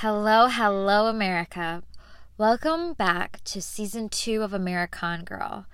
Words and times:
Hello, 0.00 0.48
hello, 0.48 1.06
America. 1.06 1.82
Welcome 2.36 2.92
back 2.92 3.40
to 3.44 3.62
season 3.62 4.10
two 4.10 4.42
of 4.42 4.52
American 4.52 5.24
Girl. 5.24 5.64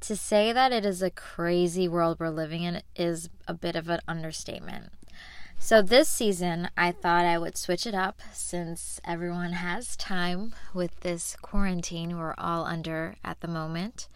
To 0.00 0.16
say 0.16 0.52
that 0.52 0.70
it 0.70 0.84
is 0.84 1.00
a 1.00 1.08
crazy 1.08 1.88
world 1.88 2.20
we're 2.20 2.28
living 2.28 2.62
in 2.62 2.82
is 2.94 3.30
a 3.48 3.54
bit 3.54 3.74
of 3.74 3.88
an 3.88 4.00
understatement. 4.06 4.92
So, 5.58 5.80
this 5.80 6.10
season, 6.10 6.68
I 6.76 6.92
thought 6.92 7.24
I 7.24 7.38
would 7.38 7.56
switch 7.56 7.86
it 7.86 7.94
up 7.94 8.20
since 8.34 9.00
everyone 9.02 9.52
has 9.52 9.96
time 9.96 10.52
with 10.74 11.00
this 11.00 11.34
quarantine 11.40 12.18
we're 12.18 12.34
all 12.36 12.66
under 12.66 13.14
at 13.24 13.40
the 13.40 13.48
moment. 13.48 14.08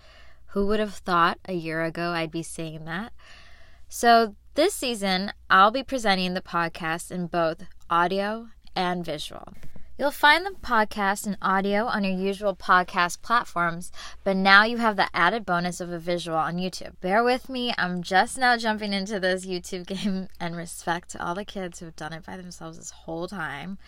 Who 0.48 0.66
would 0.66 0.78
have 0.78 0.96
thought 0.96 1.38
a 1.46 1.54
year 1.54 1.82
ago 1.84 2.10
I'd 2.10 2.30
be 2.30 2.42
saying 2.42 2.84
that? 2.84 3.14
So, 3.88 4.34
this 4.56 4.74
season, 4.74 5.32
I'll 5.48 5.70
be 5.70 5.82
presenting 5.82 6.34
the 6.34 6.42
podcast 6.42 7.10
in 7.10 7.28
both 7.28 7.62
audio 7.88 8.48
and 8.76 9.04
visual. 9.04 9.54
You'll 9.98 10.10
find 10.10 10.44
the 10.44 10.50
podcast 10.50 11.26
and 11.26 11.38
audio 11.40 11.86
on 11.86 12.04
your 12.04 12.12
usual 12.12 12.54
podcast 12.54 13.22
platforms, 13.22 13.90
but 14.24 14.36
now 14.36 14.62
you 14.62 14.76
have 14.76 14.96
the 14.96 15.08
added 15.14 15.46
bonus 15.46 15.80
of 15.80 15.90
a 15.90 15.98
visual 15.98 16.36
on 16.36 16.58
YouTube. 16.58 17.00
Bear 17.00 17.24
with 17.24 17.48
me, 17.48 17.72
I'm 17.78 18.02
just 18.02 18.36
now 18.36 18.58
jumping 18.58 18.92
into 18.92 19.18
this 19.18 19.46
YouTube 19.46 19.86
game, 20.04 20.28
and 20.38 20.54
respect 20.54 21.10
to 21.12 21.24
all 21.24 21.34
the 21.34 21.46
kids 21.46 21.78
who 21.78 21.86
have 21.86 21.96
done 21.96 22.12
it 22.12 22.26
by 22.26 22.36
themselves 22.36 22.76
this 22.76 22.90
whole 22.90 23.26
time. 23.26 23.78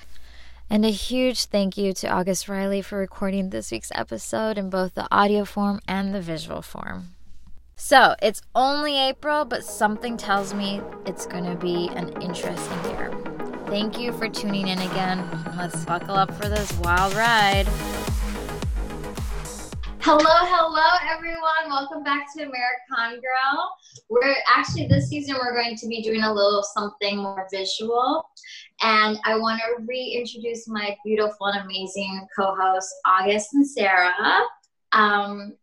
And 0.71 0.87
a 0.87 0.91
huge 0.91 1.45
thank 1.45 1.77
you 1.77 1.93
to 1.95 2.09
August 2.09 2.49
Riley 2.49 2.81
for 2.81 2.99
recording 2.99 3.51
this 3.51 3.71
week's 3.71 3.93
episode 3.95 4.57
in 4.57 4.71
both 4.71 4.95
the 4.95 5.09
audio 5.11 5.45
form 5.45 5.81
and 5.87 6.15
the 6.15 6.23
visual 6.23 6.63
form. 6.63 7.11
So, 7.77 8.17
it's 8.23 8.43
only 8.55 8.99
April, 8.99 9.45
but 9.45 9.63
something 9.63 10.17
tells 10.17 10.55
me 10.55 10.81
it's 11.05 11.27
going 11.27 11.45
to 11.45 11.55
be 11.55 11.91
an 11.95 12.21
interesting 12.23 12.85
year. 12.87 13.28
Thank 13.69 13.99
you 13.99 14.13
for 14.13 14.31
tuning 14.31 14.69
in 14.69 14.79
again. 14.79 15.23
Let's 15.55 15.85
buckle 15.85 16.15
up 16.15 16.33
for 16.33 16.49
this 16.49 16.73
wild 16.79 17.13
ride. 17.13 17.67
Hello, 20.01 20.25
hello, 20.25 20.97
everyone. 21.07 21.69
Welcome 21.69 22.03
back 22.03 22.29
to 22.35 22.45
American 22.45 23.21
Girl. 23.21 23.71
We're 24.09 24.37
actually 24.57 24.87
this 24.87 25.11
season 25.11 25.37
we're 25.39 25.53
going 25.53 25.77
to 25.77 25.87
be 25.87 26.01
doing 26.01 26.23
a 26.23 26.33
little 26.33 26.63
something 26.63 27.19
more 27.19 27.47
visual, 27.53 28.27
and 28.83 29.19
I 29.27 29.37
want 29.37 29.61
to 29.61 29.85
reintroduce 29.87 30.67
my 30.67 30.97
beautiful 31.05 31.49
and 31.49 31.63
amazing 31.63 32.27
co-hosts 32.35 32.95
August 33.05 33.53
and 33.53 33.69
Sarah. 33.69 34.45
Um, 34.93 35.59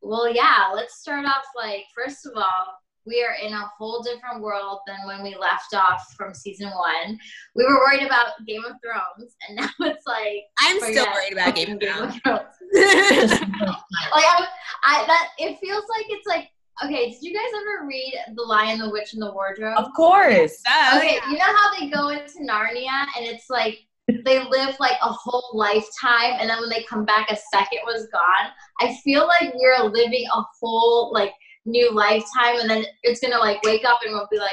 well, 0.00 0.32
yeah, 0.32 0.70
let's 0.72 1.00
start 1.00 1.26
off 1.26 1.42
like 1.56 1.86
first 1.92 2.24
of 2.24 2.34
all, 2.36 2.81
we 3.06 3.24
are 3.24 3.34
in 3.44 3.52
a 3.52 3.70
whole 3.78 4.02
different 4.02 4.42
world 4.42 4.80
than 4.86 4.96
when 5.06 5.22
we 5.22 5.36
left 5.36 5.74
off 5.74 6.14
from 6.16 6.34
season 6.34 6.70
one. 6.70 7.18
We 7.54 7.64
were 7.64 7.78
worried 7.78 8.04
about 8.04 8.44
Game 8.46 8.64
of 8.64 8.76
Thrones, 8.82 9.34
and 9.48 9.56
now 9.60 9.68
it's 9.80 10.06
like 10.06 10.44
I'm 10.58 10.78
still 10.80 11.06
worried 11.06 11.32
about 11.32 11.54
Game 11.54 11.72
of 11.72 11.80
Thrones. 11.80 12.20
Game 12.24 12.34
of 12.34 12.42
Thrones. 12.58 13.40
like 13.40 14.24
I, 14.24 14.46
I, 14.84 15.06
that 15.06 15.28
it 15.38 15.58
feels 15.58 15.84
like 15.88 16.06
it's 16.08 16.26
like 16.26 16.48
okay. 16.84 17.10
Did 17.10 17.22
you 17.22 17.34
guys 17.34 17.60
ever 17.60 17.86
read 17.86 18.14
The 18.34 18.42
Lion, 18.42 18.78
the 18.78 18.90
Witch, 18.90 19.12
and 19.14 19.22
the 19.22 19.32
Wardrobe? 19.32 19.78
Of 19.78 19.92
course. 19.94 20.62
Okay, 20.96 21.18
you 21.28 21.38
know 21.38 21.44
how 21.44 21.78
they 21.78 21.88
go 21.90 22.08
into 22.08 22.40
Narnia, 22.40 23.06
and 23.16 23.26
it's 23.26 23.50
like 23.50 23.78
they 24.24 24.42
live 24.48 24.74
like 24.80 24.96
a 25.02 25.08
whole 25.08 25.50
lifetime 25.54 26.36
and 26.40 26.50
then 26.50 26.60
when 26.60 26.68
they 26.68 26.82
come 26.82 27.04
back 27.04 27.30
a 27.30 27.36
second 27.52 27.78
was 27.86 28.08
gone 28.12 28.50
i 28.80 28.94
feel 29.04 29.26
like 29.26 29.52
we're 29.54 29.84
living 29.84 30.26
a 30.34 30.42
whole 30.60 31.12
like 31.12 31.32
new 31.64 31.92
lifetime 31.92 32.58
and 32.60 32.68
then 32.68 32.84
it's 33.02 33.20
gonna 33.20 33.38
like 33.38 33.62
wake 33.62 33.84
up 33.84 34.00
and 34.04 34.12
we'll 34.12 34.28
be 34.30 34.38
like 34.38 34.50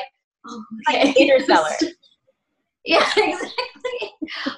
oh 0.47 0.63
okay. 0.89 1.07
like 1.07 1.17
interstellar 1.17 1.69
yeah 2.85 3.09
exactly. 3.17 4.11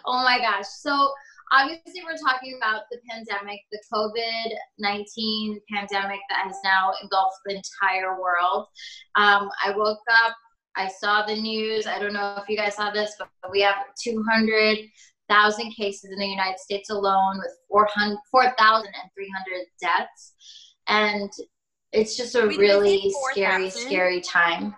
Oh 0.05 0.23
my 0.23 0.39
gosh. 0.39 0.65
So 0.67 1.11
obviously 1.51 2.01
we're 2.03 2.17
talking 2.17 2.57
about 2.57 2.83
the 2.91 2.97
pandemic 3.09 3.59
the 3.71 3.79
covid-19 3.93 5.59
pandemic 5.69 6.19
that 6.29 6.45
has 6.45 6.55
now 6.63 6.93
engulfed 7.01 7.39
the 7.45 7.55
entire 7.55 8.19
world. 8.19 8.67
Um, 9.15 9.49
i 9.63 9.71
woke 9.75 9.99
up 10.23 10.35
i 10.75 10.87
saw 10.87 11.25
the 11.25 11.35
news. 11.35 11.87
I 11.87 11.99
don't 11.99 12.13
know 12.13 12.37
if 12.41 12.47
you 12.49 12.57
guys 12.57 12.75
saw 12.75 12.91
this 12.91 13.15
but 13.19 13.29
we 13.51 13.61
have 13.61 13.75
200,000 14.01 15.71
cases 15.73 16.11
in 16.11 16.19
the 16.19 16.27
united 16.27 16.59
states 16.59 16.89
alone 16.89 17.37
with 17.37 17.53
4,300 17.69 19.65
deaths. 19.81 20.33
And 20.87 21.29
it's 21.93 22.15
just 22.15 22.35
a 22.35 22.47
really 22.47 23.13
scary, 23.31 23.69
scary 23.69 24.21
time. 24.21 24.75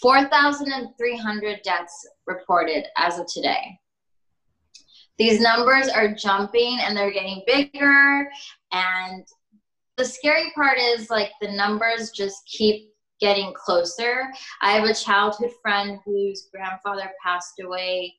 4,300 0.00 1.60
deaths 1.64 2.08
reported 2.26 2.86
as 2.96 3.18
of 3.18 3.26
today. 3.26 3.78
These 5.18 5.40
numbers 5.40 5.88
are 5.88 6.14
jumping 6.14 6.78
and 6.80 6.96
they're 6.96 7.10
getting 7.10 7.42
bigger. 7.46 8.30
And 8.70 9.26
the 9.96 10.04
scary 10.04 10.52
part 10.54 10.78
is 10.78 11.10
like 11.10 11.32
the 11.40 11.50
numbers 11.50 12.12
just 12.12 12.46
keep 12.46 12.92
getting 13.20 13.52
closer. 13.54 14.28
I 14.62 14.72
have 14.72 14.84
a 14.84 14.94
childhood 14.94 15.50
friend 15.60 15.98
whose 16.04 16.48
grandfather 16.54 17.10
passed 17.20 17.60
away 17.60 18.14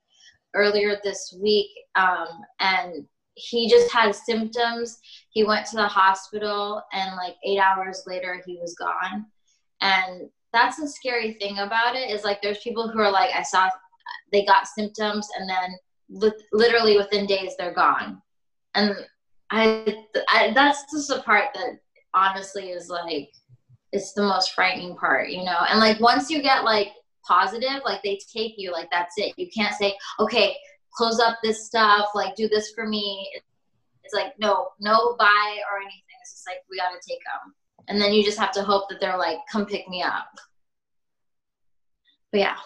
earlier 0.53 0.97
this 1.01 1.34
week. 1.41 1.69
Um, 1.96 2.28
and 2.59 3.06
he 3.39 3.69
just 3.69 3.91
had 3.91 4.13
symptoms. 4.13 5.00
He 5.29 5.44
went 5.44 5.66
to 5.67 5.77
the 5.77 5.88
hospital, 5.88 6.81
and 6.94 7.16
like 7.16 7.35
eight 7.45 7.59
hours 7.59 8.03
later, 8.05 8.41
he 8.45 8.57
was 8.59 8.75
gone. 8.75 9.25
And 9.81 10.29
that's 10.51 10.77
the 10.77 10.88
scary 10.88 11.33
thing 11.33 11.59
about 11.59 11.95
it 11.95 12.09
is 12.09 12.23
like 12.23 12.41
there's 12.41 12.59
people 12.59 12.89
who 12.89 13.00
are 13.00 13.11
like, 13.11 13.29
I 13.33 13.44
saw 13.44 13.69
they 14.31 14.45
got 14.45 14.67
symptoms, 14.67 15.27
and 15.38 15.50
then 15.50 15.77
li- 16.09 16.44
literally 16.51 16.97
within 16.97 17.25
days 17.25 17.53
they're 17.57 17.73
gone. 17.73 18.22
And 18.75 18.95
I, 19.51 20.06
I 20.29 20.51
that's 20.53 20.83
just 20.91 21.09
the 21.09 21.21
part 21.21 21.45
that 21.53 21.79
honestly 22.13 22.69
is 22.69 22.89
like 22.89 23.29
it's 23.91 24.13
the 24.13 24.21
most 24.21 24.53
frightening 24.53 24.95
part, 24.95 25.29
you 25.29 25.44
know. 25.44 25.59
And 25.69 25.79
like 25.79 26.00
once 26.00 26.29
you 26.29 26.41
get 26.41 26.63
like 26.63 26.89
positive, 27.27 27.81
like 27.85 28.01
they 28.03 28.19
take 28.31 28.53
you 28.57 28.71
like 28.71 28.89
that's 28.91 29.16
it. 29.17 29.33
You 29.38 29.50
can't 29.56 29.75
say, 29.75 29.95
okay, 30.19 30.56
close 30.95 31.19
up 31.19 31.38
this 31.44 31.66
stuff, 31.66 32.09
like 32.16 32.35
do 32.35 32.47
this 32.47 32.72
for 32.72 32.88
me. 32.88 33.29
It's 34.03 34.13
like 34.13 34.33
no, 34.39 34.69
no 34.79 35.16
buy 35.17 35.57
or 35.72 35.77
anything. 35.77 36.01
It's 36.22 36.33
just 36.33 36.47
like 36.47 36.57
we 36.69 36.77
got 36.77 36.89
to 36.89 37.07
take 37.07 37.19
them, 37.19 37.53
and 37.88 38.01
then 38.01 38.13
you 38.13 38.23
just 38.23 38.39
have 38.39 38.51
to 38.53 38.63
hope 38.63 38.89
that 38.89 39.00
they're 39.00 39.17
like, 39.17 39.38
come 39.51 39.66
pick 39.66 39.88
me 39.88 40.01
up. 40.01 40.29
But 42.31 42.39
yeah, 42.41 42.57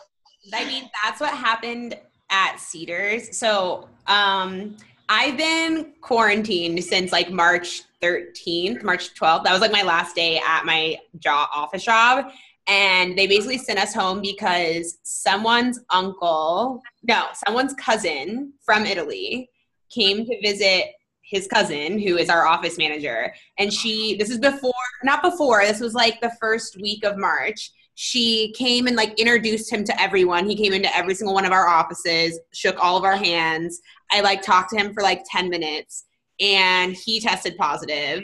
I 0.54 0.66
mean 0.66 0.90
that's 1.04 1.20
what 1.20 1.34
happened 1.34 1.98
at 2.30 2.60
Cedars. 2.60 3.38
So 3.38 3.88
um, 4.08 4.78
I've 5.10 5.38
been 5.38 5.94
quarantined 6.02 6.84
since 6.84 7.12
like 7.12 7.30
March 7.30 7.84
13th, 8.02 8.84
March 8.84 9.14
12th. 9.14 9.44
That 9.44 9.52
was 9.52 9.62
like 9.62 9.72
my 9.72 9.84
last 9.84 10.16
day 10.16 10.40
at 10.46 10.66
my 10.66 10.98
job, 11.20 11.50
office 11.54 11.84
job 11.84 12.32
and 12.68 13.18
they 13.18 13.28
basically 13.28 13.58
sent 13.58 13.80
us 13.80 13.94
home 13.94 14.22
because 14.22 15.00
someone's 15.04 15.80
uncle, 15.90 16.82
no, 17.04 17.26
someone's 17.46 17.74
cousin 17.74 18.54
from 18.62 18.86
Italy 18.86 19.50
came 19.90 20.26
to 20.26 20.42
visit 20.42 20.86
his 21.22 21.48
cousin 21.48 22.00
who 22.00 22.18
is 22.18 22.30
our 22.30 22.46
office 22.46 22.78
manager. 22.78 23.34
And 23.58 23.74
she 23.74 24.16
this 24.18 24.30
is 24.30 24.40
before 24.40 24.72
not 25.04 25.24
before 25.24 25.66
this 25.66 25.80
was 25.80 25.94
like 25.94 26.22
the 26.22 26.32
first 26.40 26.78
week 26.80 27.04
of 27.04 27.18
March. 27.18 27.72
She 27.96 28.54
came 28.58 28.88
and 28.88 28.96
like 28.96 29.20
introduced 29.20 29.72
him 29.72 29.84
to 29.84 30.02
everyone. 30.02 30.48
He 30.48 30.56
came 30.56 30.74
into 30.74 30.96
every 30.96 31.16
single 31.16 31.34
one 31.34 31.46
of 31.46 31.52
our 31.52 31.68
offices 31.68 32.40
shook 32.54 32.78
all 32.80 32.98
of 32.98 33.04
our 33.04 33.16
hands. 33.16 33.82
I 34.12 34.22
like 34.22 34.42
talked 34.42 34.72
to 34.72 34.78
him 34.78 34.94
for 34.94 35.04
like 35.04 35.24
10 35.30 35.50
minutes 35.50 36.06
and 36.40 36.94
he 36.94 37.20
tested 37.20 37.58
positive 37.58 38.24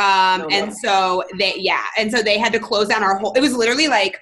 um, 0.00 0.46
and 0.50 0.74
so 0.74 1.22
they, 1.38 1.54
yeah, 1.58 1.82
and 1.98 2.10
so 2.10 2.22
they 2.22 2.38
had 2.38 2.52
to 2.54 2.58
close 2.58 2.88
down 2.88 3.02
our 3.02 3.18
whole. 3.18 3.32
It 3.34 3.40
was 3.40 3.54
literally 3.54 3.86
like 3.86 4.18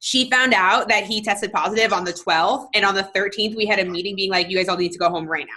she 0.00 0.28
found 0.28 0.52
out 0.52 0.88
that 0.88 1.04
he 1.04 1.22
tested 1.22 1.52
positive 1.52 1.92
on 1.92 2.04
the 2.04 2.12
12th, 2.12 2.66
and 2.74 2.84
on 2.84 2.96
the 2.96 3.08
13th 3.14 3.54
we 3.54 3.64
had 3.64 3.78
a 3.78 3.84
meeting 3.84 4.16
being 4.16 4.30
like, 4.30 4.50
"You 4.50 4.56
guys 4.56 4.68
all 4.68 4.76
need 4.76 4.90
to 4.92 4.98
go 4.98 5.08
home 5.08 5.26
right 5.26 5.46
now." 5.46 5.52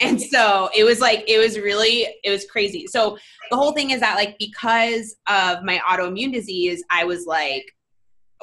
And 0.00 0.20
so 0.20 0.70
it 0.76 0.84
was 0.84 1.00
like 1.00 1.24
it 1.28 1.38
was 1.38 1.58
really 1.58 2.08
it 2.24 2.30
was 2.30 2.44
crazy. 2.46 2.86
So 2.88 3.16
the 3.50 3.56
whole 3.56 3.72
thing 3.72 3.90
is 3.90 4.00
that 4.00 4.16
like 4.16 4.36
because 4.38 5.16
of 5.28 5.62
my 5.62 5.78
autoimmune 5.88 6.32
disease, 6.32 6.82
I 6.90 7.04
was 7.04 7.26
like, 7.26 7.64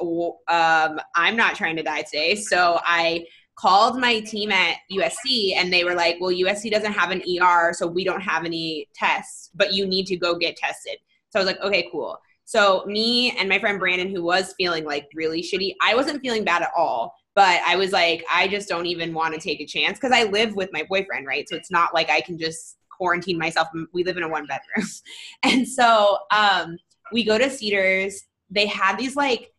um, 0.00 1.00
I'm 1.14 1.36
not 1.36 1.56
trying 1.56 1.76
to 1.76 1.82
die 1.82 2.02
today. 2.02 2.36
So 2.36 2.80
I 2.84 3.24
called 3.58 3.98
my 3.98 4.20
team 4.20 4.52
at 4.52 4.76
USC 4.92 5.54
and 5.56 5.72
they 5.72 5.84
were 5.84 5.94
like, 5.94 6.16
well, 6.20 6.30
USC 6.30 6.70
doesn't 6.70 6.92
have 6.92 7.10
an 7.10 7.22
ER, 7.22 7.72
so 7.72 7.86
we 7.86 8.04
don't 8.04 8.20
have 8.20 8.44
any 8.44 8.88
tests, 8.94 9.50
but 9.54 9.72
you 9.72 9.86
need 9.86 10.06
to 10.06 10.16
go 10.16 10.36
get 10.36 10.56
tested. 10.56 10.96
So 11.30 11.40
I 11.40 11.42
was 11.42 11.46
like, 11.52 11.60
okay, 11.60 11.88
cool. 11.90 12.18
So 12.44 12.84
me 12.86 13.36
and 13.36 13.48
my 13.48 13.58
friend 13.58 13.78
Brandon, 13.78 14.08
who 14.08 14.22
was 14.22 14.54
feeling 14.56 14.84
like 14.84 15.08
really 15.14 15.42
shitty, 15.42 15.74
I 15.82 15.94
wasn't 15.94 16.22
feeling 16.22 16.44
bad 16.44 16.62
at 16.62 16.70
all. 16.76 17.14
But 17.34 17.60
I 17.66 17.76
was 17.76 17.92
like, 17.92 18.24
I 18.32 18.48
just 18.48 18.68
don't 18.68 18.86
even 18.86 19.12
want 19.12 19.34
to 19.34 19.40
take 19.40 19.60
a 19.60 19.66
chance 19.66 19.98
because 19.98 20.16
I 20.16 20.24
live 20.24 20.56
with 20.56 20.70
my 20.72 20.84
boyfriend, 20.88 21.26
right? 21.26 21.48
So 21.48 21.56
it's 21.56 21.70
not 21.70 21.94
like 21.94 22.10
I 22.10 22.20
can 22.20 22.38
just 22.38 22.78
quarantine 22.90 23.38
myself. 23.38 23.68
We 23.92 24.02
live 24.02 24.16
in 24.16 24.22
a 24.22 24.28
one 24.28 24.46
bedroom. 24.46 24.88
and 25.42 25.68
so 25.68 26.18
um, 26.32 26.78
we 27.12 27.24
go 27.24 27.38
to 27.38 27.50
Cedars. 27.50 28.24
They 28.50 28.66
had 28.66 28.96
these 28.96 29.14
like 29.14 29.52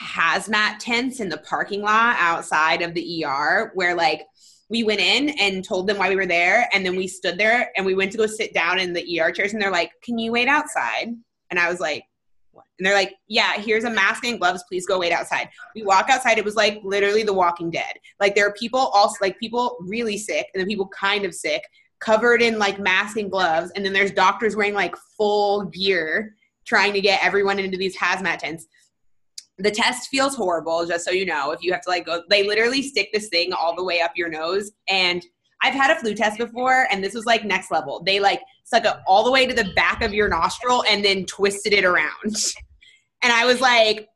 hazmat 0.00 0.78
tents 0.78 1.20
in 1.20 1.28
the 1.28 1.38
parking 1.38 1.82
lot 1.82 2.16
outside 2.18 2.82
of 2.82 2.94
the 2.94 3.24
ER 3.24 3.70
where 3.74 3.94
like 3.94 4.26
we 4.68 4.82
went 4.82 5.00
in 5.00 5.30
and 5.38 5.64
told 5.64 5.86
them 5.86 5.98
why 5.98 6.08
we 6.08 6.16
were 6.16 6.26
there 6.26 6.68
and 6.72 6.84
then 6.84 6.96
we 6.96 7.06
stood 7.06 7.38
there 7.38 7.70
and 7.76 7.86
we 7.86 7.94
went 7.94 8.12
to 8.12 8.18
go 8.18 8.26
sit 8.26 8.52
down 8.52 8.78
in 8.78 8.92
the 8.92 9.20
ER 9.20 9.30
chairs 9.30 9.52
and 9.52 9.62
they're 9.62 9.70
like, 9.70 9.92
"Can 10.02 10.18
you 10.18 10.32
wait 10.32 10.48
outside?" 10.48 11.14
And 11.50 11.60
I 11.60 11.70
was 11.70 11.80
like, 11.80 12.04
what? 12.50 12.64
And 12.78 12.86
they're 12.86 12.94
like, 12.94 13.14
"Yeah, 13.28 13.54
here's 13.54 13.84
a 13.84 13.90
mask 13.90 14.24
and 14.24 14.38
gloves. 14.40 14.64
Please 14.68 14.86
go 14.86 14.98
wait 14.98 15.12
outside." 15.12 15.48
We 15.74 15.84
walk 15.84 16.10
outside. 16.10 16.38
It 16.38 16.44
was 16.44 16.56
like 16.56 16.80
literally 16.82 17.22
The 17.22 17.32
Walking 17.32 17.70
Dead. 17.70 17.94
Like 18.18 18.34
there 18.34 18.46
are 18.46 18.52
people 18.54 18.80
also 18.80 19.16
like 19.20 19.38
people 19.38 19.76
really 19.80 20.18
sick 20.18 20.48
and 20.52 20.60
then 20.60 20.66
people 20.66 20.88
kind 20.88 21.24
of 21.24 21.34
sick, 21.34 21.62
covered 22.00 22.42
in 22.42 22.58
like 22.58 22.80
masks 22.80 23.18
and 23.18 23.30
gloves, 23.30 23.70
and 23.76 23.84
then 23.84 23.92
there's 23.92 24.10
doctors 24.10 24.56
wearing 24.56 24.74
like 24.74 24.96
full 25.16 25.66
gear 25.66 26.34
trying 26.66 26.92
to 26.92 27.00
get 27.00 27.24
everyone 27.24 27.60
into 27.60 27.78
these 27.78 27.96
hazmat 27.96 28.38
tents 28.38 28.66
the 29.58 29.70
test 29.70 30.08
feels 30.08 30.34
horrible 30.34 30.84
just 30.86 31.04
so 31.04 31.10
you 31.10 31.24
know 31.24 31.50
if 31.50 31.62
you 31.62 31.72
have 31.72 31.80
to 31.82 31.88
like 31.88 32.06
go 32.06 32.22
they 32.28 32.46
literally 32.46 32.82
stick 32.82 33.08
this 33.12 33.28
thing 33.28 33.52
all 33.52 33.74
the 33.74 33.84
way 33.84 34.00
up 34.00 34.12
your 34.16 34.28
nose. 34.28 34.72
And 34.88 35.24
i've 35.62 35.74
had 35.74 35.90
a 35.90 35.98
flu 35.98 36.14
test 36.14 36.38
before 36.38 36.86
and 36.90 37.02
this 37.02 37.14
was 37.14 37.24
like 37.24 37.44
next 37.44 37.70
level. 37.70 38.02
They 38.04 38.20
like 38.20 38.40
stuck 38.64 38.84
it 38.84 38.94
all 39.06 39.24
the 39.24 39.30
way 39.30 39.46
to 39.46 39.54
the 39.54 39.72
back 39.74 40.02
of 40.02 40.12
your 40.12 40.28
nostril 40.28 40.84
and 40.88 41.04
then 41.04 41.24
twisted 41.26 41.72
it 41.72 41.84
around. 41.84 42.10
And 43.22 43.32
i 43.32 43.46
was 43.46 43.60
like 43.62 44.08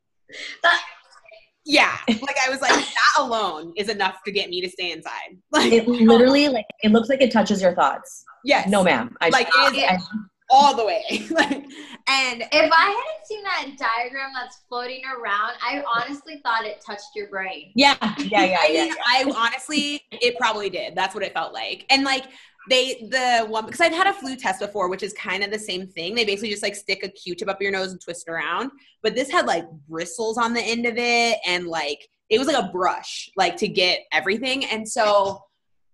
yeah 1.64 1.96
like 2.06 2.37
i 2.46 2.50
was 2.50 2.60
like 2.60 2.70
that 2.75 3.14
alone 3.19 3.72
is 3.76 3.88
enough 3.88 4.19
to 4.25 4.31
get 4.31 4.50
me 4.50 4.60
to 4.60 4.69
stay 4.69 4.92
inside. 4.92 5.38
Like 5.52 5.72
it 5.72 5.88
literally 5.88 6.48
like 6.48 6.66
it 6.82 6.92
looks 6.92 7.08
like 7.08 7.20
it 7.20 7.32
touches 7.32 7.60
your 7.62 7.75
thoughts. 7.75 8.25
Yes. 8.44 8.69
No 8.69 8.84
ma'am. 8.84 9.16
I 9.20 9.31
like 9.31 9.48
it 9.52 9.94
is, 9.94 10.08
all 10.50 10.76
the 10.76 10.85
way. 10.85 11.05
like, 11.31 11.64
and 12.08 12.43
if 12.43 12.73
I 12.73 12.87
hadn't 12.87 13.26
seen 13.26 13.43
that 13.44 13.67
diagram 13.79 14.31
that's 14.35 14.58
floating 14.69 15.02
around, 15.06 15.52
I 15.62 15.82
honestly 15.97 16.41
thought 16.43 16.64
it 16.64 16.82
touched 16.85 17.11
your 17.14 17.29
brain. 17.29 17.73
Yeah, 17.75 17.97
yeah, 18.19 18.44
yeah, 18.44 18.58
I, 18.62 18.69
yeah, 18.70 18.85
yeah. 18.85 18.94
I 19.06 19.32
honestly, 19.37 20.02
it 20.11 20.37
probably 20.38 20.70
did. 20.70 20.94
That's 20.94 21.14
what 21.14 21.25
it 21.25 21.32
felt 21.32 21.52
like. 21.52 21.87
And 21.91 22.05
like 22.05 22.25
they, 22.69 23.08
the 23.11 23.47
one 23.47 23.64
because 23.64 23.81
I've 23.81 23.93
had 23.93 24.06
a 24.06 24.12
flu 24.12 24.37
test 24.37 24.61
before, 24.61 24.88
which 24.88 25.02
is 25.02 25.12
kind 25.14 25.43
of 25.43 25.50
the 25.50 25.58
same 25.58 25.87
thing. 25.87 26.14
They 26.14 26.25
basically 26.25 26.50
just 26.50 26.62
like 26.62 26.75
stick 26.75 27.02
a 27.05 27.08
Q-tip 27.08 27.49
up 27.49 27.62
your 27.62 27.73
nose 27.73 27.93
and 27.93 28.00
twist 28.00 28.29
it 28.29 28.31
around. 28.31 28.70
But 29.02 29.14
this 29.14 29.31
had 29.31 29.47
like 29.47 29.64
bristles 29.88 30.37
on 30.37 30.52
the 30.52 30.62
end 30.62 30.87
of 30.87 30.97
it, 30.97 31.38
and 31.47 31.67
like 31.67 32.06
it 32.29 32.38
was 32.38 32.47
like 32.47 32.62
a 32.62 32.69
brush, 32.69 33.31
like 33.37 33.56
to 33.56 33.69
get 33.69 34.00
everything. 34.12 34.64
And 34.67 34.88
so 34.88 35.43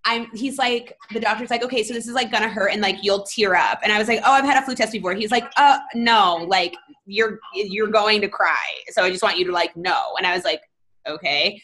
I'm 0.06 0.30
he's 0.34 0.56
like 0.56 0.96
the 1.12 1.18
doctor's 1.18 1.50
like 1.50 1.64
okay 1.64 1.82
so 1.82 1.92
this 1.92 2.06
is 2.06 2.14
like 2.14 2.30
gonna 2.30 2.48
hurt 2.48 2.68
and 2.68 2.80
like 2.80 3.02
you'll 3.02 3.24
tear 3.24 3.56
up. 3.56 3.80
And 3.82 3.92
I 3.92 3.98
was 3.98 4.06
like 4.06 4.20
oh 4.24 4.32
I've 4.32 4.44
had 4.44 4.62
a 4.62 4.64
flu 4.64 4.74
test 4.74 4.92
before. 4.92 5.14
He's 5.14 5.32
like 5.32 5.50
uh 5.56 5.78
no 5.94 6.46
like 6.48 6.74
you're 7.06 7.40
you're 7.52 7.88
going 7.88 8.20
to 8.20 8.28
cry. 8.28 8.64
So 8.90 9.02
I 9.02 9.10
just 9.10 9.22
want 9.22 9.36
you 9.36 9.44
to 9.46 9.52
like 9.52 9.76
know. 9.76 10.14
And 10.16 10.26
I 10.26 10.34
was 10.34 10.44
like 10.44 10.62
okay. 11.06 11.60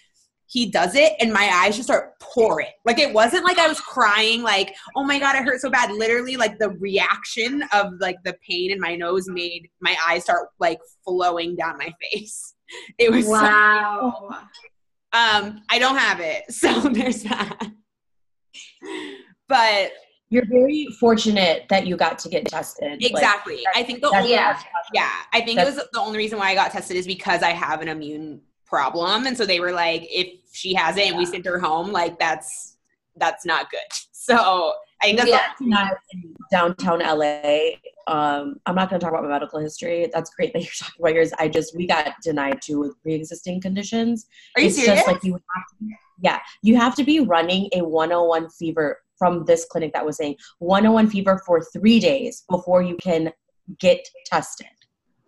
He 0.47 0.71
does 0.71 0.97
it 0.97 1.13
and 1.19 1.33
my 1.33 1.49
eyes 1.51 1.77
just 1.77 1.89
start 1.89 2.19
pouring. 2.21 2.67
Like 2.85 2.99
it 2.99 3.15
wasn't 3.15 3.45
like 3.45 3.59
I 3.59 3.69
was 3.69 3.81
crying 3.81 4.43
like 4.43 4.75
oh 4.97 5.05
my 5.05 5.21
god 5.21 5.37
it 5.37 5.45
hurt 5.45 5.61
so 5.61 5.71
bad. 5.71 5.93
Literally 5.93 6.37
like 6.37 6.59
the 6.59 6.71
reaction 6.71 7.63
of 7.73 7.95
like 8.01 8.17
the 8.25 8.35
pain 8.47 8.73
in 8.73 8.81
my 8.81 8.97
nose 8.97 9.29
made 9.29 9.71
my 9.81 9.97
eyes 10.07 10.25
start 10.25 10.49
like 10.59 10.81
flowing 11.05 11.55
down 11.55 11.79
my 11.79 11.95
face. 12.13 12.55
It 12.99 13.13
was 13.13 13.27
wow. 13.27 14.15
So, 14.19 14.37
um 15.13 15.63
I 15.69 15.79
don't 15.79 15.99
have 15.99 16.21
it. 16.21 16.45
So 16.51 16.81
there's 16.89 17.23
that 17.25 17.71
but 19.49 19.93
you're 20.31 20.47
very 20.47 20.87
fortunate 20.99 21.67
that 21.69 21.87
you 21.87 21.95
got 21.95 22.19
to 22.21 22.29
get 22.31 22.47
tested. 22.47 23.05
Exactly. 23.05 23.57
Like, 23.57 23.77
I 23.77 23.83
think 23.83 24.01
the 24.01 24.09
only 24.09 24.31
yeah, 24.31 24.59
yeah, 24.95 25.11
I 25.33 25.43
think 25.43 25.61
it 25.61 25.67
was 25.67 25.77
the 25.77 26.01
only 26.01 26.17
reason 26.17 26.39
why 26.39 26.51
I 26.51 26.55
got 26.55 26.71
tested 26.71 26.97
is 26.97 27.07
because 27.07 27.43
I 27.43 27.51
have 27.51 27.83
an 27.83 27.89
immune 27.89 28.41
problem, 28.65 29.27
and 29.27 29.37
so 29.37 29.45
they 29.45 29.61
were 29.61 29.73
like, 29.73 30.07
if 30.11 30.41
she 30.53 30.73
has 30.73 30.97
it 30.97 31.09
and 31.09 31.19
we 31.19 31.27
sent 31.27 31.45
her 31.45 31.59
home, 31.59 31.93
like 31.93 32.19
that's 32.19 32.77
that's 33.17 33.45
not 33.45 33.71
good. 33.71 33.81
So 34.25 34.75
I 35.03 35.07
think 35.07 35.19
that's 35.19 35.31
yeah. 35.31 35.51
not 35.59 35.95
in 36.13 36.35
downtown 36.53 37.01
LA. 37.01 37.71
Um, 38.07 38.61
I'm 38.67 38.77
not 38.77 38.89
going 38.89 39.01
to 39.01 39.05
talk 39.05 39.13
about 39.13 39.25
my 39.25 39.29
medical 39.31 39.59
history. 39.59 40.09
That's 40.15 40.31
great 40.31 40.53
that 40.53 40.61
you're 40.61 40.71
talking 40.79 40.95
about 41.01 41.15
yours. 41.15 41.33
I 41.41 41.49
just 41.49 41.77
we 41.77 41.89
got 41.89 42.15
denied 42.23 42.63
too 42.63 42.79
with 42.79 43.03
pre-existing 43.03 43.61
conditions. 43.61 44.27
Are 44.55 44.63
you 44.63 44.69
it's 44.69 44.77
serious? 44.77 45.01
Just 45.01 45.09
like 45.09 45.25
you 45.25 45.33
have 45.33 45.41
to, 45.81 45.97
yeah, 46.23 46.39
you 46.63 46.77
have 46.77 46.95
to 46.95 47.05
be 47.05 47.21
running 47.21 47.69
a 47.75 47.83
101 47.83 48.49
fever 48.51 48.99
from 49.19 49.45
this 49.45 49.67
clinic 49.67 49.93
that 49.93 50.05
was 50.05 50.17
saying 50.17 50.37
101 50.61 51.09
fever 51.11 51.41
for 51.47 51.61
three 51.73 52.01
days 52.01 52.45
before 52.51 52.83
you 52.83 52.97
can 52.97 53.31
get 53.79 54.07
tested. 54.27 54.67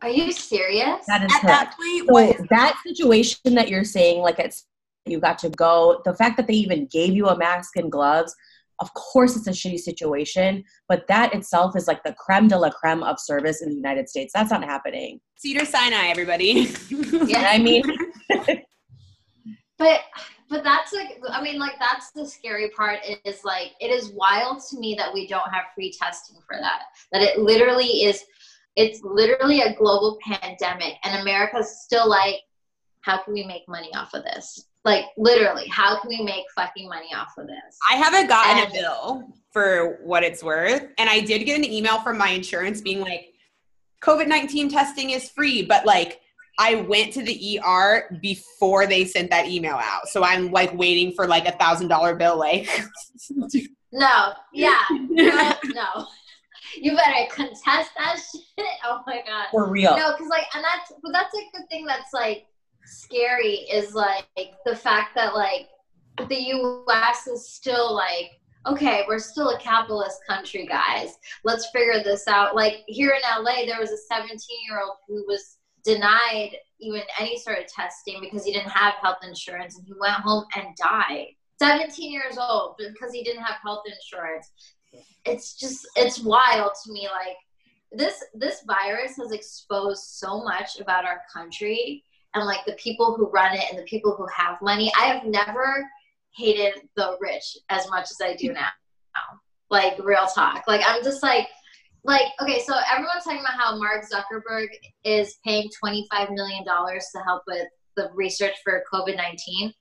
Are 0.02 0.08
you 0.08 0.32
serious? 0.32 1.06
That 1.06 1.24
is 1.24 1.34
At 1.34 1.40
correct. 1.40 1.74
that 1.78 2.06
point, 2.08 2.36
so 2.36 2.44
that 2.50 2.76
situation 2.86 3.54
that 3.54 3.68
you're 3.68 3.84
saying, 3.84 4.20
like 4.20 4.38
it's 4.38 4.66
you 5.06 5.20
got 5.20 5.38
to 5.38 5.50
go. 5.50 6.00
The 6.04 6.14
fact 6.14 6.36
that 6.36 6.46
they 6.46 6.54
even 6.54 6.86
gave 6.86 7.14
you 7.14 7.28
a 7.28 7.36
mask 7.36 7.76
and 7.76 7.90
gloves, 7.92 8.34
of 8.80 8.92
course, 8.94 9.36
it's 9.36 9.46
a 9.46 9.50
shitty 9.50 9.78
situation. 9.78 10.64
But 10.88 11.06
that 11.08 11.34
itself 11.34 11.76
is 11.76 11.86
like 11.86 12.02
the 12.04 12.14
creme 12.14 12.48
de 12.48 12.58
la 12.58 12.70
creme 12.70 13.02
of 13.02 13.20
service 13.20 13.62
in 13.62 13.68
the 13.68 13.74
United 13.74 14.08
States. 14.08 14.32
That's 14.34 14.50
not 14.50 14.64
happening. 14.64 15.20
Cedar 15.36 15.64
Sinai, 15.64 16.08
everybody. 16.08 16.74
yeah, 16.90 17.48
I 17.50 17.58
mean. 17.58 17.82
but 19.78 20.00
but 20.48 20.62
that's 20.62 20.92
like 20.92 21.18
i 21.30 21.42
mean 21.42 21.58
like 21.58 21.78
that's 21.78 22.10
the 22.12 22.26
scary 22.26 22.70
part 22.70 22.98
is 23.24 23.44
like 23.44 23.72
it 23.80 23.90
is 23.90 24.10
wild 24.10 24.62
to 24.70 24.78
me 24.78 24.94
that 24.94 25.12
we 25.12 25.26
don't 25.26 25.52
have 25.52 25.64
free 25.74 25.92
testing 25.92 26.36
for 26.46 26.56
that. 26.60 26.82
That 27.12 27.22
it 27.22 27.38
literally 27.38 28.04
is 28.04 28.24
it's 28.76 29.00
literally 29.02 29.62
a 29.62 29.74
global 29.74 30.18
pandemic 30.22 30.94
and 31.04 31.20
america's 31.20 31.80
still 31.82 32.08
like 32.08 32.36
how 33.00 33.22
can 33.22 33.34
we 33.34 33.44
make 33.44 33.68
money 33.68 33.94
off 33.94 34.14
of 34.14 34.24
this? 34.24 34.64
Like 34.84 35.04
literally 35.18 35.68
how 35.68 36.00
can 36.00 36.08
we 36.08 36.22
make 36.22 36.44
fucking 36.54 36.88
money 36.88 37.08
off 37.14 37.34
of 37.36 37.46
this? 37.46 37.78
I 37.90 37.96
haven't 37.96 38.28
gotten 38.28 38.64
and, 38.64 38.70
a 38.70 38.74
bill 38.74 39.34
for 39.54 40.00
what 40.02 40.24
it's 40.24 40.42
worth 40.42 40.84
and 40.98 41.08
i 41.08 41.20
did 41.20 41.44
get 41.46 41.56
an 41.56 41.64
email 41.64 42.00
from 42.00 42.18
my 42.18 42.30
insurance 42.30 42.80
being 42.80 43.00
like 43.00 43.32
covid-19 44.02 44.68
testing 44.68 45.10
is 45.10 45.30
free 45.30 45.62
but 45.62 45.86
like 45.86 46.20
I 46.58 46.76
went 46.76 47.12
to 47.14 47.22
the 47.22 47.60
ER 47.64 48.18
before 48.22 48.86
they 48.86 49.04
sent 49.04 49.30
that 49.30 49.48
email 49.48 49.74
out. 49.74 50.08
So 50.08 50.22
I'm 50.22 50.50
like 50.50 50.72
waiting 50.76 51.12
for 51.12 51.26
like 51.26 51.46
a 51.46 51.52
thousand 51.52 51.88
dollar 51.88 52.14
bill 52.14 52.38
like 52.38 52.68
No, 53.92 54.32
yeah. 54.52 54.80
No, 54.90 55.52
no. 55.66 56.06
You 56.76 56.96
better 56.96 57.30
contest 57.30 57.90
that 57.96 58.16
shit. 58.18 58.42
Oh 58.86 59.00
my 59.06 59.22
god. 59.26 59.46
For 59.50 59.68
real. 59.68 59.96
No, 59.96 60.12
because 60.12 60.28
like 60.28 60.46
and 60.54 60.62
that's 60.62 60.92
but 61.02 61.12
that's 61.12 61.34
like 61.34 61.46
the 61.54 61.66
thing 61.70 61.86
that's 61.86 62.12
like 62.12 62.46
scary 62.84 63.66
is 63.72 63.94
like 63.94 64.26
the 64.66 64.76
fact 64.76 65.14
that 65.14 65.34
like 65.34 65.68
the 66.28 66.36
US 66.36 67.26
is 67.26 67.48
still 67.48 67.94
like 67.94 68.32
okay, 68.66 69.04
we're 69.06 69.18
still 69.18 69.50
a 69.50 69.58
capitalist 69.58 70.20
country, 70.26 70.66
guys. 70.66 71.18
Let's 71.44 71.68
figure 71.70 72.02
this 72.02 72.26
out. 72.28 72.56
Like 72.56 72.82
here 72.86 73.10
in 73.10 73.44
LA, 73.44 73.66
there 73.66 73.80
was 73.80 73.90
a 73.90 73.96
17 73.96 74.38
year 74.68 74.80
old 74.82 74.96
who 75.06 75.24
was 75.26 75.58
denied 75.84 76.56
even 76.80 77.02
any 77.18 77.38
sort 77.38 77.58
of 77.58 77.66
testing 77.66 78.18
because 78.20 78.44
he 78.44 78.52
didn't 78.52 78.70
have 78.70 78.94
health 78.94 79.18
insurance 79.22 79.76
and 79.76 79.86
he 79.86 79.92
went 79.98 80.14
home 80.14 80.44
and 80.56 80.74
died. 80.76 81.28
17 81.60 82.12
years 82.12 82.36
old 82.38 82.76
because 82.78 83.12
he 83.12 83.22
didn't 83.22 83.42
have 83.42 83.56
health 83.62 83.84
insurance. 83.86 84.50
It's 85.24 85.54
just 85.56 85.86
it's 85.96 86.20
wild 86.20 86.72
to 86.84 86.92
me 86.92 87.08
like 87.08 87.36
this 87.92 88.22
this 88.34 88.62
virus 88.66 89.16
has 89.16 89.32
exposed 89.32 90.02
so 90.02 90.42
much 90.42 90.80
about 90.80 91.04
our 91.04 91.20
country 91.32 92.02
and 92.34 92.44
like 92.44 92.64
the 92.66 92.74
people 92.74 93.14
who 93.14 93.30
run 93.30 93.54
it 93.54 93.64
and 93.70 93.78
the 93.78 93.84
people 93.84 94.14
who 94.16 94.26
have 94.34 94.60
money. 94.62 94.92
I 94.98 95.06
have 95.06 95.24
never 95.24 95.88
hated 96.36 96.74
the 96.96 97.16
rich 97.20 97.56
as 97.68 97.88
much 97.88 98.10
as 98.10 98.20
i 98.20 98.34
do 98.34 98.52
now. 98.52 98.68
Like 99.70 99.98
real 100.02 100.26
talk. 100.26 100.64
Like 100.66 100.82
i'm 100.86 101.02
just 101.02 101.22
like 101.22 101.48
like 102.04 102.26
okay 102.40 102.60
so 102.60 102.74
everyone's 102.90 103.24
talking 103.24 103.40
about 103.40 103.58
how 103.58 103.76
mark 103.78 104.04
zuckerberg 104.04 104.66
is 105.04 105.38
paying 105.44 105.68
25 105.78 106.30
million 106.30 106.64
dollars 106.64 107.06
to 107.14 107.22
help 107.22 107.42
with 107.46 107.66
the 107.96 108.10
research 108.14 108.54
for 108.62 108.82
covid-19 108.92 109.72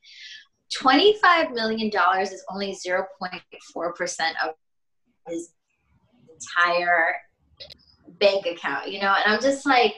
25 0.73 1.51
million 1.51 1.89
dollars 1.89 2.31
is 2.31 2.43
only 2.49 2.75
0.4% 2.75 3.03
of 4.43 4.55
his 5.27 5.53
entire 6.29 7.15
bank 8.19 8.45
account 8.45 8.91
you 8.91 8.99
know? 8.99 9.15
And 9.23 9.33
i'm 9.33 9.41
just 9.41 9.65
like 9.65 9.93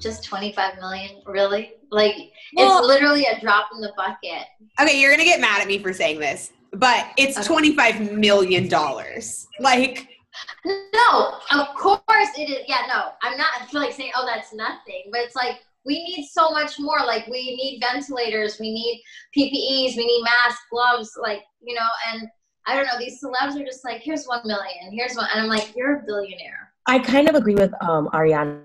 just 0.00 0.24
25 0.24 0.76
million? 0.80 1.22
Really? 1.24 1.72
Like 1.90 2.14
well, 2.54 2.78
it's 2.78 2.86
literally 2.86 3.24
a 3.24 3.40
drop 3.40 3.68
in 3.74 3.80
the 3.80 3.92
bucket. 3.96 4.46
Okay 4.78 5.00
you're 5.00 5.10
gonna 5.10 5.24
get 5.24 5.40
mad 5.40 5.62
at 5.62 5.68
me 5.68 5.78
for 5.78 5.92
saying 5.92 6.18
this 6.18 6.52
but 6.74 7.06
it's 7.16 7.38
okay. 7.38 7.46
25 7.46 8.12
million 8.12 8.68
dollars. 8.68 9.46
Like 9.60 10.08
no, 10.64 11.38
of 11.52 11.68
course 11.76 12.30
it 12.36 12.50
is. 12.50 12.64
Yeah, 12.66 12.86
no, 12.88 13.12
I'm 13.22 13.36
not 13.36 13.72
like 13.72 13.92
saying, 13.92 14.12
oh, 14.16 14.26
that's 14.26 14.52
nothing. 14.52 15.04
But 15.10 15.22
it's 15.22 15.36
like 15.36 15.60
we 15.84 16.02
need 16.02 16.26
so 16.26 16.50
much 16.50 16.78
more. 16.78 16.98
Like 17.00 17.26
we 17.26 17.56
need 17.56 17.82
ventilators, 17.82 18.58
we 18.58 18.72
need 18.72 19.02
PPEs, 19.36 19.96
we 19.96 20.06
need 20.06 20.24
masks, 20.24 20.62
gloves, 20.70 21.12
like 21.20 21.42
you 21.62 21.74
know. 21.74 21.88
And 22.12 22.28
I 22.66 22.74
don't 22.74 22.86
know, 22.86 22.98
these 22.98 23.22
celebs 23.22 23.60
are 23.60 23.64
just 23.64 23.84
like, 23.84 24.00
here's 24.00 24.24
one 24.24 24.40
million, 24.44 24.92
here's 24.92 25.14
one, 25.16 25.28
and 25.32 25.42
I'm 25.42 25.48
like, 25.48 25.74
you're 25.76 25.98
a 25.98 26.02
billionaire. 26.06 26.72
I 26.86 26.98
kind 26.98 27.28
of 27.28 27.34
agree 27.34 27.54
with 27.54 27.72
um, 27.82 28.08
Ariana. 28.12 28.62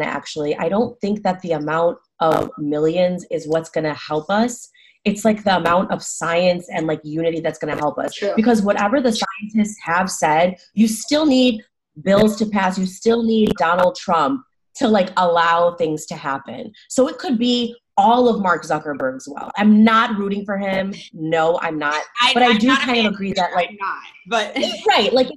Actually, 0.00 0.56
I 0.56 0.70
don't 0.70 0.98
think 1.00 1.22
that 1.24 1.40
the 1.42 1.52
amount 1.52 1.98
of 2.20 2.50
millions 2.56 3.26
is 3.30 3.46
what's 3.46 3.68
going 3.68 3.84
to 3.84 3.92
help 3.92 4.30
us 4.30 4.70
it's 5.04 5.24
like 5.24 5.44
the 5.44 5.56
amount 5.56 5.90
of 5.90 6.02
science 6.02 6.68
and 6.68 6.86
like 6.86 7.00
unity 7.04 7.40
that's 7.40 7.58
going 7.58 7.74
to 7.74 7.80
help 7.80 7.98
us 7.98 8.14
True. 8.14 8.32
because 8.36 8.62
whatever 8.62 9.00
the 9.00 9.12
scientists 9.12 9.78
have 9.82 10.10
said 10.10 10.56
you 10.74 10.88
still 10.88 11.26
need 11.26 11.62
bills 12.02 12.36
to 12.36 12.46
pass 12.46 12.78
you 12.78 12.86
still 12.86 13.22
need 13.22 13.52
donald 13.58 13.96
trump 13.96 14.42
to 14.74 14.88
like 14.88 15.10
allow 15.16 15.74
things 15.74 16.06
to 16.06 16.14
happen 16.14 16.72
so 16.88 17.08
it 17.08 17.18
could 17.18 17.38
be 17.38 17.74
all 18.00 18.28
of 18.28 18.40
mark 18.40 18.64
zuckerberg's 18.64 19.28
well. 19.28 19.50
I'm 19.58 19.84
not 19.84 20.16
rooting 20.16 20.44
for 20.44 20.56
him. 20.56 20.94
No 21.12 21.58
i'm 21.60 21.78
not. 21.78 22.02
I, 22.20 22.32
but 22.34 22.42
i 22.42 22.50
I'm 22.52 22.58
do 22.58 22.74
kind 22.76 23.06
of 23.06 23.12
agree 23.12 23.32
that 23.34 23.52
like 23.54 23.70
not, 23.78 24.02
but 24.26 24.56
right 24.88 25.12
like 25.12 25.28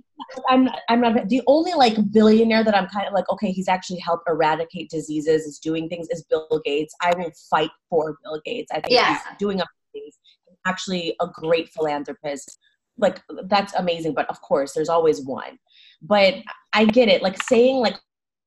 i'm 0.50 0.70
i'm 0.90 1.02
not 1.02 1.28
the 1.30 1.42
only 1.48 1.74
like 1.74 1.96
billionaire 2.12 2.64
that 2.64 2.76
i'm 2.76 2.88
kind 2.88 3.06
of 3.06 3.14
like 3.14 3.30
okay 3.30 3.52
he's 3.52 3.68
actually 3.68 4.00
helped 4.00 4.28
eradicate 4.30 4.90
diseases 4.90 5.44
is 5.46 5.60
doing 5.60 5.90
things 5.90 6.08
is 6.10 6.24
bill 6.30 6.62
gates. 6.64 6.96
I 7.02 7.14
will 7.18 7.32
fight 7.50 7.72
for 7.90 8.18
bill 8.24 8.42
gates. 8.46 8.72
I 8.72 8.80
think 8.80 8.94
Yeah. 8.94 9.10
he's 9.14 9.38
doing 9.38 9.62
things 9.92 10.18
actually 10.66 11.16
a 11.20 11.28
great 11.28 11.70
philanthropist. 11.70 12.58
Like 12.98 13.22
that's 13.48 13.74
amazing 13.74 14.14
but 14.14 14.30
of 14.30 14.40
course 14.42 14.74
there's 14.74 14.90
always 14.90 15.22
one. 15.22 15.60
But 16.02 16.36
i 16.74 16.86
get 16.86 17.10
it. 17.10 17.22
Like 17.22 17.42
saying 17.44 17.78
like 17.78 17.96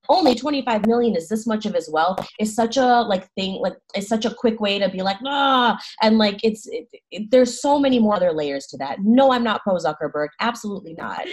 only 0.08 0.34
25 0.34 0.86
million 0.86 1.16
is 1.16 1.28
this 1.28 1.46
much 1.46 1.66
of 1.66 1.74
his 1.74 1.88
wealth 1.90 2.26
is 2.38 2.54
such 2.54 2.76
a 2.76 2.86
like 3.02 3.28
thing 3.34 3.60
like 3.60 3.74
it's 3.94 4.08
such 4.08 4.24
a 4.24 4.34
quick 4.34 4.60
way 4.60 4.78
to 4.78 4.88
be 4.88 5.02
like 5.02 5.16
ah 5.26 5.78
and 6.02 6.18
like 6.18 6.38
it's 6.42 6.66
it, 6.68 6.86
it, 7.10 7.30
there's 7.30 7.60
so 7.60 7.78
many 7.78 7.98
more 7.98 8.14
other 8.14 8.32
layers 8.32 8.66
to 8.66 8.76
that. 8.78 8.98
No 9.00 9.32
i'm 9.32 9.44
not 9.44 9.62
pro 9.62 9.76
zuckerberg 9.76 10.28
absolutely 10.40 10.94
not. 10.94 11.24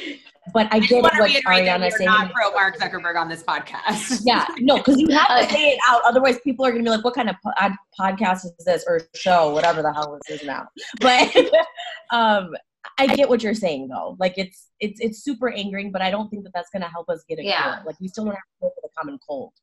But 0.53 0.67
i 0.73 0.77
I 0.77 0.79
get 0.79 1.01
what 1.03 1.13
reiterate 1.13 1.65
that 1.65 1.79
ariana's 1.79 1.93
we're 1.93 1.97
saying 1.99 2.05
not 2.09 2.31
pro 2.33 2.51
Mark 2.51 2.77
Zuckerberg 2.77 3.15
on 3.19 3.29
this 3.29 3.43
podcast. 3.43 4.21
yeah 4.25 4.45
no 4.59 4.77
because 4.77 4.99
you 4.99 5.07
have 5.09 5.27
Uh, 5.29 5.45
to 5.45 5.49
say 5.53 5.69
it 5.71 5.79
out 5.89 6.01
otherwise 6.05 6.39
people 6.43 6.65
are 6.65 6.71
gonna 6.71 6.83
be 6.83 6.89
like 6.89 7.03
what 7.03 7.15
kind 7.15 7.29
of 7.29 7.35
pod- 7.43 7.71
podcast 7.99 8.45
is 8.45 8.53
this 8.65 8.83
or 8.87 9.01
show 9.15 9.51
whatever 9.53 9.81
the 9.81 9.93
hell 9.93 10.19
this 10.27 10.41
is 10.41 10.45
now 10.47 10.67
but 10.99 11.33
um 12.11 12.53
I 12.97 13.07
get 13.15 13.29
what 13.29 13.41
you're 13.43 13.53
saying 13.53 13.87
though. 13.87 14.15
Like 14.19 14.33
it's 14.37 14.67
it's 14.79 14.99
it's 14.99 15.23
super 15.23 15.49
angering, 15.51 15.91
but 15.91 16.01
I 16.01 16.11
don't 16.11 16.29
think 16.29 16.43
that 16.43 16.51
that's 16.53 16.69
gonna 16.71 16.89
help 16.89 17.09
us 17.09 17.23
get 17.27 17.39
a 17.39 17.43
Yeah. 17.43 17.61
cure. 17.75 17.83
Like 17.85 17.99
we 17.99 18.07
still 18.07 18.25
don't 18.25 18.33
have 18.33 18.43
to 18.43 18.61
go 18.61 18.69
for 18.69 18.81
the 18.81 18.89
common 18.97 19.19
cold. 19.27 19.53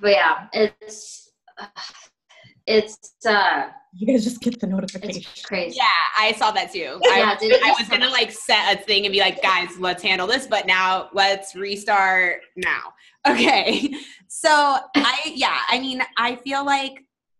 But 0.00 0.10
yeah, 0.10 0.46
it's 0.52 1.30
it's 2.66 3.14
uh 3.26 3.68
You 3.94 4.06
guys 4.06 4.24
just 4.24 4.40
get 4.40 4.60
the 4.60 4.66
notification. 4.66 5.22
it's 5.22 5.42
crazy. 5.44 5.76
Yeah, 5.76 5.84
I 6.18 6.32
saw 6.32 6.50
that 6.52 6.72
too. 6.72 6.98
Yeah, 7.02 7.34
I, 7.34 7.36
did 7.38 7.52
it 7.52 7.62
I 7.64 7.70
was 7.78 7.88
gonna 7.88 8.08
like 8.10 8.30
set 8.30 8.74
a 8.78 8.82
thing 8.82 9.04
and 9.06 9.12
be 9.12 9.20
like, 9.20 9.42
guys, 9.42 9.70
let's 9.78 10.02
handle 10.02 10.26
this, 10.26 10.46
but 10.46 10.66
now 10.66 11.08
let's 11.12 11.54
restart 11.54 12.40
now. 12.56 12.92
Okay. 13.28 13.88
So 14.26 14.50
I 14.50 15.32
yeah, 15.32 15.60
I 15.68 15.78
mean, 15.78 16.02
I 16.18 16.34
feel 16.34 16.64
like 16.66 16.94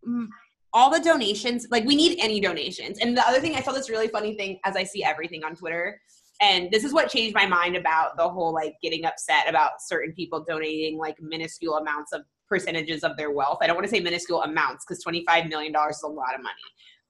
mm, 0.09 0.29
all 0.75 0.91
the 0.91 1.01
donations, 1.01 1.67
like 1.71 1.85
we 1.85 1.95
need 1.95 2.19
any 2.21 2.41
donations. 2.41 2.99
And 2.99 3.17
the 3.17 3.27
other 3.29 3.41
thing, 3.41 3.55
I 3.55 3.61
saw 3.61 3.73
this 3.73 3.91
really 3.91 4.09
funny 4.09 4.35
thing 4.37 4.59
as 4.65 4.77
I 4.77 4.85
see 4.85 5.05
everything 5.05 5.45
on 5.45 5.55
Twitter. 5.55 6.01
And 6.41 6.71
this 6.71 6.83
is 6.83 6.93
what 6.93 7.11
changed 7.11 7.35
my 7.35 7.47
mind 7.47 7.77
about 7.77 8.17
the 8.17 8.29
whole 8.29 8.53
like 8.53 8.75
getting 8.83 9.05
upset 9.05 9.49
about 9.49 9.73
certain 9.81 10.13
people 10.13 10.45
donating 10.47 10.99
like 10.99 11.17
minuscule 11.21 11.77
amounts 11.77 12.13
of 12.13 12.23
percentages 12.49 13.05
of 13.05 13.17
their 13.17 13.31
wealth. 13.31 13.59
I 13.61 13.67
don't 13.67 13.77
want 13.77 13.87
to 13.87 13.91
say 13.91 14.01
minuscule 14.01 14.43
amounts 14.43 14.85
because 14.85 15.05
$25 15.05 15.49
million 15.49 15.75
is 15.89 16.03
a 16.03 16.09
lot 16.09 16.35
of 16.35 16.43
money. 16.43 16.55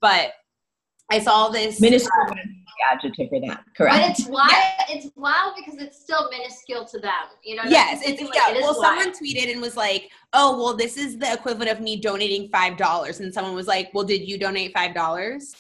But 0.01 0.33
I 1.13 1.19
saw 1.19 1.49
this 1.51 1.81
Minuscule 1.81 2.11
um, 2.23 2.29
would 2.29 2.37
be 2.37 2.65
the 2.65 2.97
adjective 2.97 3.29
for 3.29 3.41
that. 3.41 3.65
Correct. 3.77 3.97
But 3.97 4.11
it's 4.11 4.27
wild. 4.29 4.53
It's 4.89 5.11
wild 5.15 5.55
because 5.57 5.81
it's 5.81 6.01
still 6.01 6.31
minuscule 6.31 6.87
to 6.87 6.99
them. 6.99 7.13
You 7.45 7.57
know. 7.57 7.63
Yes, 7.67 7.99
That's 7.99 8.11
it's 8.13 8.23
thing, 8.23 8.31
yeah. 8.35 8.43
like, 8.45 8.55
it 8.55 8.57
is 8.59 8.63
well, 8.63 8.81
wild. 8.81 9.01
someone 9.03 9.13
tweeted 9.13 9.53
and 9.53 9.61
was 9.61 9.77
like, 9.77 10.11
"Oh, 10.33 10.57
well, 10.57 10.75
this 10.75 10.97
is 10.97 11.19
the 11.19 11.33
equivalent 11.33 11.71
of 11.71 11.81
me 11.81 12.01
donating 12.01 12.49
five 12.49 12.77
dollars," 12.77 13.21
and 13.21 13.33
someone 13.33 13.55
was 13.55 13.67
like, 13.67 13.91
"Well, 13.93 14.05
did 14.05 14.27
you 14.29 14.39
donate 14.39 14.73
five 14.73 14.95
dollars?" 14.95 15.55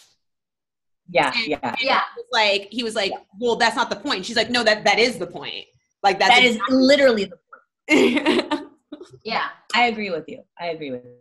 yeah, 1.10 1.32
yeah. 1.46 1.74
Yeah. 1.80 2.00
Like 2.30 2.68
he 2.70 2.82
was 2.82 2.94
like, 2.94 3.12
"Well, 3.38 3.56
that's 3.56 3.76
not 3.76 3.90
the 3.90 3.96
point." 3.96 4.24
She's 4.24 4.36
like, 4.36 4.50
"No, 4.50 4.64
that 4.64 4.84
that 4.84 4.98
is 4.98 5.18
the 5.18 5.26
point. 5.26 5.66
Like 6.02 6.18
that's 6.18 6.34
That 6.34 6.42
is 6.44 6.58
literally 6.70 7.26
the 7.26 7.38
exactly- 7.88 8.58
Yeah. 9.24 9.48
I 9.74 9.84
agree 9.84 10.10
with 10.10 10.24
you. 10.28 10.42
I 10.58 10.66
agree 10.68 10.90
with 10.90 11.04
you. 11.04 11.14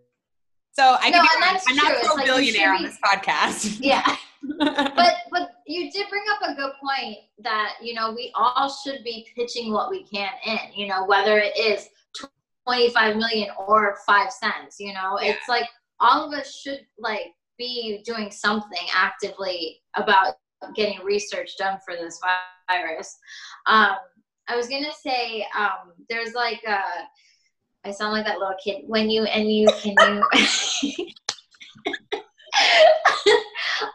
So 0.73 0.97
I 0.99 1.09
No, 1.09 1.19
can 1.19 1.23
be 1.23 1.29
and 1.35 1.41
wrong. 1.41 1.53
that's 1.53 1.65
I'm 1.69 1.77
true. 1.77 1.89
not 1.89 2.03
pro 2.03 2.15
like 2.15 2.25
billionaire 2.25 2.73
on 2.73 2.83
this 2.83 2.97
podcast. 3.03 3.77
Yeah. 3.81 4.15
but 4.59 5.13
but 5.31 5.51
you 5.67 5.91
did 5.91 6.09
bring 6.09 6.23
up 6.31 6.49
a 6.49 6.55
good 6.55 6.71
point 6.83 7.17
that 7.43 7.73
you 7.81 7.93
know 7.93 8.11
we 8.11 8.31
all 8.35 8.69
should 8.83 9.03
be 9.03 9.27
pitching 9.35 9.71
what 9.71 9.91
we 9.91 10.03
can 10.03 10.29
in 10.47 10.57
you 10.75 10.87
know 10.87 11.05
whether 11.05 11.37
it 11.37 11.55
is 11.57 11.87
25 12.65 13.17
million 13.17 13.49
or 13.67 13.97
5 14.05 14.31
cents 14.31 14.77
you 14.79 14.93
know 14.93 15.19
Yeah. 15.21 15.31
it's 15.33 15.47
like 15.47 15.65
all 15.99 16.25
of 16.27 16.33
us 16.33 16.55
should 16.55 16.81
like 16.97 17.33
be 17.59 18.01
doing 18.03 18.31
something 18.31 18.87
actively 18.95 19.81
about 19.95 20.33
getting 20.75 20.99
research 21.03 21.55
done 21.57 21.77
for 21.85 21.95
this 21.95 22.19
virus 22.69 23.17
um 23.67 23.95
i 24.47 24.55
was 24.55 24.67
gonna 24.67 24.91
say 25.05 25.45
um 25.55 25.93
there's 26.09 26.33
like 26.33 26.63
a 26.67 26.79
i 27.83 27.91
sound 27.91 28.13
like 28.13 28.25
that 28.25 28.39
little 28.39 28.55
kid 28.63 28.83
when 28.87 29.09
you 29.09 29.23
and 29.25 29.51
you 29.51 29.67
can 29.81 29.95
you 30.83 31.05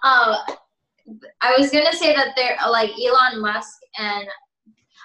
um, 0.03 0.37
I 1.41 1.55
was 1.59 1.71
gonna 1.71 1.93
say 1.93 2.15
that 2.15 2.35
they're 2.37 2.57
like 2.69 2.91
Elon 2.99 3.41
Musk 3.41 3.79
and 3.99 4.27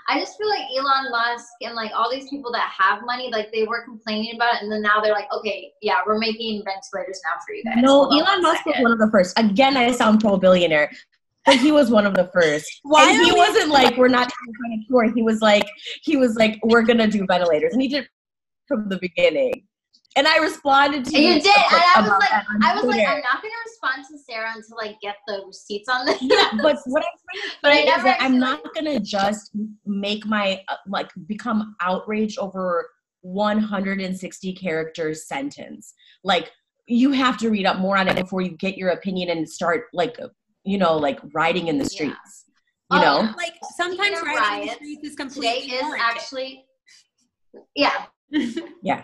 I 0.09 0.19
just 0.19 0.38
feel 0.38 0.50
like 0.50 0.65
Elon 0.75 1.11
Musk 1.11 1.47
and 1.61 1.75
like 1.75 1.91
all 1.95 2.09
these 2.11 2.29
people 2.29 2.51
that 2.51 2.69
have 2.77 3.01
money, 3.05 3.29
like 3.31 3.51
they 3.51 3.63
were 3.63 3.83
complaining 3.85 4.35
about 4.35 4.55
it, 4.55 4.63
and 4.63 4.71
then 4.71 4.81
now 4.81 5.00
they're 5.00 5.13
like, 5.13 5.31
okay, 5.31 5.71
yeah, 5.81 6.01
we're 6.05 6.17
making 6.17 6.63
ventilators 6.65 7.21
now 7.23 7.39
for 7.45 7.53
you 7.53 7.63
guys. 7.63 7.81
No, 7.81 8.05
Hold 8.05 8.21
Elon 8.21 8.41
Musk 8.41 8.65
was 8.65 8.75
one 8.79 8.91
of 8.91 9.00
the 9.00 9.09
first. 9.11 9.38
Again, 9.38 9.77
I 9.77 9.91
sound 9.91 10.19
pro 10.19 10.38
billionaire, 10.38 10.91
but 11.45 11.55
he 11.55 11.71
was 11.71 11.91
one 11.91 12.05
of 12.05 12.15
the 12.15 12.29
first. 12.33 12.67
Why 12.83 13.09
and 13.09 13.25
he 13.25 13.31
wasn't 13.31 13.69
like 13.69 13.95
we're 13.95 14.07
not 14.07 14.29
trying 14.29 14.81
to 14.81 14.88
cure. 14.88 15.13
He 15.13 15.21
was 15.21 15.41
like 15.41 15.67
he 16.01 16.17
was 16.17 16.35
like 16.35 16.59
we're 16.63 16.83
gonna 16.83 17.07
do 17.07 17.25
ventilators, 17.25 17.73
and 17.73 17.81
he 17.81 17.88
did 17.88 18.09
from 18.71 18.89
the 18.89 18.97
beginning. 18.97 19.51
And 20.17 20.27
I 20.27 20.37
responded 20.39 21.05
to 21.05 21.15
And 21.15 21.23
you 21.23 21.33
did, 21.35 21.45
and 21.45 21.83
I 21.95 22.01
was 22.01 22.09
like, 22.09 22.31
I 22.63 22.75
was 22.75 22.83
like, 22.83 23.07
I'm 23.07 23.21
not 23.21 23.41
gonna 23.41 23.53
respond 23.65 24.05
to 24.11 24.17
Sarah 24.17 24.51
until 24.53 24.77
I 24.81 24.97
get 25.01 25.15
the 25.25 25.43
receipts 25.47 25.87
on 25.87 26.05
this. 26.05 26.21
yeah, 26.21 26.49
but 26.61 26.77
what 26.85 27.03
I'm 27.03 27.17
trying 27.29 27.49
to 27.49 27.57
But 27.63 27.71
I 27.71 27.75
say 27.75 27.81
is 27.81 27.85
never 27.87 28.03
that 28.03 28.21
I'm 28.21 28.37
not 28.37 28.61
gonna 28.75 28.99
just 28.99 29.51
make 29.85 30.25
my 30.25 30.61
uh, 30.67 30.75
like 30.87 31.09
become 31.27 31.75
outraged 31.79 32.39
over 32.39 32.89
160 33.21 34.53
characters 34.53 35.27
sentence. 35.27 35.93
Like 36.25 36.51
you 36.87 37.11
have 37.13 37.37
to 37.37 37.49
read 37.49 37.65
up 37.65 37.77
more 37.79 37.95
on 37.97 38.09
it 38.09 38.17
before 38.17 38.41
you 38.41 38.51
get 38.57 38.77
your 38.77 38.89
opinion 38.89 39.29
and 39.29 39.47
start 39.49 39.85
like 39.93 40.17
you 40.65 40.77
know 40.77 40.97
like 40.97 41.19
riding 41.33 41.69
in 41.69 41.77
the 41.77 41.85
Yeah. 41.85 41.89
streets. 41.89 42.45
Oh, 42.91 42.95
You 42.97 43.01
know, 43.01 43.33
like 43.37 43.53
sometimes 43.77 44.19
of 44.19 44.27
in 44.27 44.67
the 44.67 44.73
streets 44.75 45.07
is 45.07 45.15
completely 45.15 45.61
Today 45.69 45.75
is 45.77 45.93
actually, 45.97 46.65
yeah. 47.75 48.07
Yeah. 48.83 49.03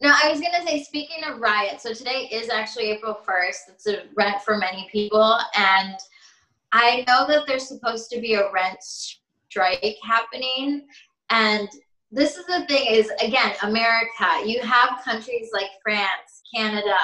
No, 0.00 0.12
I 0.22 0.30
was 0.30 0.40
gonna 0.40 0.64
say, 0.64 0.82
speaking 0.84 1.24
of 1.24 1.40
riots, 1.40 1.82
so 1.82 1.92
today 1.92 2.28
is 2.30 2.50
actually 2.50 2.90
April 2.90 3.18
1st. 3.26 3.70
It's 3.70 3.86
a 3.88 4.02
rent 4.16 4.40
for 4.42 4.56
many 4.56 4.88
people, 4.92 5.38
and 5.56 5.96
I 6.70 7.04
know 7.08 7.26
that 7.26 7.46
there's 7.46 7.66
supposed 7.66 8.08
to 8.10 8.20
be 8.20 8.34
a 8.34 8.52
rent 8.52 8.78
strike 8.80 9.96
happening, 10.04 10.86
and 11.30 11.68
this 12.12 12.36
is 12.36 12.46
the 12.46 12.64
thing 12.66 12.86
is 12.88 13.10
again, 13.20 13.54
America. 13.62 14.42
You 14.44 14.60
have 14.60 15.02
countries 15.04 15.50
like 15.52 15.70
France, 15.82 16.42
Canada, 16.54 16.96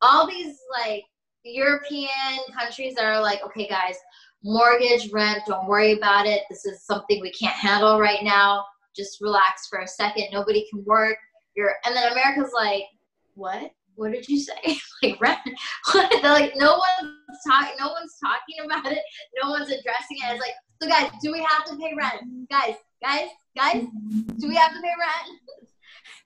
all 0.00 0.26
these 0.26 0.58
like 0.72 1.04
European 1.44 2.38
countries 2.58 2.94
that 2.94 3.04
are 3.04 3.20
like, 3.20 3.44
okay, 3.44 3.68
guys, 3.68 3.96
mortgage, 4.42 5.10
rent, 5.12 5.42
don't 5.46 5.66
worry 5.66 5.92
about 5.92 6.26
it. 6.26 6.42
This 6.48 6.64
is 6.64 6.84
something 6.84 7.20
we 7.20 7.32
can't 7.32 7.54
handle 7.54 8.00
right 8.00 8.22
now. 8.22 8.64
Just 8.94 9.20
relax 9.20 9.68
for 9.68 9.80
a 9.80 9.86
second. 9.86 10.28
Nobody 10.32 10.66
can 10.70 10.84
work. 10.84 11.16
You're, 11.56 11.74
and 11.84 11.94
then 11.94 12.12
America's 12.12 12.52
like, 12.54 12.84
what? 13.34 13.70
What 13.96 14.12
did 14.12 14.28
you 14.28 14.40
say? 14.40 14.78
like 15.02 15.20
rent? 15.20 15.38
They're 15.92 16.32
like, 16.32 16.52
no 16.56 16.80
one's 17.02 17.38
talking. 17.46 17.74
No 17.78 17.88
one's 17.88 18.16
talking 18.22 18.64
about 18.64 18.90
it. 18.90 19.02
No 19.42 19.50
one's 19.50 19.68
addressing 19.68 20.16
it. 20.18 20.32
It's 20.32 20.40
like, 20.40 20.54
so 20.82 20.88
guys, 20.88 21.10
do 21.22 21.32
we 21.32 21.40
have 21.40 21.64
to 21.66 21.76
pay 21.76 21.92
rent? 21.96 22.48
Guys, 22.50 22.76
guys, 23.02 23.28
guys, 23.56 23.84
do 24.38 24.48
we 24.48 24.54
have 24.54 24.72
to 24.72 24.80
pay 24.80 24.94
rent? 24.98 25.38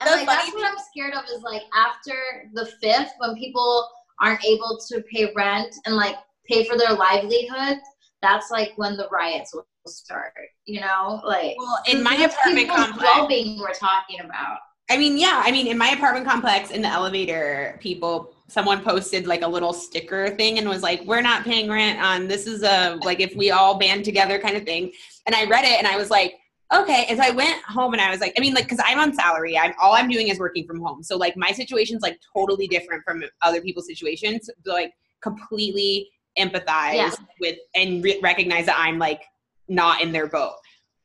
And 0.00 0.08
The 0.08 0.16
like 0.16 0.26
that's 0.26 0.52
what 0.52 0.68
I'm 0.68 0.78
scared 0.90 1.14
of 1.14 1.24
is 1.24 1.42
like 1.42 1.62
after 1.74 2.50
the 2.52 2.66
fifth, 2.80 3.12
when 3.18 3.34
people 3.36 3.88
aren't 4.20 4.44
able 4.44 4.78
to 4.88 5.02
pay 5.02 5.32
rent 5.34 5.74
and 5.86 5.94
like 5.94 6.16
pay 6.48 6.64
for 6.64 6.76
their 6.76 6.92
livelihood, 6.92 7.78
that's 8.22 8.50
like 8.50 8.72
when 8.76 8.96
the 8.96 9.08
riots 9.10 9.54
will 9.54 9.66
start. 9.86 10.32
You 10.66 10.80
know, 10.80 11.20
like 11.24 11.56
Well, 11.58 11.78
in 11.90 12.02
my 12.02 12.14
apartment 12.14 12.68
complex, 12.68 13.02
well-being 13.02 13.58
we're 13.58 13.72
talking 13.74 14.20
about. 14.20 14.58
I 14.90 14.98
mean, 14.98 15.16
yeah, 15.16 15.42
I 15.44 15.50
mean, 15.50 15.66
in 15.66 15.78
my 15.78 15.88
apartment 15.90 16.26
complex, 16.26 16.70
in 16.70 16.82
the 16.82 16.88
elevator, 16.88 17.78
people, 17.80 18.34
someone 18.48 18.82
posted 18.82 19.26
like 19.26 19.40
a 19.42 19.48
little 19.48 19.72
sticker 19.72 20.28
thing 20.36 20.58
and 20.58 20.68
was 20.68 20.82
like, 20.82 21.02
"We're 21.04 21.22
not 21.22 21.42
paying 21.44 21.70
rent 21.70 22.00
on 22.00 22.28
this 22.28 22.46
is 22.46 22.62
a 22.62 22.98
like 23.02 23.20
if 23.20 23.34
we 23.34 23.50
all 23.50 23.78
band 23.78 24.04
together 24.04 24.38
kind 24.38 24.56
of 24.56 24.64
thing." 24.64 24.92
And 25.26 25.34
I 25.34 25.46
read 25.46 25.64
it 25.64 25.78
and 25.78 25.86
I 25.86 25.96
was 25.96 26.10
like, 26.10 26.34
okay. 26.74 27.06
And 27.08 27.18
so 27.18 27.24
I 27.24 27.30
went 27.30 27.62
home 27.62 27.92
and 27.92 28.00
I 28.00 28.10
was 28.10 28.20
like, 28.20 28.34
I 28.36 28.40
mean, 28.40 28.54
like, 28.54 28.64
because 28.64 28.80
I'm 28.84 28.98
on 28.98 29.14
salary. 29.14 29.56
I'm 29.56 29.72
all 29.80 29.94
I'm 29.94 30.08
doing 30.08 30.28
is 30.28 30.38
working 30.38 30.66
from 30.66 30.80
home. 30.80 31.02
So 31.02 31.16
like 31.16 31.36
my 31.36 31.50
situation's 31.50 32.02
like 32.02 32.18
totally 32.34 32.66
different 32.66 33.04
from 33.04 33.22
other 33.42 33.60
people's 33.60 33.86
situations. 33.86 34.50
So, 34.64 34.72
like 34.72 34.92
completely 35.22 36.10
empathize 36.38 36.94
Yeah. 36.94 37.10
with 37.40 37.56
and 37.74 38.02
re- 38.02 38.20
recognize 38.22 38.66
that 38.66 38.76
I'm 38.78 38.98
like 38.98 39.22
not 39.68 40.00
in 40.00 40.12
their 40.12 40.26
boat. 40.26 40.54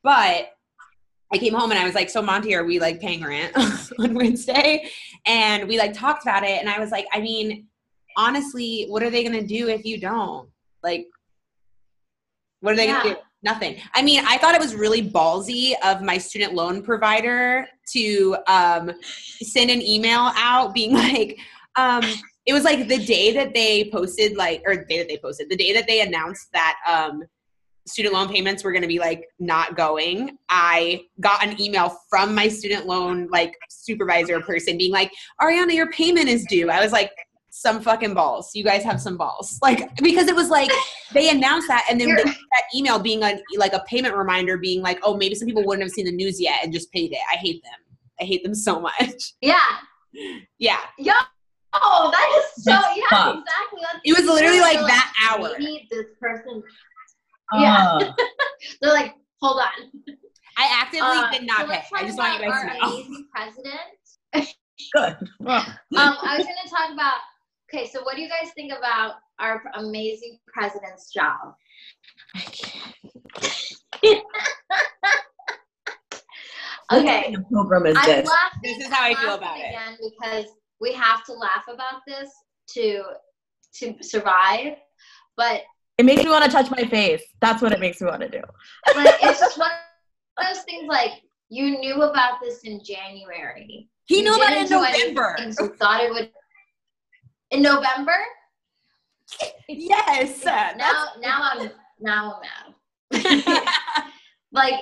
But 0.03 0.49
I 1.31 1.37
came 1.37 1.53
home 1.53 1.71
and 1.71 1.79
I 1.79 1.83
was 1.83 1.95
like, 1.95 2.09
so 2.09 2.21
Monty, 2.21 2.55
are 2.55 2.65
we 2.65 2.79
like 2.79 2.99
paying 2.99 3.23
rent 3.23 3.55
on 3.99 4.13
Wednesday? 4.13 4.89
And 5.25 5.67
we 5.67 5.77
like 5.77 5.93
talked 5.93 6.23
about 6.23 6.43
it. 6.43 6.59
And 6.59 6.69
I 6.69 6.79
was 6.79 6.91
like, 6.91 7.05
I 7.13 7.19
mean, 7.19 7.67
honestly, 8.17 8.85
what 8.89 9.03
are 9.03 9.09
they 9.09 9.23
gonna 9.23 9.45
do 9.45 9.67
if 9.67 9.85
you 9.85 9.99
don't? 9.99 10.49
Like, 10.83 11.05
what 12.61 12.73
are 12.73 12.75
they 12.75 12.87
Yeah. 12.87 13.03
gonna 13.03 13.15
do? 13.15 13.21
Nothing. 13.41 13.77
I 13.93 14.01
mean, 14.01 14.21
I 14.27 14.37
thought 14.37 14.53
it 14.53 14.59
was 14.59 14.75
really 14.75 15.07
ballsy 15.09 15.73
of 15.85 16.01
my 16.01 16.17
student 16.17 16.53
loan 16.55 16.81
provider 16.81 17.65
to 17.93 18.35
um, 18.47 18.91
send 19.41 19.69
an 19.69 19.81
email 19.81 20.31
out 20.35 20.73
being 20.73 20.93
like, 21.07 21.37
um, 21.77 22.03
it 22.45 22.51
was 22.51 22.65
like 22.65 22.89
the 22.89 22.97
day 22.97 23.31
that 23.33 23.53
they 23.53 23.89
posted, 23.93 24.35
like, 24.35 24.61
or 24.65 24.75
the 24.75 24.85
day 24.85 24.97
that 24.97 25.07
they 25.07 25.17
posted, 25.17 25.47
the 25.49 25.55
day 25.55 25.71
that 25.71 25.87
they 25.87 26.01
announced 26.01 26.49
that 26.51 26.75
um, 26.85 27.23
student 27.89 28.13
loan 28.13 28.29
payments 28.29 28.63
were 28.63 28.71
going 28.71 28.81
to 28.81 28.87
be 28.87 28.99
like 28.99 29.25
not 29.39 29.75
going. 29.75 30.37
I 30.49 31.05
got 31.19 31.45
an 31.45 31.59
email 31.59 31.97
from 32.09 32.35
my 32.35 32.47
student 32.47 32.85
loan 32.85 33.27
like 33.31 33.53
supervisor 33.69 34.39
person 34.41 34.77
being 34.77 34.91
like, 34.91 35.11
Ariana, 35.41 35.73
your 35.73 35.91
payment 35.91 36.27
is 36.27 36.45
due. 36.45 36.69
I 36.69 36.81
was 36.81 36.91
like, 36.91 37.11
some 37.51 37.81
fucking 37.81 38.13
balls. 38.13 38.51
You 38.53 38.63
guys 38.63 38.83
have 38.83 39.01
some 39.01 39.17
balls. 39.17 39.59
Like, 39.61 39.95
because 39.97 40.27
it 40.27 40.35
was 40.35 40.49
like 40.49 40.71
they 41.13 41.29
announced 41.29 41.67
that 41.67 41.85
and 41.89 41.99
then 41.99 42.15
they, 42.15 42.23
that 42.23 42.63
email 42.73 42.99
being 42.99 43.23
a, 43.23 43.39
like 43.57 43.73
a 43.73 43.83
payment 43.87 44.15
reminder 44.15 44.57
being 44.57 44.81
like, 44.81 44.99
oh, 45.03 45.17
maybe 45.17 45.35
some 45.35 45.47
people 45.47 45.65
wouldn't 45.65 45.83
have 45.83 45.91
seen 45.91 46.05
the 46.05 46.11
news 46.11 46.39
yet 46.39 46.63
and 46.63 46.71
just 46.71 46.91
paid 46.91 47.11
it. 47.11 47.19
I 47.31 47.35
hate 47.35 47.61
them. 47.63 47.97
I 48.21 48.23
hate 48.23 48.43
them 48.43 48.55
so 48.55 48.79
much. 48.79 49.33
Yeah. 49.41 49.55
yeah. 50.57 50.79
Yo, 50.97 51.13
oh, 51.73 52.09
that 52.11 52.39
is 52.39 52.63
so, 52.63 52.71
That's 52.71 52.97
yeah, 52.97 53.03
fucked. 53.09 53.39
exactly. 53.39 53.79
That's 53.81 53.99
It 54.03 54.17
was 54.17 54.25
literally 54.25 54.59
They're 54.59 54.73
like 54.73 54.87
that 54.87 55.13
hour. 55.29 55.51
Maybe 55.59 55.87
this 55.91 56.07
person, 56.19 56.63
Yeah. 57.53 57.77
Uh, 58.01 58.13
they're 58.81 58.93
like, 58.93 59.15
hold 59.41 59.61
on. 59.61 59.91
I 60.57 60.67
actively 60.81 61.01
Uh, 61.07 61.31
did 61.31 61.47
not 61.47 61.59
so 61.61 61.65
pay. 61.65 61.69
let's 61.71 61.89
talk 61.89 61.99
I 62.01 62.05
just 62.05 62.17
want 62.17 62.33
you 62.41 62.47
about 62.47 62.51
guys 62.53 62.63
our 62.63 62.69
to 62.73 62.79
know. 62.79 62.87
amazing 62.95 63.27
president. 63.33 64.51
good. 64.93 65.29
Well, 65.39 65.59
Um, 65.97 66.17
I 66.21 66.37
was 66.37 66.45
going 66.45 66.57
to 66.63 66.69
talk 66.69 66.91
about. 66.93 67.15
Okay, 67.73 67.87
so 67.87 68.01
what 68.03 68.15
do 68.15 68.21
you 68.21 68.29
guys 68.29 68.51
think 68.55 68.71
about 68.75 69.15
our 69.39 69.61
amazing 69.75 70.39
president's 70.53 71.11
job? 71.13 71.53
what 76.89 77.01
Okay, 77.01 77.21
kind 77.23 77.35
of 77.37 77.47
program 77.49 77.85
is 77.85 77.95
I'm 77.97 78.05
this? 78.07 78.27
laughing. 78.27 78.59
This 78.63 78.77
is 78.79 78.87
how 78.91 79.03
I 79.03 79.09
I'm 79.09 79.15
feel 79.17 79.27
laughing 79.27 79.43
about 79.47 79.57
it. 79.59 79.69
again 79.69 79.97
because 80.01 80.45
we 80.81 80.93
have 80.93 81.23
to 81.25 81.33
laugh 81.33 81.65
about 81.71 82.01
this 82.07 82.29
to 82.73 83.03
to 83.75 83.95
survive. 84.01 84.73
But 85.37 85.61
It 85.99 86.05
makes 86.05 86.23
me 86.23 86.29
want 86.29 86.45
to 86.45 86.49
touch 86.49 86.71
my 86.71 86.85
face. 86.85 87.21
That's 87.41 87.61
what 87.61 87.73
it 87.73 87.81
makes 87.81 87.99
me 87.99 88.07
want 88.07 88.21
to 88.21 88.29
do. 88.29 88.41
like, 88.95 89.15
it's 89.21 89.39
just 89.41 89.59
one 89.59 89.69
of 90.37 90.45
those 90.45 90.63
things. 90.63 90.87
Like 90.87 91.11
you 91.49 91.77
knew 91.77 92.03
about 92.03 92.39
this 92.41 92.61
in 92.63 92.81
January. 92.81 93.89
He 94.05 94.19
You 94.19 94.23
knew 94.23 94.35
about 94.35 94.53
it 94.53 94.59
in 94.59 94.63
didn't 94.63 94.69
do 94.69 94.83
anything, 94.85 95.13
November. 95.13 95.51
So 95.51 95.67
thought 95.67 96.01
it 96.01 96.11
would 96.13 96.31
in 97.51 97.61
November. 97.61 98.15
yes. 99.67 100.45
now, 100.77 101.07
now 101.19 101.49
I'm 101.51 101.69
now 101.99 102.41
I'm 103.11 103.25
mad. 103.25 103.65
like 104.53 104.75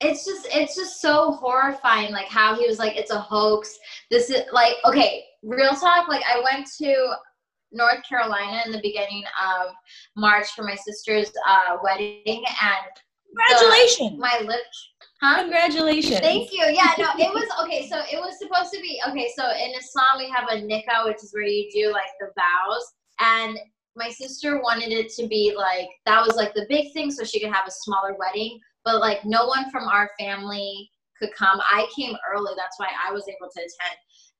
it's 0.00 0.24
just 0.24 0.48
it's 0.50 0.74
just 0.74 1.02
so 1.02 1.32
horrifying 1.32 2.12
like 2.12 2.28
how 2.28 2.54
he 2.54 2.66
was 2.66 2.78
like 2.78 2.96
it's 2.96 3.10
a 3.10 3.18
hoax 3.18 3.76
this 4.12 4.30
is 4.30 4.42
like 4.52 4.74
okay 4.86 5.24
real 5.42 5.74
talk 5.74 6.06
like 6.06 6.22
i 6.24 6.40
went 6.40 6.68
to 6.78 7.12
north 7.72 8.02
carolina 8.08 8.62
in 8.66 8.72
the 8.72 8.80
beginning 8.82 9.24
of 9.42 9.72
march 10.16 10.48
for 10.54 10.64
my 10.64 10.74
sister's 10.74 11.30
uh, 11.46 11.76
wedding 11.82 12.22
and 12.26 12.92
Congratulations. 13.36 14.18
my 14.18 14.40
lip 14.44 14.60
huh 15.20 15.42
Congratulations. 15.42 16.20
Thank 16.20 16.52
you. 16.52 16.64
Yeah, 16.64 16.92
no, 16.98 17.10
it 17.18 17.32
was 17.32 17.48
okay. 17.64 17.88
So 17.88 17.98
it 17.98 18.18
was 18.18 18.38
supposed 18.38 18.72
to 18.72 18.80
be 18.80 19.00
okay. 19.08 19.28
So 19.36 19.44
in 19.50 19.72
Islam, 19.76 20.18
we 20.18 20.30
have 20.30 20.48
a 20.48 20.62
nikah, 20.62 21.04
which 21.04 21.22
is 21.22 21.32
where 21.32 21.42
you 21.42 21.68
do 21.72 21.92
like 21.92 22.10
the 22.20 22.28
vows. 22.36 22.92
And 23.20 23.58
my 23.96 24.10
sister 24.10 24.60
wanted 24.60 24.92
it 24.92 25.10
to 25.14 25.26
be 25.26 25.54
like 25.56 25.88
that 26.06 26.24
was 26.24 26.36
like 26.36 26.54
the 26.54 26.66
big 26.68 26.92
thing, 26.92 27.10
so 27.10 27.24
she 27.24 27.40
could 27.40 27.52
have 27.52 27.66
a 27.66 27.70
smaller 27.70 28.16
wedding. 28.18 28.58
But 28.84 29.00
like 29.00 29.24
no 29.24 29.46
one 29.46 29.70
from 29.70 29.88
our 29.88 30.10
family 30.18 30.88
could 31.18 31.34
come. 31.34 31.60
I 31.60 31.86
came 31.96 32.16
early, 32.32 32.52
that's 32.56 32.78
why 32.78 32.88
I 33.06 33.12
was 33.12 33.26
able 33.28 33.50
to 33.50 33.60
attend. 33.60 33.98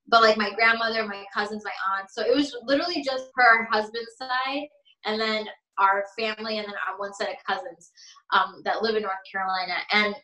But 0.08 0.22
like 0.22 0.36
my 0.36 0.52
grandmother, 0.54 1.06
my 1.06 1.24
cousins, 1.34 1.62
my 1.64 1.98
aunt. 1.98 2.10
So 2.10 2.22
it 2.22 2.34
was 2.34 2.56
literally 2.64 3.02
just 3.02 3.26
her 3.36 3.68
husband's 3.70 4.16
side, 4.16 4.66
and 5.04 5.20
then 5.20 5.46
our 5.78 6.04
family, 6.18 6.58
and 6.58 6.66
then 6.66 6.74
our 6.88 6.98
one 6.98 7.14
set 7.14 7.28
of 7.28 7.36
cousins 7.46 7.92
um, 8.32 8.62
that 8.64 8.82
live 8.82 8.96
in 8.96 9.02
North 9.02 9.14
Carolina. 9.30 9.74
And 9.92 10.14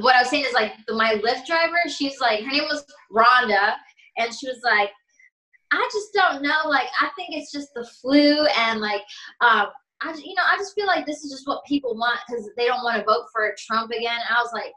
what 0.00 0.14
I 0.14 0.20
was 0.20 0.30
saying 0.30 0.44
is 0.44 0.52
like 0.52 0.72
the, 0.86 0.94
my 0.94 1.14
Lyft 1.14 1.46
driver, 1.46 1.78
she's 1.88 2.20
like, 2.20 2.44
her 2.44 2.50
name 2.50 2.64
was 2.64 2.84
Rhonda, 3.12 3.74
and 4.18 4.32
she 4.34 4.46
was 4.46 4.60
like, 4.64 4.90
I 5.70 5.88
just 5.92 6.12
don't 6.14 6.42
know. 6.42 6.68
Like, 6.68 6.88
I 7.00 7.10
think 7.16 7.30
it's 7.32 7.52
just 7.52 7.68
the 7.74 7.88
flu, 8.00 8.46
and 8.56 8.80
like, 8.80 9.02
um, 9.40 9.68
I, 10.00 10.14
you 10.14 10.34
know, 10.34 10.44
I 10.46 10.56
just 10.56 10.74
feel 10.74 10.86
like 10.86 11.06
this 11.06 11.24
is 11.24 11.30
just 11.30 11.46
what 11.46 11.64
people 11.66 11.96
want 11.96 12.20
because 12.26 12.48
they 12.56 12.66
don't 12.66 12.84
want 12.84 12.98
to 12.98 13.04
vote 13.04 13.26
for 13.32 13.54
Trump 13.66 13.90
again. 13.90 14.14
And 14.14 14.36
I 14.36 14.40
was 14.40 14.52
like, 14.52 14.72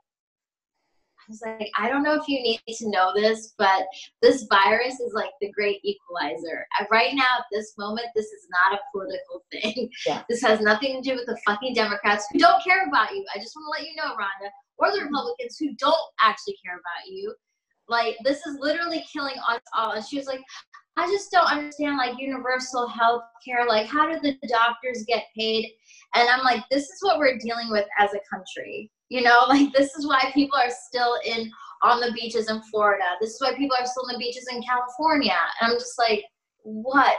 was 1.32 1.42
like, 1.46 1.70
I 1.78 1.90
don't 1.90 2.04
know 2.04 2.14
if 2.16 2.28
you 2.28 2.42
need 2.42 2.60
to 2.68 2.90
know 2.90 3.12
this, 3.16 3.54
but 3.58 3.84
this 4.22 4.46
virus 4.50 5.00
is 5.00 5.14
like 5.14 5.32
the 5.40 5.52
great 5.52 5.80
equalizer. 5.84 6.66
Uh, 6.80 6.86
Right 6.92 7.14
now, 7.16 7.40
at 7.40 7.46
this 7.52 7.74
moment, 7.78 8.08
this 8.16 8.26
is 8.26 8.48
not 8.50 8.78
a 8.78 8.82
political 8.92 9.44
thing. 9.52 9.90
Yeah. 10.06 10.24
This 10.30 10.42
has 10.44 10.60
nothing 10.60 11.02
to 11.02 11.10
do 11.10 11.16
with 11.16 11.26
the 11.26 11.40
fucking 11.46 11.74
Democrats 11.74 12.26
who 12.32 12.40
don't 12.40 12.64
care 12.64 12.88
about 12.88 13.12
you. 13.16 13.26
I 13.34 13.40
just 13.40 13.56
want 13.56 13.74
to 13.74 13.82
let 13.82 13.90
you 13.90 13.96
know, 13.96 14.14
Rhonda, 14.16 14.50
or 14.78 14.92
the 14.92 15.06
Republicans 15.06 15.58
who 15.58 15.74
don't 15.76 15.96
actually 16.22 16.58
care 16.64 16.76
about 16.76 17.10
you. 17.10 17.34
Like, 17.88 18.18
this 18.24 18.46
is 18.46 18.58
literally 18.60 19.04
killing 19.12 19.36
us 19.50 19.62
all. 19.78 19.92
And 19.92 20.06
she 20.06 20.18
was 20.18 20.28
like, 20.28 20.42
I 20.98 21.08
just 21.08 21.32
don't 21.32 21.50
understand, 21.50 21.98
like, 21.98 22.20
universal 22.20 22.88
health 22.88 23.24
care. 23.46 23.66
Like, 23.68 23.88
how 23.88 24.12
do 24.12 24.20
the 24.20 24.36
doctors 24.48 25.06
get 25.08 25.26
paid? 25.38 25.72
And 26.16 26.30
I'm 26.30 26.44
like, 26.44 26.64
this 26.70 26.84
is 26.84 26.98
what 27.02 27.18
we're 27.18 27.38
dealing 27.38 27.70
with 27.70 27.86
as 27.98 28.12
a 28.14 28.20
country. 28.34 28.92
You 29.10 29.22
know, 29.22 29.46
like, 29.48 29.72
this 29.74 29.96
is 29.96 30.06
why 30.08 30.32
people 30.34 30.58
are 30.58 30.72
still 30.88 31.18
in 31.26 31.52
on 31.84 32.00
the 32.00 32.12
beaches 32.12 32.50
in 32.50 32.62
Florida. 32.64 33.04
This 33.20 33.32
is 33.32 33.42
why 33.42 33.56
people 33.56 33.76
are 33.80 33.86
still 33.86 34.04
on 34.08 34.14
the 34.14 34.20
beaches 34.20 34.48
in 34.52 34.62
California. 34.62 35.38
And 35.60 35.72
I'm 35.72 35.78
just 35.78 35.98
like, 35.98 36.24
what? 36.64 37.18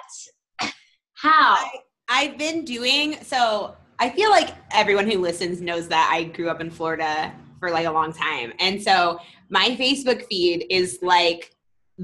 How? 1.15 1.55
I, 1.55 1.71
I've 2.09 2.39
been 2.39 2.65
doing 2.65 3.17
so. 3.23 3.77
I 3.99 4.11
feel 4.11 4.31
like 4.31 4.51
everyone 4.73 5.09
who 5.09 5.19
listens 5.19 5.61
knows 5.61 5.89
that 5.89 6.11
I 6.13 6.25
grew 6.25 6.49
up 6.49 6.61
in 6.61 6.71
Florida 6.71 7.33
for 7.61 7.71
like 7.71 7.87
a 7.87 7.91
long 7.91 8.13
time, 8.13 8.53
and 8.59 8.83
so 8.83 9.21
my 9.49 9.77
Facebook 9.77 10.27
feed 10.27 10.67
is 10.71 10.99
like 11.03 11.55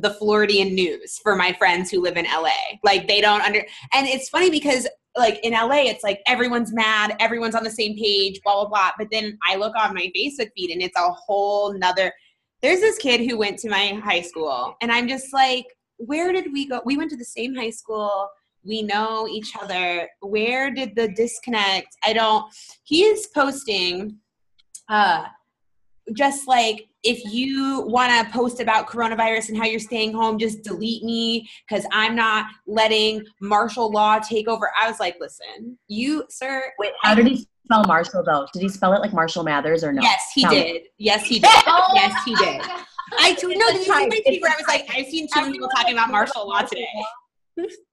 the 0.00 0.10
Floridian 0.14 0.74
news 0.74 1.18
for 1.22 1.36
my 1.36 1.52
friends 1.52 1.90
who 1.90 2.00
live 2.02 2.16
in 2.16 2.24
LA. 2.24 2.50
Like 2.82 3.08
they 3.08 3.20
don't 3.20 3.42
under, 3.42 3.64
and 3.92 4.06
it's 4.06 4.28
funny 4.28 4.50
because 4.50 4.86
like 5.16 5.40
in 5.42 5.52
LA, 5.52 5.82
it's 5.82 6.04
like 6.04 6.20
everyone's 6.26 6.72
mad, 6.72 7.16
everyone's 7.20 7.54
on 7.54 7.64
the 7.64 7.70
same 7.70 7.96
page, 7.96 8.40
blah 8.44 8.54
blah 8.54 8.68
blah. 8.68 8.90
But 8.98 9.08
then 9.10 9.38
I 9.48 9.56
look 9.56 9.74
on 9.76 9.94
my 9.94 10.10
Facebook 10.16 10.50
feed, 10.56 10.70
and 10.70 10.82
it's 10.82 10.98
a 10.98 11.10
whole 11.10 11.72
nother. 11.76 12.12
There's 12.60 12.80
this 12.80 12.98
kid 12.98 13.28
who 13.28 13.38
went 13.38 13.58
to 13.60 13.70
my 13.70 14.00
high 14.04 14.22
school, 14.22 14.76
and 14.80 14.90
I'm 14.90 15.08
just 15.08 15.32
like, 15.32 15.66
where 15.96 16.32
did 16.32 16.52
we 16.52 16.68
go? 16.68 16.80
We 16.84 16.96
went 16.96 17.10
to 17.10 17.16
the 17.16 17.24
same 17.24 17.54
high 17.54 17.70
school 17.70 18.28
we 18.64 18.82
know 18.82 19.26
each 19.28 19.54
other 19.60 20.08
where 20.20 20.70
did 20.70 20.94
the 20.96 21.08
disconnect 21.08 21.96
i 22.04 22.12
don't 22.12 22.44
he 22.82 23.04
is 23.04 23.28
posting 23.28 24.16
uh 24.88 25.24
just 26.12 26.48
like 26.48 26.88
if 27.04 27.24
you 27.32 27.82
want 27.86 28.10
to 28.10 28.32
post 28.32 28.60
about 28.60 28.88
coronavirus 28.88 29.50
and 29.50 29.58
how 29.58 29.64
you're 29.64 29.78
staying 29.78 30.12
home 30.12 30.38
just 30.38 30.62
delete 30.62 31.02
me 31.04 31.48
because 31.68 31.86
i'm 31.92 32.14
not 32.14 32.46
letting 32.66 33.24
martial 33.40 33.90
law 33.90 34.18
take 34.18 34.48
over. 34.48 34.70
I 34.80 34.88
was 34.88 34.98
like 35.00 35.16
listen 35.20 35.78
you 35.88 36.24
sir 36.28 36.72
Wait, 36.78 36.92
how 37.02 37.14
did 37.14 37.26
he 37.26 37.46
spell 37.64 37.84
Marshall 37.84 38.24
though? 38.24 38.46
Did 38.52 38.62
he 38.62 38.68
spell 38.68 38.94
it 38.94 39.00
like 39.00 39.12
Marshall 39.12 39.44
Mathers 39.44 39.84
or 39.84 39.92
no? 39.92 40.02
yes 40.02 40.30
he 40.34 40.44
me. 40.44 40.50
did. 40.54 40.82
Yes 40.98 41.24
he 41.26 41.38
did. 41.38 41.50
Oh 41.66 41.92
yes 41.94 42.14
he 42.24 42.34
did. 42.36 42.62
I 43.12 43.36
no 43.42 43.72
this 43.72 43.82
is 43.82 43.88
my 43.88 44.08
It's 44.10 44.28
feed 44.28 44.42
where 44.42 44.50
a 44.50 44.54
i 44.54 44.56
was 44.56 44.68
like 44.68 44.86
i've 44.94 45.06
seen 45.06 45.28
too 45.32 45.40
many 45.40 45.52
people 45.52 45.68
talking 45.76 45.92
about 45.94 46.10
martial 46.10 46.46
law 46.48 46.60
today 46.62 46.86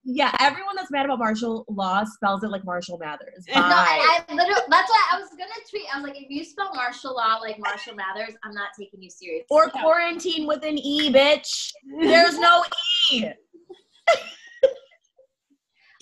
Yeah, 0.04 0.36
everyone 0.40 0.76
that's 0.76 0.92
mad 0.92 1.06
about 1.06 1.20
martial 1.20 1.66
law 1.70 2.04
spells 2.04 2.44
it 2.44 2.50
like 2.50 2.64
Marshall 2.64 2.98
Mathers. 2.98 3.46
No, 3.50 3.56
No, 3.62 3.62
and 3.62 3.70
I 3.72 4.24
literally, 4.30 4.62
that's 4.70 4.90
why 4.90 5.10
I 5.12 5.20
was 5.20 5.30
gonna 5.32 5.52
tweet. 5.70 5.84
I 5.94 6.00
was 6.00 6.08
like, 6.10 6.22
if 6.22 6.30
you 6.30 6.44
spell 6.44 6.72
martial 6.76 7.16
law 7.16 7.38
like 7.42 7.58
Marshall 7.60 7.96
Mathers, 7.96 8.36
I'm 8.44 8.54
not 8.54 8.70
taking 8.80 9.02
you 9.02 9.10
serious. 9.10 9.46
or 9.50 9.70
quarantine 9.70 10.46
with 10.48 10.64
an 10.64 10.78
E, 10.78 11.12
bitch. 11.12 11.72
There's 12.00 12.38
no 12.38 12.64
E. 13.12 13.26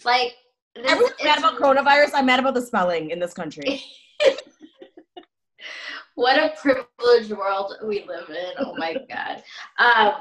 Like, 0.06 0.34
this, 0.76 0.92
Everyone's 0.92 1.16
mad 1.24 1.38
about 1.40 1.56
coronavirus. 1.58 2.12
I'm 2.14 2.26
mad 2.26 2.40
about 2.40 2.56
the 2.56 2.62
spelling 2.62 3.12
in 3.12 3.20
this 3.20 3.34
country. 3.34 3.82
what 6.16 6.38
a 6.38 6.54
privileged 6.62 7.32
world 7.32 7.76
we 7.86 8.04
live 8.06 8.30
in. 8.30 8.52
Oh 8.60 8.76
my 8.78 8.96
god. 9.10 9.44
Um, 9.80 10.14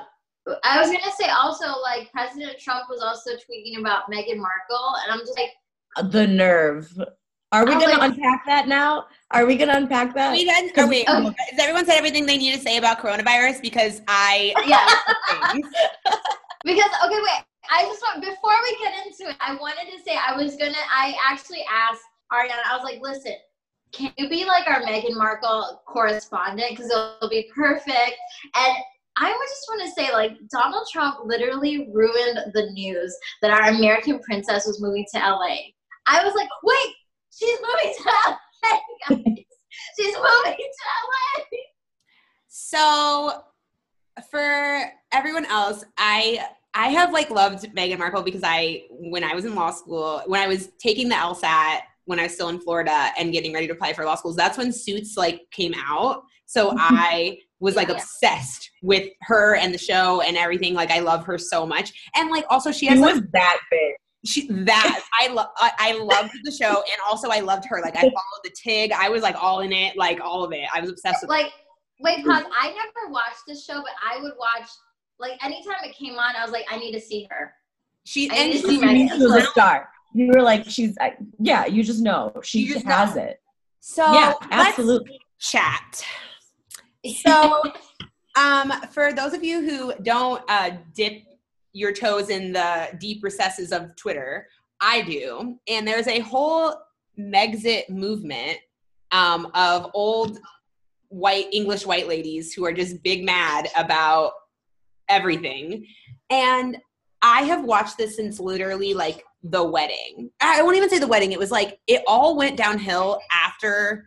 I 0.64 0.81
was 0.81 0.88
gonna 0.90 1.12
say 1.18 1.28
also 1.28 1.66
like 1.83 2.11
President 2.12 2.59
Trump 2.59 2.88
was 2.90 3.00
also 3.00 3.33
tweeting 3.33 3.78
about 3.78 4.11
Meghan 4.11 4.38
Markle, 4.38 4.94
and 5.05 5.12
I'm 5.12 5.20
just 5.20 5.38
like 5.38 6.11
the 6.12 6.26
nerve. 6.26 6.92
Are 7.52 7.66
we 7.66 7.72
I 7.72 7.76
was 7.76 7.85
gonna 7.85 7.98
like- 7.98 8.12
unpack 8.12 8.44
that 8.46 8.66
now? 8.66 9.07
Are 9.31 9.46
we 9.46 9.57
gonna 9.57 9.76
unpack 9.76 10.14
that? 10.14 10.33
We 10.33 10.44
done, 10.46 10.70
or 10.76 10.88
wait, 10.90 11.09
Okay. 11.09 11.35
has 11.50 11.61
everyone 11.61 11.85
said 11.87 11.96
everything 11.96 12.26
they 12.26 12.38
need 12.38 12.55
to 12.55 12.61
say 12.61 12.76
about 12.78 12.98
coronavirus? 12.98 13.61
Because 13.62 14.00
I 14.09 14.55
yeah. 14.66 15.61
Because 16.64 16.90
okay, 17.05 17.16
wait. 17.18 17.44
I 17.70 17.83
just 17.85 18.02
want 18.02 18.20
before 18.22 18.52
we 18.62 18.78
get 18.85 19.07
into 19.07 19.31
it, 19.31 19.37
I 19.40 19.55
wanted 19.55 19.90
to 19.96 20.02
say 20.05 20.16
I 20.16 20.37
was 20.37 20.57
gonna. 20.57 20.78
I 20.94 21.14
actually 21.28 21.64
asked 21.72 22.02
Ariana. 22.33 22.62
I 22.70 22.76
was 22.76 22.85
like, 22.85 23.00
"Listen, 23.00 23.35
can 23.92 24.12
you 24.16 24.28
be 24.28 24.44
like 24.44 24.66
our 24.68 24.81
Meghan 24.83 25.16
Markle 25.16 25.83
correspondent? 25.87 26.70
Because 26.70 26.90
it'll 26.90 27.28
be 27.28 27.50
perfect." 27.55 28.16
And 28.57 28.76
I 29.16 29.29
would 29.29 29.48
just 29.48 29.66
want 29.68 29.83
to 29.83 29.90
say, 29.90 30.12
like, 30.12 30.33
Donald 30.51 30.87
Trump 30.90 31.18
literally 31.25 31.88
ruined 31.92 32.53
the 32.55 32.70
news 32.72 33.16
that 33.42 33.51
our 33.51 33.70
American 33.70 34.18
princess 34.20 34.66
was 34.66 34.81
moving 34.81 35.05
to 35.12 35.18
LA. 35.18 35.57
I 36.07 36.25
was 36.25 36.35
like, 36.35 36.48
"Wait, 36.62 36.94
she's 37.31 37.59
moving 37.61 37.94
to 37.96 38.11
LA, 38.27 38.79
guys. 39.09 39.44
She's 39.98 40.14
moving 40.16 40.57
to 40.57 40.87
LA." 41.05 41.44
So 42.48 43.44
for 44.31 44.92
everyone 45.12 45.46
else, 45.46 45.85
I 45.98 46.46
I 46.75 46.88
have 46.88 47.12
like 47.12 47.31
loved 47.31 47.64
Meghan 47.75 47.98
Markle 47.98 48.22
because 48.22 48.42
I 48.44 48.85
when 48.90 49.25
I 49.25 49.35
was 49.35 49.44
in 49.44 49.55
law 49.55 49.70
school, 49.70 50.22
when 50.27 50.40
I 50.40 50.46
was 50.46 50.70
taking 50.79 51.09
the 51.09 51.16
LSAT 51.16 51.81
when 52.05 52.18
I 52.18 52.25
was 52.25 52.35
still 52.35 52.48
in 52.48 52.59
Florida 52.59 53.11
and 53.18 53.33
getting 53.33 53.53
ready 53.53 53.66
to 53.68 53.72
apply 53.75 53.92
for 53.92 54.05
law 54.05 54.16
schools, 54.16 54.37
that's 54.37 54.59
when 54.59 54.72
Suits 54.72 55.16
like 55.16 55.42
came 55.51 55.75
out. 55.77 56.25
So 56.46 56.75
I 56.79 57.38
was 57.62 57.77
like 57.77 57.88
Yeah. 57.88 57.94
obsessed 57.94 58.70
with 58.83 59.09
her 59.22 59.55
and 59.57 59.72
the 59.72 59.79
show 59.79 60.20
and 60.20 60.37
everything. 60.37 60.75
Like 60.75 60.90
I 60.90 60.98
love 60.98 61.25
her 61.25 61.38
so 61.38 61.64
much. 61.66 61.92
And 62.16 62.31
like 62.31 62.44
also 62.51 62.70
she 62.72 62.81
She 62.81 62.87
has 62.88 63.01
like, 63.01 63.14
was 63.14 63.22
that 63.33 63.59
big. 63.70 63.94
she 64.27 64.46
that 64.48 65.01
I 65.20 65.29
love 65.29 65.48
I, 65.57 65.70
I 65.79 65.92
loved 65.98 66.33
the 66.44 66.53
show 66.53 66.68
and 66.77 66.98
also 67.09 67.29
I 67.31 67.40
loved 67.40 67.64
her. 67.70 67.81
Like 67.81 67.96
I 67.96 68.01
followed 68.03 68.42
the 68.44 68.51
Tig. 68.62 68.92
I 68.92 69.09
was 69.09 69.22
like 69.22 69.37
all 69.42 69.61
in 69.61 69.72
it, 69.72 69.96
like 69.96 70.20
all 70.20 70.44
of 70.44 70.53
it. 70.53 70.66
I 70.75 70.81
was 70.81 70.90
obsessed 70.90 71.22
with 71.22 71.31
like 71.31 71.53
wait 72.01 72.25
pause 72.27 72.42
i 72.61 72.66
never 72.70 73.12
watched 73.12 73.44
the 73.46 73.55
show 73.55 73.75
but 73.75 73.92
i 74.05 74.20
would 74.20 74.33
watch 74.37 74.68
like 75.20 75.33
anytime 75.44 75.77
it 75.85 75.94
came 75.94 76.14
on 76.14 76.35
i 76.37 76.42
was 76.42 76.51
like 76.51 76.64
i 76.68 76.77
need 76.77 76.90
to 76.90 76.98
see 77.01 77.29
her 77.31 77.53
she 78.05 78.29
I 78.29 78.35
and 78.35 78.53
she 78.55 78.59
see 78.59 78.79
Meghan. 78.81 78.98
You 78.98 79.05
knew 79.05 79.16
she 79.16 79.22
was 79.22 79.44
a 79.44 79.46
star. 79.46 79.88
You 80.14 80.27
were 80.35 80.42
like, 80.42 80.68
she's, 80.68 80.96
uh, 81.01 81.11
yeah, 81.38 81.66
you 81.66 81.85
just 81.85 82.01
know. 82.03 82.33
She 82.42 82.66
just 82.66 82.85
has 82.85 83.14
know. 83.14 83.22
it. 83.22 83.40
so 83.79 84.12
yeah, 84.12 84.33
absolutely. 84.51 85.20
chat. 85.38 86.05
So, 87.06 87.62
um, 88.36 88.72
for 88.90 89.12
those 89.12 89.34
of 89.34 89.44
you 89.44 89.60
who 89.60 89.92
don't 90.02 90.42
uh, 90.48 90.72
dip 90.94 91.22
your 91.72 91.92
toes 91.92 92.28
in 92.28 92.52
the 92.52 92.88
deep 92.98 93.22
recesses 93.22 93.72
of 93.72 93.94
Twitter, 93.96 94.48
I 94.80 95.02
do, 95.02 95.58
and 95.68 95.86
there's 95.86 96.08
a 96.08 96.20
whole 96.20 96.74
Megxit 97.18 97.88
movement 97.88 98.58
um, 99.10 99.50
of 99.54 99.90
old 99.94 100.38
white 101.08 101.46
English 101.52 101.86
white 101.86 102.08
ladies 102.08 102.54
who 102.54 102.64
are 102.64 102.72
just 102.72 103.02
big 103.02 103.24
mad 103.24 103.68
about 103.76 104.32
everything, 105.08 105.86
and 106.30 106.78
I 107.22 107.42
have 107.42 107.64
watched 107.64 107.98
this 107.98 108.16
since 108.16 108.40
literally 108.40 108.94
like 108.94 109.24
the 109.44 109.62
wedding. 109.62 110.30
I 110.40 110.62
won't 110.62 110.76
even 110.76 110.88
say 110.88 110.98
the 110.98 111.06
wedding. 111.06 111.32
It 111.32 111.38
was 111.38 111.50
like 111.50 111.78
it 111.86 112.02
all 112.06 112.36
went 112.36 112.56
downhill 112.56 113.20
after 113.32 114.04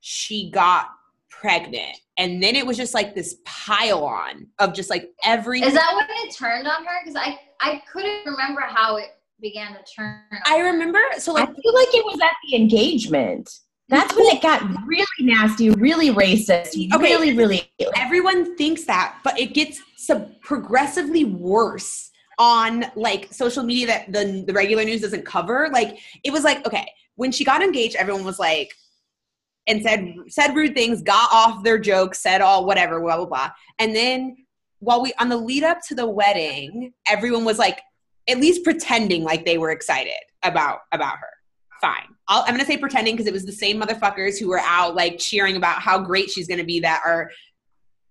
she 0.00 0.50
got 0.50 0.88
pregnant. 1.30 1.98
And 2.22 2.40
then 2.40 2.54
it 2.54 2.64
was 2.64 2.76
just 2.76 2.94
like 2.94 3.16
this 3.16 3.38
pile 3.44 4.04
on 4.04 4.46
of 4.60 4.72
just 4.74 4.88
like 4.90 5.10
every 5.24 5.60
is 5.60 5.74
that 5.74 5.92
when 5.96 6.06
it 6.24 6.32
turned 6.32 6.68
on 6.68 6.84
her 6.84 7.00
because 7.04 7.16
i 7.16 7.36
i 7.60 7.82
couldn't 7.92 8.24
remember 8.24 8.60
how 8.60 8.96
it 8.96 9.08
began 9.40 9.72
to 9.72 9.80
turn 9.92 10.22
on 10.30 10.38
I 10.46 10.60
remember 10.60 11.00
so 11.18 11.32
like 11.32 11.48
I 11.48 11.52
feel 11.52 11.74
like 11.74 11.88
it 11.92 12.04
was 12.04 12.20
at 12.22 12.30
the 12.48 12.54
engagement. 12.56 13.50
That's 13.88 14.14
when 14.16 14.26
it 14.26 14.40
got 14.40 14.62
really 14.86 15.04
nasty, 15.20 15.70
really 15.70 16.10
racist, 16.10 16.76
Okay. 16.94 16.96
really, 16.96 17.36
really. 17.36 17.70
everyone 17.96 18.56
thinks 18.56 18.84
that, 18.84 19.18
but 19.24 19.38
it 19.38 19.52
gets 19.52 19.82
sub- 19.96 20.40
progressively 20.40 21.24
worse 21.24 22.10
on 22.38 22.86
like 22.94 23.34
social 23.34 23.64
media 23.64 23.86
that 23.88 24.12
the, 24.12 24.44
the 24.46 24.52
regular 24.52 24.84
news 24.84 25.02
doesn't 25.02 25.26
cover. 25.26 25.68
Like 25.72 25.98
it 26.24 26.32
was 26.32 26.44
like, 26.44 26.64
okay, 26.66 26.86
when 27.16 27.32
she 27.32 27.44
got 27.44 27.62
engaged, 27.62 27.96
everyone 27.96 28.24
was 28.24 28.38
like, 28.38 28.72
and 29.66 29.82
said 29.82 30.14
said 30.28 30.54
rude 30.54 30.74
things, 30.74 31.02
got 31.02 31.30
off 31.32 31.62
their 31.62 31.78
jokes, 31.78 32.18
said 32.20 32.40
all 32.40 32.66
whatever, 32.66 33.00
blah 33.00 33.16
blah 33.16 33.26
blah. 33.26 33.50
And 33.78 33.94
then 33.94 34.36
while 34.80 35.00
we 35.02 35.12
on 35.20 35.28
the 35.28 35.36
lead 35.36 35.62
up 35.64 35.78
to 35.88 35.94
the 35.94 36.06
wedding, 36.06 36.92
everyone 37.08 37.44
was 37.44 37.58
like 37.58 37.80
at 38.28 38.38
least 38.38 38.64
pretending 38.64 39.22
like 39.24 39.44
they 39.44 39.58
were 39.58 39.70
excited 39.70 40.12
about 40.42 40.80
about 40.92 41.18
her. 41.18 41.28
Fine. 41.80 42.08
I'll, 42.28 42.42
I'm 42.42 42.54
gonna 42.54 42.64
say 42.64 42.76
pretending 42.76 43.14
because 43.14 43.26
it 43.26 43.32
was 43.32 43.44
the 43.44 43.52
same 43.52 43.80
motherfuckers 43.80 44.38
who 44.38 44.48
were 44.48 44.60
out 44.60 44.94
like 44.94 45.18
cheering 45.18 45.56
about 45.56 45.80
how 45.80 45.98
great 45.98 46.30
she's 46.30 46.48
gonna 46.48 46.64
be 46.64 46.80
that 46.80 47.02
are 47.04 47.30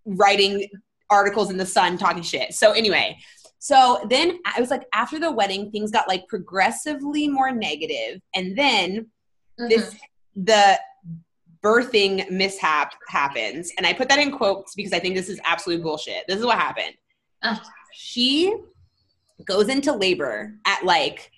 writing 0.05 0.67
articles 1.09 1.49
in 1.49 1.57
the 1.57 1.65
sun 1.65 1.97
talking 1.97 2.23
shit. 2.23 2.53
So 2.53 2.71
anyway, 2.71 3.17
so 3.59 4.05
then 4.09 4.39
I 4.45 4.59
was 4.59 4.69
like 4.69 4.83
after 4.93 5.19
the 5.19 5.31
wedding, 5.31 5.71
things 5.71 5.91
got 5.91 6.07
like 6.07 6.27
progressively 6.27 7.27
more 7.27 7.51
negative, 7.51 8.21
and 8.33 8.57
then 8.57 9.07
Mhm. 9.59 9.69
this 9.69 9.95
the 10.35 10.79
birthing 11.63 12.29
mishap 12.31 12.93
happens. 13.07 13.71
And 13.77 13.85
i 13.85 13.93
put 13.93 14.09
that 14.09 14.19
in 14.19 14.31
quotes 14.31 14.73
because 14.75 14.93
i 14.93 14.99
think 14.99 15.15
this 15.15 15.29
is 15.29 15.39
absolute 15.45 15.81
bullshit. 15.83 16.25
This 16.27 16.37
is 16.39 16.45
what 16.45 16.57
happened. 16.57 16.95
She 17.93 18.55
goes 19.45 19.69
into 19.69 19.91
labor 19.91 20.53
at 20.65 20.83
like 20.85 21.31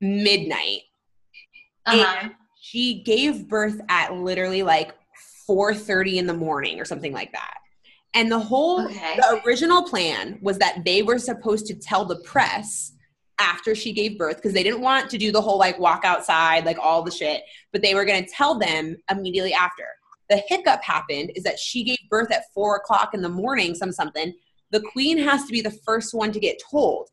midnight. 0.00 0.80
Uh-huh. 1.84 2.16
and 2.22 2.32
she 2.60 3.02
gave 3.02 3.48
birth 3.48 3.80
at 3.88 4.12
literally 4.14 4.62
like 4.62 4.94
4.30 5.50 6.14
in 6.18 6.26
the 6.28 6.34
morning 6.34 6.78
or 6.78 6.84
something 6.84 7.12
like 7.12 7.32
that. 7.32 7.54
And 8.14 8.30
the 8.30 8.38
whole 8.38 8.84
Okay. 8.86 9.16
the 9.16 9.42
original 9.44 9.82
plan 9.82 10.38
was 10.42 10.58
that 10.58 10.84
they 10.84 11.02
were 11.02 11.18
supposed 11.18 11.66
to 11.66 11.74
tell 11.74 12.04
the 12.04 12.16
press 12.20 12.92
after 13.38 13.74
she 13.74 13.92
gave 13.92 14.18
birth 14.18 14.36
because 14.36 14.52
they 14.52 14.62
didn't 14.62 14.80
want 14.80 15.10
to 15.10 15.18
do 15.18 15.32
the 15.32 15.40
whole 15.40 15.58
like 15.58 15.78
walk 15.78 16.04
outside 16.04 16.64
like 16.64 16.78
all 16.78 17.02
the 17.02 17.10
shit 17.10 17.42
but 17.72 17.82
they 17.82 17.94
were 17.94 18.04
going 18.04 18.24
to 18.24 18.30
tell 18.30 18.58
them 18.58 18.96
immediately 19.10 19.52
after. 19.52 19.84
The 20.30 20.42
hiccup 20.48 20.82
happened 20.82 21.32
is 21.34 21.42
that 21.44 21.58
she 21.58 21.84
gave 21.84 21.98
birth 22.08 22.30
at 22.30 22.44
four 22.54 22.76
o'clock 22.76 23.14
in 23.14 23.22
the 23.22 23.28
morning 23.28 23.74
some 23.74 23.92
something. 23.92 24.32
The 24.70 24.80
queen 24.80 25.18
has 25.18 25.44
to 25.44 25.52
be 25.52 25.60
the 25.60 25.76
first 25.84 26.14
one 26.14 26.32
to 26.32 26.40
get 26.40 26.62
told. 26.70 27.08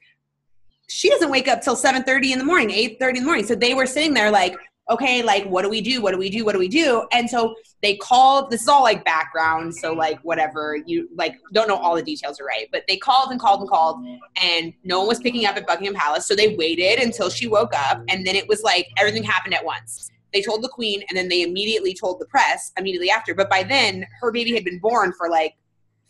She 0.88 1.10
doesn't 1.10 1.29
wake 1.29 1.47
up 1.47 1.62
till 1.62 1.75
7.30 1.75 2.32
in 2.32 2.39
the 2.39 2.45
morning 2.45 2.69
8.30 2.69 3.10
in 3.10 3.13
the 3.15 3.21
morning 3.21 3.45
so 3.45 3.55
they 3.55 3.73
were 3.73 3.86
sitting 3.86 4.13
there 4.13 4.32
like 4.32 4.55
okay 4.89 5.21
like 5.23 5.45
what 5.45 5.62
do 5.63 5.69
we 5.69 5.82
do? 5.82 6.02
What 6.02 6.12
do 6.12 6.17
we 6.17 6.30
do? 6.30 6.43
What 6.45 6.54
do 6.54 6.60
we 6.60 6.67
do? 6.67 7.06
And 7.12 7.30
so 7.30 7.56
they 7.82 7.95
called 7.97 8.49
this 8.52 8.62
is 8.63 8.67
all 8.67 8.84
like 8.84 9.06
background 9.06 9.73
so 9.73 9.93
like 9.93 10.19
whatever 10.21 10.78
you 10.86 11.08
like 11.15 11.36
don't 11.54 11.67
know 11.67 11.78
all 11.78 11.95
the 11.95 12.04
details 12.04 12.39
are 12.41 12.45
right 12.45 12.67
but 12.71 12.84
they 12.89 12.97
called 12.97 13.32
and 13.32 13.39
called 13.39 13.62
and 13.62 13.69
called 13.69 14.04
and 14.41 14.73
no 14.84 14.99
one 14.99 15.08
was 15.08 15.19
picking 15.19 15.45
up 15.45 15.56
at 15.56 15.65
buckingham 15.65 15.93
palace 15.93 16.28
so 16.28 16.36
they 16.36 16.56
waited 16.56 16.99
until 16.99 17.30
she 17.30 17.47
woke 17.47 17.73
up 17.73 18.02
and 18.10 18.28
then 18.28 18.36
it 18.36 18.47
was 18.49 18.63
like 18.63 18.88
everything 18.97 19.23
happened 19.23 19.54
at 19.54 19.63
once. 19.63 20.10
They 20.34 20.41
told 20.41 20.62
the 20.62 20.69
queen 20.69 21.04
and 21.08 21.17
then 21.17 21.30
they 21.30 21.41
immediately 21.41 21.93
told 21.93 22.19
the 22.19 22.25
press 22.25 22.71
immediately 22.78 23.10
after 23.10 23.34
but 23.34 23.49
by 23.49 23.63
then 23.63 24.06
her 24.19 24.32
baby 24.32 24.54
had 24.54 24.65
been 24.65 24.80
born 24.80 25.13
for 25.17 25.30
like 25.30 25.56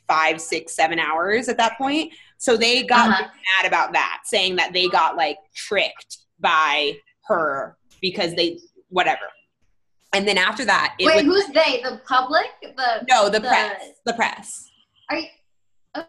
five 0.08 0.42
six 0.42 0.74
seven 0.76 0.98
hours 0.98 1.50
at 1.50 1.58
that 1.58 1.78
point 1.78 2.12
so 2.40 2.58
they 2.58 2.84
got 2.84 3.10
Uh-huh. 3.10 3.28
mad 3.62 3.68
about 3.68 3.94
that 3.94 4.22
saying 4.26 4.56
that 4.56 4.74
they 4.74 4.88
got 4.88 5.16
like 5.16 5.38
tricked 5.54 6.18
by 6.40 6.94
her 7.28 7.78
because 8.02 8.34
they 8.34 8.58
whatever 8.90 9.28
and 10.14 10.28
then 10.28 10.38
after 10.38 10.66
that 10.66 10.96
it 11.00 11.06
wait 11.06 11.26
was 11.26 11.46
who's 11.46 11.48
they 11.54 11.82
the 11.84 12.02
public 12.08 12.48
the 12.62 13.06
no 13.10 13.26
the, 13.30 13.40
the- 13.40 13.48
press 13.48 13.82
the 14.06 14.14
press 14.14 14.70
are 15.10 15.18
you 15.18 15.26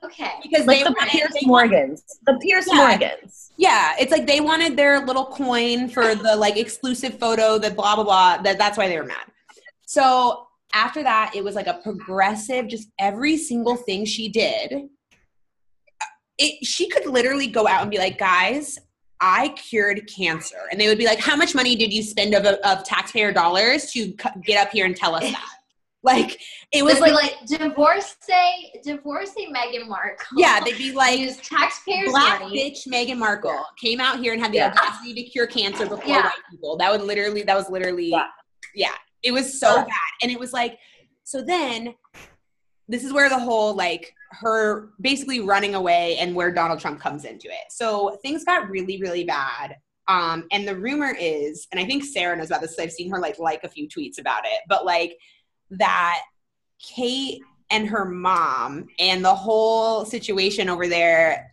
okay 0.05 0.33
because 0.43 0.67
Like 0.67 0.79
they 0.79 0.85
the 0.85 0.91
wanted, 0.99 1.11
Piers 1.11 1.31
they 1.41 1.47
Morgans. 1.47 2.05
The 2.27 2.39
Piers 2.43 2.67
Yeah. 2.71 2.77
Morgans. 2.77 3.51
Yeah, 3.57 3.95
it's 3.99 4.13
like 4.13 4.27
they 4.27 4.41
wanted 4.41 4.77
their 4.77 5.05
little 5.07 5.25
coin 5.25 5.89
for 5.89 6.15
the 6.27 6.37
like 6.37 6.59
exclusive 6.59 7.19
photo 7.19 7.59
that 7.59 7.77
blah 7.77 7.95
blah 7.97 8.05
blah. 8.05 8.43
That 8.43 8.59
that's 8.59 8.77
why 8.77 8.89
they 8.89 8.99
were 8.99 9.07
mad. 9.07 9.25
So 9.87 10.47
after 10.75 11.03
that, 11.03 11.33
it 11.35 11.43
was 11.43 11.55
like 11.55 11.67
a 11.67 11.81
progressive, 11.83 12.69
just 12.69 12.91
every 12.99 13.37
single 13.39 13.75
thing 13.77 14.05
she 14.05 14.29
did. 14.29 14.71
Uh, 14.73 16.07
it 16.39 16.65
she 16.65 16.87
could 16.89 17.07
literally 17.07 17.47
go 17.47 17.67
out 17.67 17.81
and 17.81 17.91
be 17.91 17.99
like, 17.99 18.19
guys, 18.19 18.79
I 19.21 19.49
cured 19.51 20.09
cancer, 20.15 20.57
and 20.71 20.81
they 20.81 20.89
would 20.89 20.99
be 20.99 21.05
like, 21.07 21.19
how 21.19 21.37
much 21.37 21.55
money 21.55 21.77
did 21.77 21.93
you 21.93 22.03
spend 22.03 22.35
of 22.35 22.45
of 22.47 22.85
taxpayer 22.85 23.33
dollars 23.33 23.91
to 23.93 24.05
c- 24.07 24.15
get 24.47 24.65
up 24.65 24.73
here 24.73 24.87
and 24.87 24.97
tell 24.97 25.15
us 25.15 25.23
that? 25.25 25.47
Like 26.03 26.41
it 26.73 26.83
was 26.83 26.99
like, 26.99 27.13
like 27.13 27.35
divorcee 27.47 28.73
divorcee 28.83 29.53
Meghan 29.55 29.87
Markle 29.87 30.25
yeah, 30.35 30.59
they'd 30.65 30.79
be 30.79 30.93
like, 30.93 31.19
use 31.19 31.37
taxpayers 31.37 32.09
black 32.09 32.41
money 32.41 32.71
bitch 32.73 32.89
Meghan 32.91 33.19
Markle 33.19 33.63
came 33.79 34.01
out 34.01 34.19
here 34.19 34.33
and 34.33 34.41
had 34.41 34.51
the 34.51 34.57
Yeah. 34.57 34.69
audacity 34.71 35.13
to 35.13 35.23
cure 35.25 35.47
cancer 35.47 35.85
before 35.87 36.03
Yeah. 36.07 36.23
white 36.23 36.33
people. 36.51 36.79
That 36.79 36.91
would 36.91 37.03
literally, 37.03 37.43
that 37.43 37.55
was 37.55 37.69
literally, 37.69 38.07
yeah, 38.09 38.29
Yeah. 38.75 38.95
it 39.23 39.33
was 39.33 39.61
so 39.61 39.75
Yeah. 39.77 39.85
bad. 39.85 40.13
And 40.23 40.33
it 40.33 40.41
was 40.41 40.55
like, 40.55 40.79
So 41.25 41.43
then 41.43 41.95
this 42.89 43.05
is 43.05 43.13
where 43.13 43.29
the 43.29 43.39
whole 43.39 43.75
like 43.75 44.15
her 44.33 44.91
basically 45.01 45.41
running 45.41 45.75
away 45.75 46.17
and 46.19 46.35
where 46.35 46.53
Donald 46.53 46.81
Trump 46.81 47.01
comes 47.01 47.25
into 47.25 47.49
it. 47.49 47.71
So 47.71 48.19
things 48.23 48.45
got 48.45 48.71
really, 48.71 49.01
really 49.01 49.25
bad. 49.25 49.77
Um, 50.09 50.47
and 50.51 50.67
the 50.67 50.77
rumor 50.77 51.15
is, 51.19 51.67
and 51.71 51.81
I 51.81 51.85
think 51.85 52.05
Sarah 52.05 52.37
knows 52.37 52.49
about 52.49 52.63
this. 52.63 52.79
I've 52.79 52.93
seen 52.93 53.11
her 53.11 53.21
like 53.21 53.39
like 53.39 53.65
a 53.65 53.69
few 53.69 53.89
tweets 53.89 54.19
about 54.19 54.45
it, 54.45 54.61
but 54.69 54.85
like 54.85 55.17
that 55.71 56.21
Kate 56.81 57.41
and 57.71 57.89
her 57.89 58.05
mom 58.05 58.87
and 58.99 59.25
the 59.25 59.35
whole 59.35 60.05
situation 60.05 60.69
over 60.69 60.89
there, 60.89 61.51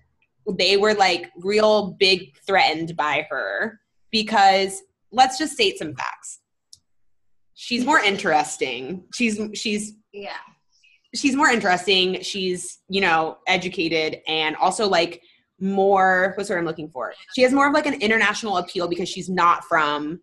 they 0.57 0.77
were 0.77 0.93
like 0.93 1.29
real 1.37 1.91
big 1.99 2.35
threatened 2.45 2.95
by 2.95 3.27
her 3.29 3.79
because 4.11 4.81
let's 5.11 5.37
just 5.37 5.53
state 5.53 5.77
some 5.77 5.93
facts. 5.95 6.39
She's 7.53 7.85
more 7.85 7.99
interesting. 7.99 9.03
She's 9.13 9.39
she's 9.53 9.93
Yeah. 10.13 10.37
She's 11.17 11.36
more 11.36 11.47
interesting. 11.49 12.21
She's, 12.21 12.80
you 12.89 13.01
know, 13.01 13.38
educated 13.47 14.19
and 14.27 14.56
also 14.56 14.88
like 14.88 15.21
more 15.60 16.34
what's 16.38 16.49
what 16.49 16.58
I'm 16.60 16.65
looking 16.65 16.89
for. 16.89 17.13
She 17.36 17.41
has 17.41 17.51
more 17.51 17.67
of 17.67 17.73
like 17.73 17.86
an 17.88 17.95
international 18.01 18.58
appeal 18.58 18.88
because 18.88 19.10
she's 19.10 19.30
not 19.30 19.63
from 19.65 20.21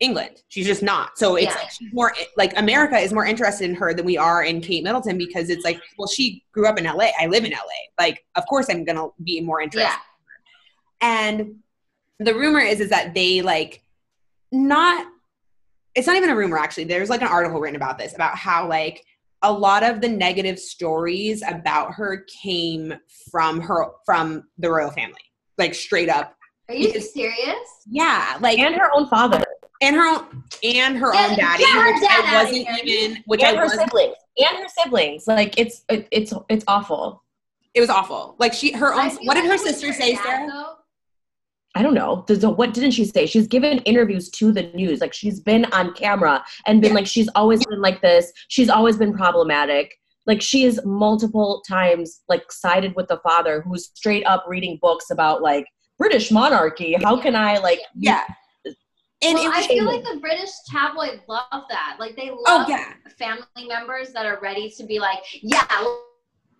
England. 0.00 0.42
She's 0.48 0.66
just 0.66 0.82
not. 0.82 1.16
So 1.16 1.36
it's 1.36 1.46
Yeah. 1.54 1.54
like 1.62 1.70
she's 1.70 1.92
more 1.92 2.12
like 2.36 2.58
America 2.58 2.96
is 2.98 3.12
more 3.12 3.24
interested 3.24 3.68
in 3.70 3.74
her 3.76 3.94
than 3.94 4.04
we 4.04 4.18
are 4.18 4.42
in 4.42 4.60
Kate 4.60 4.82
Middleton 4.84 5.16
because 5.16 5.48
it's 5.48 5.64
like, 5.64 5.80
well, 5.96 6.08
she 6.08 6.44
grew 6.52 6.66
up 6.66 6.78
in 6.78 6.84
LA. 6.84 7.10
I 7.20 7.26
live 7.28 7.44
in 7.44 7.52
LA. 7.52 7.58
Like, 7.98 8.24
of 8.34 8.44
course 8.46 8.66
I'm 8.68 8.84
gonna 8.84 9.06
be 9.22 9.40
more 9.40 9.60
interested. 9.62 9.88
Yeah. 9.90 9.96
And 11.00 11.56
the 12.18 12.34
rumor 12.34 12.60
is 12.60 12.80
is 12.80 12.90
that 12.90 13.14
they 13.14 13.42
like 13.42 13.82
not 14.50 15.06
it's 15.94 16.06
not 16.06 16.16
even 16.16 16.30
a 16.30 16.36
rumor 16.36 16.58
actually. 16.58 16.84
There's 16.84 17.10
like 17.10 17.22
an 17.22 17.28
article 17.28 17.60
written 17.60 17.76
about 17.76 17.98
this 17.98 18.14
about 18.14 18.36
how 18.36 18.66
like 18.68 19.04
a 19.42 19.52
lot 19.52 19.82
of 19.82 20.00
the 20.00 20.08
negative 20.08 20.58
stories 20.58 21.42
about 21.46 21.92
her 21.94 22.24
came 22.42 22.94
from 23.30 23.60
her 23.60 23.86
from 24.06 24.44
the 24.58 24.70
royal 24.70 24.90
family. 24.90 25.20
Like 25.58 25.74
straight 25.74 26.08
up. 26.08 26.36
Are 26.68 26.74
you 26.74 26.88
Because- 26.88 27.12
serious? 27.12 27.68
Yeah, 27.86 28.38
like 28.40 28.58
And 28.58 28.74
her 28.74 28.90
own 28.94 29.08
father. 29.08 29.42
and 29.82 29.96
her 29.96 30.06
own 30.08 30.44
and 30.62 30.96
her 30.96 31.12
Yeah, 31.12 31.26
own 31.30 31.36
daddy, 31.36 31.64
get 31.64 31.72
her 31.74 31.92
which 31.92 32.02
dad 32.02 32.24
I 32.24 32.44
wasn't 32.44 32.68
even 32.88 33.22
which 33.26 33.42
and 33.42 33.56
I 33.56 33.60
her 33.60 33.64
was 33.64 33.72
siblings. 33.78 34.14
And 34.38 34.56
her 34.58 34.68
siblings. 34.68 35.26
Like 35.26 35.58
it's 35.58 35.84
it, 35.88 36.08
it's 36.10 36.32
it's 36.48 36.64
awful. 36.68 37.22
it 37.74 37.80
was 37.80 37.90
awful. 37.90 38.36
Like 38.38 38.52
she 38.54 38.72
her 38.72 38.94
own 38.94 39.10
what 39.24 39.34
did 39.34 39.44
her 39.46 39.58
sister 39.58 39.88
her 39.88 39.92
say, 39.92 40.14
dad, 40.14 40.22
Sarah? 40.24 40.46
though. 40.48 40.71
I 41.74 41.82
don't 41.82 41.94
know. 41.94 42.24
Does- 42.26 42.44
What 42.44 42.74
didn't 42.74 42.90
she 42.92 43.04
say? 43.04 43.26
She's 43.26 43.46
given 43.46 43.78
interviews 43.80 44.30
to 44.32 44.52
the 44.52 44.64
news. 44.74 45.00
Like 45.00 45.12
she's 45.14 45.40
been 45.40 45.64
on 45.66 45.94
camera 45.94 46.44
and 46.66 46.80
been 46.82 46.90
Yeah. 46.90 46.96
like 46.96 47.06
she's 47.06 47.28
always 47.34 47.64
been 47.66 47.80
like 47.80 48.02
this. 48.02 48.30
She's 48.48 48.68
always 48.68 48.96
been 48.96 49.14
problematic. 49.14 49.94
Like 50.26 50.42
she 50.42 50.64
is 50.64 50.80
multiple 50.84 51.62
times 51.66 52.22
like 52.28 52.50
sided 52.52 52.94
with 52.94 53.08
the 53.08 53.18
father 53.18 53.62
who's 53.62 53.90
straight 53.94 54.24
up 54.24 54.44
reading 54.46 54.78
books 54.82 55.10
about 55.10 55.42
like 55.42 55.66
British 55.98 56.30
monarchy. 56.30 56.94
How 57.02 57.20
can 57.20 57.34
I 57.34 57.58
like 57.58 57.80
Yeah. 57.94 58.22
And 59.24 59.34
well, 59.36 59.52
I 59.54 59.66
feel 59.68 59.84
like 59.84 60.02
the 60.02 60.18
British 60.20 60.50
tabloid 60.66 61.22
love 61.28 61.62
that. 61.70 61.96
Like 62.00 62.16
they 62.16 62.30
love 62.30 62.38
Oh 62.46 62.66
yeah. 62.68 62.94
family 63.18 63.68
members 63.68 64.12
that 64.12 64.26
are 64.26 64.38
ready 64.42 64.68
to 64.70 64.84
be 64.84 64.98
like, 64.98 65.20
yeah, 65.42 65.64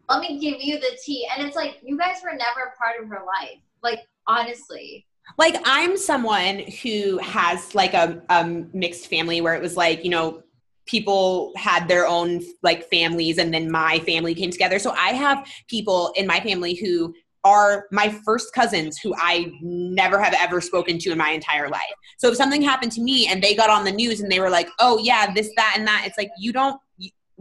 let 0.09 0.20
me 0.20 0.38
give 0.38 0.61
you 0.61 0.79
the 0.79 0.96
tea. 1.05 1.27
And 1.37 1.44
it's 1.46 1.57
like, 1.57 1.79
you 1.83 1.98
guys 1.98 2.18
were 2.22 2.31
never 2.31 2.72
part 2.79 3.03
of 3.03 3.09
her 3.09 3.25
life. 3.27 3.59
Like, 3.83 4.01
honestly. 4.27 5.07
like 5.39 5.57
i'm 5.65 5.97
someone 5.97 6.61
who 6.83 7.19
has 7.19 7.75
like 7.75 7.95
a, 7.95 8.21
a 8.29 8.45
mixed 8.73 9.07
family 9.07 9.41
where 9.41 9.55
it 9.55 9.63
was 9.63 9.77
like 9.77 10.05
you 10.05 10.11
know 10.11 10.43
people 10.87 11.53
had 11.57 11.87
their 11.87 12.07
own 12.07 12.41
like 12.63 12.89
families 12.91 13.39
and 13.39 13.55
then 13.55 13.71
my 13.71 13.99
family 14.01 14.35
came 14.35 14.51
together 14.51 14.79
so 14.79 14.91
i 14.93 15.11
have 15.11 15.47
people 15.69 16.13
in 16.17 16.27
my 16.27 16.41
family 16.41 16.75
who 16.75 17.15
are 17.45 17.87
my 17.91 18.09
first 18.25 18.53
cousins 18.53 18.99
who 18.99 19.15
i 19.17 19.53
never 19.63 20.21
have 20.21 20.35
ever 20.39 20.61
spoken 20.61 20.99
to 20.99 21.11
in 21.13 21.19
my 21.19 21.31
entire 21.31 21.69
life 21.69 21.95
so 22.19 22.29
if 22.29 22.37
something 22.37 22.63
happened 22.63 22.93
to 22.93 23.01
me 23.01 23.27
and 23.29 23.43
they 23.43 23.55
got 23.55 23.71
on 23.71 23.85
the 23.85 23.93
news 23.93 24.21
and 24.21 24.31
they 24.31 24.41
were 24.41 24.51
like 24.51 24.69
oh 24.81 24.99
yeah 24.99 25.33
this 25.33 25.51
that 25.57 25.75
and 25.79 25.87
that 25.87 26.03
it's 26.05 26.19
like 26.19 26.31
you 26.39 26.53
don't 26.53 26.81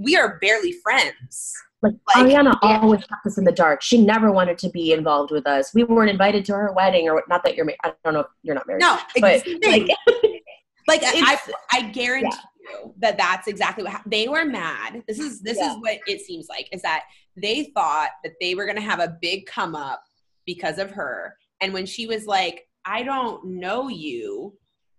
we 0.01 0.15
are 0.17 0.37
barely 0.39 0.73
friends 0.83 1.53
Like, 1.81 1.93
Like, 2.15 2.25
Ariana 2.27 2.53
yeah. 2.63 2.79
always 2.81 3.01
kept 3.05 3.25
us 3.25 3.37
in 3.37 3.43
the 3.43 3.51
dark. 3.51 3.81
She 3.81 4.03
never 4.03 4.31
wanted 4.31 4.57
to 4.59 4.69
be 4.69 4.93
involved 4.93 5.31
with 5.31 5.47
us. 5.47 5.73
We 5.73 5.83
weren't 5.83 6.09
invited 6.11 6.45
to 6.45 6.53
her 6.53 6.71
wedding, 6.73 7.09
or 7.09 7.23
not 7.27 7.43
that 7.43 7.55
you're. 7.55 7.65
Ma- 7.65 7.73
I 7.83 7.93
don't 8.03 8.13
know. 8.13 8.19
if 8.21 8.27
You're 8.43 8.55
not 8.55 8.67
married. 8.67 8.81
no 8.81 8.99
but 9.19 9.43
like, 9.63 9.89
like 10.87 11.01
I, 11.03 11.39
I 11.73 11.81
guarantee 11.89 12.29
you 12.61 12.93
that 12.99 13.17
that's 13.17 13.47
exactly 13.47 13.83
what 13.83 13.93
hap- 13.93 14.09
they 14.09 14.27
were 14.27 14.45
mad. 14.45 15.03
This 15.07 15.19
is 15.19 15.41
this 15.41 15.57
Yeah. 15.57 15.71
is 15.73 15.77
what 15.79 15.97
it 16.07 16.21
seems 16.21 16.47
like 16.49 16.67
is 16.71 16.81
that 16.83 17.03
they 17.35 17.71
thought 17.75 18.09
that 18.23 18.33
they 18.39 18.53
were 18.55 18.65
going 18.65 18.75
to 18.77 18.81
have 18.83 18.99
a 18.99 19.17
big 19.21 19.45
come 19.45 19.75
up 19.75 20.03
because 20.45 20.77
of 20.77 20.91
her, 20.91 21.35
and 21.61 21.73
when 21.73 21.85
she 21.85 22.05
was 22.05 22.25
like, 22.27 22.67
"I 22.85 23.01
don't 23.03 23.43
know 23.45 23.87
you," 23.87 24.53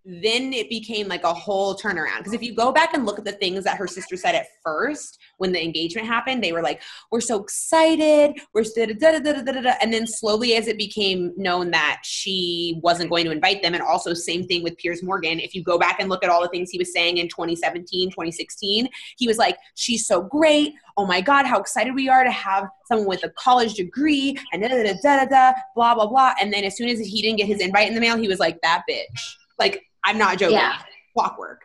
then 0.05 0.53
it 0.53 0.69
became 0.69 1.07
like 1.07 1.23
a 1.23 1.33
whole 1.33 1.77
turnaround. 1.77 2.19
Because 2.19 2.33
if 2.33 2.43
you 2.43 2.55
go 2.55 2.73
back 2.73 2.93
and 2.95 3.07
look 3.07 3.19
at 3.19 3.25
the 3.25 3.33
things 3.33 3.65
that 3.65 3.77
her 3.77 3.87
sister 3.87 4.17
said 4.17 4.35
at 4.35 4.47
first 4.63 5.19
when 5.39 5.53
the 5.53 5.63
engagement 5.63 6.07
happened, 6.09 6.43
they 6.43 6.53
were 6.53 6.63
like, 6.63 6.83
"We're 7.11 7.21
so 7.21 7.41
excited, 7.41 8.41
we're 8.53 8.65
da 8.65 8.87
da 8.87 8.95
da 8.95 9.19
da 9.19 9.33
da 9.33 9.53
da 9.53 9.61
da," 9.61 9.75
and 9.81 9.93
then 9.93 10.07
slowly 10.07 10.55
as 10.55 10.67
it 10.67 10.77
became 10.77 11.33
known 11.37 11.71
that 11.71 12.01
she 12.03 12.81
wasn't 12.83 13.11
going 13.11 13.25
to 13.27 13.31
invite 13.31 13.63
them, 13.63 13.75
and 13.75 13.83
also 13.83 14.13
same 14.13 14.45
thing 14.47 14.63
with 14.63 14.77
Piers 14.77 15.03
Morgan. 15.03 15.39
If 15.39 15.55
you 15.55 15.63
go 15.63 15.79
back 15.79 16.01
and 16.01 16.09
look 16.09 16.25
at 16.25 16.31
all 16.31 16.43
the 16.43 16.49
things 16.49 16.71
he 16.71 16.79
was 16.79 16.93
saying 16.93 17.19
in 17.19 17.29
2017, 17.29 18.11
2016, 18.11 18.89
he 19.19 19.29
was 19.29 19.39
like, 19.39 19.57
"She's 19.75 20.07
so 20.07 20.23
great. 20.23 20.75
Oh 20.97 21.07
my 21.07 21.21
God, 21.21 21.47
how 21.47 21.61
excited 21.61 21.95
we 21.95 22.09
are 22.09 22.25
to 22.25 22.31
have 22.31 22.69
someone 22.87 23.07
with 23.07 23.25
a 23.25 23.31
college 23.31 23.75
degree 23.75 24.37
and 24.53 24.63
da 24.63 24.69
da 24.69 24.83
da 24.83 24.95
da 25.03 25.25
da 25.27 25.53
blah 25.77 25.95
blah 25.95 26.07
blah." 26.07 26.35
And 26.41 26.53
then 26.53 26.65
as 26.65 26.77
soon 26.77 26.89
as 26.89 26.99
he 26.99 27.23
didn't 27.23 27.39
get 27.39 27.47
his 27.47 27.61
invite 27.61 27.87
in 27.87 27.95
the 27.95 28.01
mail, 28.01 28.17
he 28.17 28.27
was 28.27 28.41
like, 28.41 28.61
"That 28.63 28.83
bitch." 28.91 29.37
Like 29.59 29.85
I'm 30.05 30.19
not 30.19 30.39
joking. 30.39 30.57
Yeah. 30.57 30.79
Clockwork. 31.17 31.63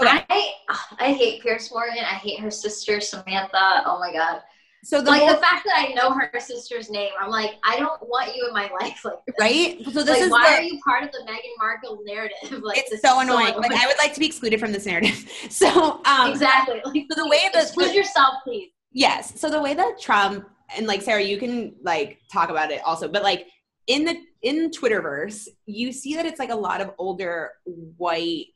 Okay. 0.00 0.24
I 0.28 0.54
I 0.98 1.12
hate 1.12 1.42
Piers 1.42 1.70
Morgan. 1.72 2.00
I 2.00 2.14
hate 2.14 2.40
her 2.40 2.50
sister 2.50 3.00
Samantha. 3.00 3.82
Oh 3.86 3.98
my 3.98 4.12
god. 4.12 4.42
So 4.84 5.02
the 5.02 5.10
like 5.10 5.22
whole, 5.22 5.30
the 5.30 5.40
fact 5.40 5.64
that 5.66 5.74
I 5.76 5.94
know 5.94 6.12
her 6.12 6.30
sister's 6.38 6.90
name, 6.90 7.10
I'm 7.20 7.28
like, 7.28 7.54
I 7.64 7.76
don't 7.76 8.00
want 8.08 8.36
you 8.36 8.46
in 8.46 8.54
my 8.54 8.70
life 8.80 9.04
like 9.04 9.18
this. 9.26 9.34
right? 9.40 9.82
So 9.84 10.04
this 10.04 10.10
like, 10.10 10.20
is 10.20 10.30
why 10.30 10.42
what, 10.42 10.60
are 10.60 10.62
you 10.62 10.78
part 10.86 11.02
of 11.02 11.10
the 11.10 11.18
Meghan 11.26 11.40
Markle 11.58 12.00
narrative? 12.04 12.62
Like, 12.62 12.78
it's 12.78 12.92
is 12.92 13.00
so 13.00 13.18
annoying. 13.18 13.56
Like 13.56 13.72
I 13.72 13.86
would 13.88 13.98
like 13.98 14.14
to 14.14 14.20
be 14.20 14.26
excluded 14.26 14.60
from 14.60 14.72
this 14.72 14.86
narrative. 14.86 15.28
So 15.50 16.04
um 16.04 16.30
exactly. 16.30 16.80
Like, 16.84 17.06
so 17.10 17.20
the 17.20 17.28
way 17.28 17.40
that 17.52 17.64
exclude 17.64 17.94
yourself, 17.94 18.34
please. 18.44 18.70
Yes. 18.92 19.40
So 19.40 19.50
the 19.50 19.60
way 19.60 19.74
that 19.74 20.00
Trump 20.00 20.46
and 20.76 20.86
like 20.86 21.02
Sarah, 21.02 21.22
you 21.22 21.38
can 21.38 21.74
like 21.82 22.20
talk 22.32 22.50
about 22.50 22.70
it 22.70 22.80
also, 22.84 23.08
but 23.08 23.22
like 23.24 23.46
in 23.88 24.04
the 24.04 24.16
in 24.46 24.70
Twitterverse, 24.70 25.48
you 25.66 25.90
see 25.92 26.14
that 26.14 26.24
it's 26.24 26.38
like 26.38 26.50
a 26.50 26.54
lot 26.68 26.80
of 26.80 26.92
older 26.98 27.50
white 27.96 28.46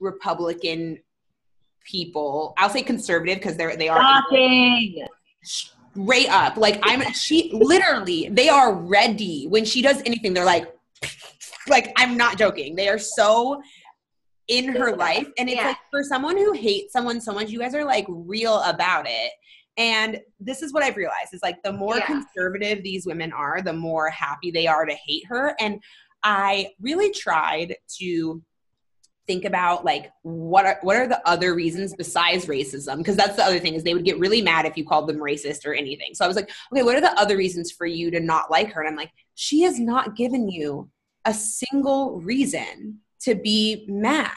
Republican 0.00 0.98
people. 1.84 2.54
I'll 2.56 2.70
say 2.70 2.82
conservative 2.82 3.36
because 3.38 3.56
they're 3.58 3.76
they 3.76 3.88
are 3.90 4.00
shocking. 4.00 5.06
straight 5.42 6.28
up. 6.30 6.56
Like 6.56 6.80
I'm 6.82 7.12
she 7.12 7.50
literally 7.52 8.28
they 8.30 8.48
are 8.48 8.72
ready 8.74 9.46
when 9.48 9.64
she 9.66 9.82
does 9.82 10.00
anything. 10.06 10.32
They're 10.32 10.46
like 10.46 10.74
like 11.68 11.92
I'm 11.96 12.16
not 12.16 12.38
joking. 12.38 12.74
They 12.74 12.88
are 12.88 12.98
so 12.98 13.60
in 14.48 14.68
her 14.76 14.96
life 14.96 15.28
and 15.38 15.48
it's 15.48 15.56
Yeah. 15.58 15.68
like 15.68 15.76
for 15.90 16.02
someone 16.02 16.36
who 16.36 16.52
hates 16.52 16.92
someone 16.92 17.18
so 17.20 17.32
much 17.32 17.48
you 17.48 17.58
guys 17.58 17.74
are 17.74 17.84
like 17.84 18.04
real 18.08 18.60
about 18.62 19.06
it 19.08 19.32
and 19.76 20.20
this 20.40 20.62
is 20.62 20.72
what 20.72 20.82
i've 20.82 20.96
realized 20.96 21.32
is 21.32 21.42
like 21.42 21.62
the 21.62 21.72
more 21.72 21.96
Yeah. 21.96 22.06
conservative 22.06 22.82
these 22.82 23.06
women 23.06 23.32
are 23.32 23.60
the 23.62 23.72
more 23.72 24.08
happy 24.10 24.50
they 24.50 24.66
are 24.66 24.84
to 24.84 24.94
hate 24.94 25.26
her. 25.26 25.54
And 25.60 25.82
i 26.22 26.70
really 26.80 27.10
tried 27.10 27.76
to 27.98 28.42
think 29.26 29.44
about 29.46 29.84
like 29.86 30.10
what 30.22 30.66
are 30.66 30.78
what 30.82 30.96
are 30.96 31.08
the 31.08 31.26
other 31.26 31.54
reasons 31.54 31.94
besides 31.94 32.44
racism? 32.46 32.98
Because 32.98 33.16
that's 33.16 33.36
the 33.36 33.42
other 33.44 33.58
thing 33.58 33.72
is 33.74 33.82
they 33.82 33.94
would 33.94 34.04
get 34.04 34.18
really 34.18 34.42
mad 34.42 34.66
if 34.66 34.76
you 34.76 34.84
called 34.84 35.08
them 35.08 35.16
racist 35.16 35.64
or 35.64 35.72
anything. 35.72 36.10
So 36.14 36.24
i 36.24 36.28
was 36.28 36.36
like 36.36 36.50
okay 36.72 36.82
what 36.82 36.96
are 36.96 37.00
the 37.00 37.18
other 37.18 37.36
reasons 37.36 37.72
for 37.72 37.86
you 37.86 38.10
to 38.10 38.20
not 38.20 38.50
like 38.50 38.70
her? 38.72 38.80
And 38.82 38.88
i'm 38.88 38.96
like 38.96 39.10
she 39.34 39.62
has 39.62 39.80
not 39.80 40.14
given 40.16 40.48
you 40.48 40.90
a 41.24 41.32
single 41.34 42.20
reason 42.20 43.00
to 43.22 43.34
be 43.34 43.86
mad. 43.88 44.36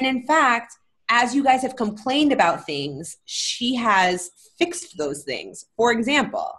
And 0.00 0.08
in 0.08 0.26
fact 0.26 0.74
as 1.08 1.34
you 1.34 1.42
guys 1.44 1.62
have 1.62 1.76
complained 1.76 2.32
about 2.32 2.66
things 2.66 3.18
she 3.24 3.74
has 3.74 4.30
fixed 4.58 4.96
those 4.96 5.22
things. 5.24 5.66
For 5.76 5.92
example 5.92 6.52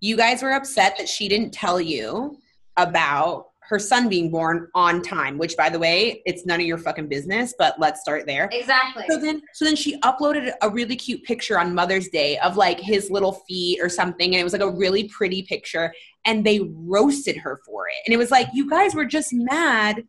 you 0.00 0.16
guys 0.16 0.42
were 0.42 0.52
upset 0.52 0.96
that 0.96 1.08
she 1.08 1.28
didn't 1.28 1.52
tell 1.52 1.80
you 1.80 2.38
about 2.76 3.46
her 3.60 3.78
son 3.78 4.08
being 4.08 4.30
born 4.30 4.66
on 4.74 5.02
time 5.02 5.36
which 5.36 5.54
by 5.56 5.68
the 5.68 5.78
way 5.78 6.22
it's 6.24 6.46
none 6.46 6.58
of 6.58 6.66
your 6.66 6.78
fucking 6.78 7.08
business 7.08 7.52
but 7.58 7.78
let's 7.78 8.00
start 8.00 8.26
there. 8.26 8.48
Exactly. 8.52 9.04
so 9.08 9.18
then 9.18 9.42
so 9.52 9.64
then 9.64 9.76
she 9.76 9.98
uploaded 10.00 10.52
a 10.62 10.70
really 10.70 10.96
cute 10.96 11.22
picture 11.24 11.58
on 11.58 11.74
mother's 11.74 12.08
day 12.08 12.38
of 12.38 12.56
like 12.56 12.80
his 12.80 13.10
little 13.10 13.32
feet 13.48 13.80
or 13.82 13.88
something 13.88 14.34
and 14.34 14.40
it 14.40 14.44
was 14.44 14.52
like 14.52 14.62
a 14.62 14.70
really 14.70 15.08
pretty 15.08 15.42
picture 15.42 15.92
and 16.24 16.44
they 16.44 16.60
roasted 16.60 17.36
her 17.38 17.60
for 17.64 17.88
it. 17.88 17.96
And 18.06 18.12
it 18.12 18.18
was 18.18 18.30
like 18.30 18.48
you 18.52 18.68
guys 18.68 18.94
were 18.94 19.06
just 19.06 19.32
mad 19.32 20.04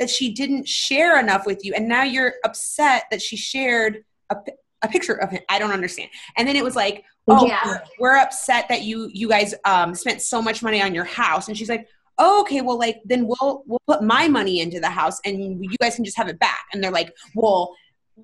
that 0.00 0.10
she 0.10 0.32
didn't 0.32 0.66
share 0.66 1.20
enough 1.20 1.46
with 1.46 1.64
you 1.64 1.72
and 1.74 1.86
now 1.86 2.02
you're 2.02 2.34
upset 2.44 3.04
that 3.12 3.22
she 3.22 3.36
shared 3.36 4.04
a 4.30 4.36
a 4.82 4.88
picture 4.88 5.12
of 5.12 5.30
him. 5.30 5.42
I 5.50 5.58
don't 5.58 5.72
understand. 5.72 6.08
And 6.38 6.48
then 6.48 6.56
it 6.56 6.64
was 6.64 6.74
like, 6.74 7.04
oh, 7.28 7.46
Yeah. 7.46 7.80
we're 7.98 8.16
upset 8.16 8.66
that 8.70 8.80
you 8.82 9.10
you 9.12 9.28
guys 9.28 9.54
um, 9.66 9.94
spent 9.94 10.22
so 10.22 10.40
much 10.40 10.62
money 10.62 10.80
on 10.82 10.94
your 10.94 11.04
house. 11.04 11.48
And 11.48 11.56
she's 11.58 11.68
like, 11.68 11.86
oh, 12.16 12.40
okay, 12.40 12.62
well, 12.62 12.78
like 12.78 12.96
then 13.04 13.26
we'll 13.26 13.62
we'll 13.66 13.82
put 13.86 14.02
my 14.02 14.26
money 14.26 14.60
into 14.60 14.80
the 14.80 14.88
house, 14.88 15.20
and 15.26 15.62
you 15.62 15.76
guys 15.82 15.96
can 15.96 16.04
just 16.06 16.16
have 16.16 16.28
it 16.28 16.38
back. 16.38 16.60
And 16.72 16.82
they're 16.82 16.90
like, 16.90 17.12
well, 17.34 17.76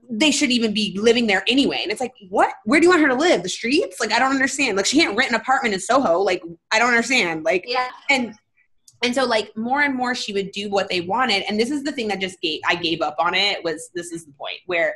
they 0.08 0.30
should 0.30 0.50
even 0.50 0.72
be 0.72 0.96
living 0.98 1.26
there 1.26 1.44
anyway. 1.46 1.80
And 1.82 1.92
it's 1.92 2.00
like, 2.00 2.14
what? 2.30 2.54
Where 2.64 2.80
do 2.80 2.84
you 2.86 2.90
want 2.90 3.02
her 3.02 3.08
to 3.08 3.14
live? 3.14 3.42
The 3.42 3.50
streets? 3.50 4.00
Like, 4.00 4.12
I 4.12 4.18
don't 4.18 4.32
understand. 4.32 4.78
Like, 4.78 4.86
she 4.86 4.98
can't 4.98 5.14
rent 5.14 5.28
an 5.30 5.36
apartment 5.36 5.74
in 5.74 5.80
Soho. 5.80 6.20
Like, 6.20 6.42
I 6.70 6.78
don't 6.78 6.88
understand. 6.88 7.44
Like, 7.44 7.64
Yeah. 7.66 7.88
and 8.08 8.34
and 9.02 9.14
so 9.14 9.24
like 9.24 9.56
more 9.56 9.82
and 9.82 9.94
more 9.94 10.14
she 10.14 10.32
would 10.32 10.50
do 10.52 10.70
what 10.70 10.88
they 10.88 11.00
wanted. 11.00 11.44
And 11.48 11.58
this 11.58 11.70
is 11.70 11.82
the 11.82 11.92
thing 11.92 12.08
that 12.08 12.20
just 12.20 12.40
gave 12.40 12.60
i 12.66 12.74
gave 12.74 13.00
up 13.00 13.16
on 13.18 13.34
it 13.34 13.62
was 13.62 13.90
this 13.94 14.12
is 14.12 14.24
the 14.24 14.32
point 14.32 14.58
where 14.66 14.94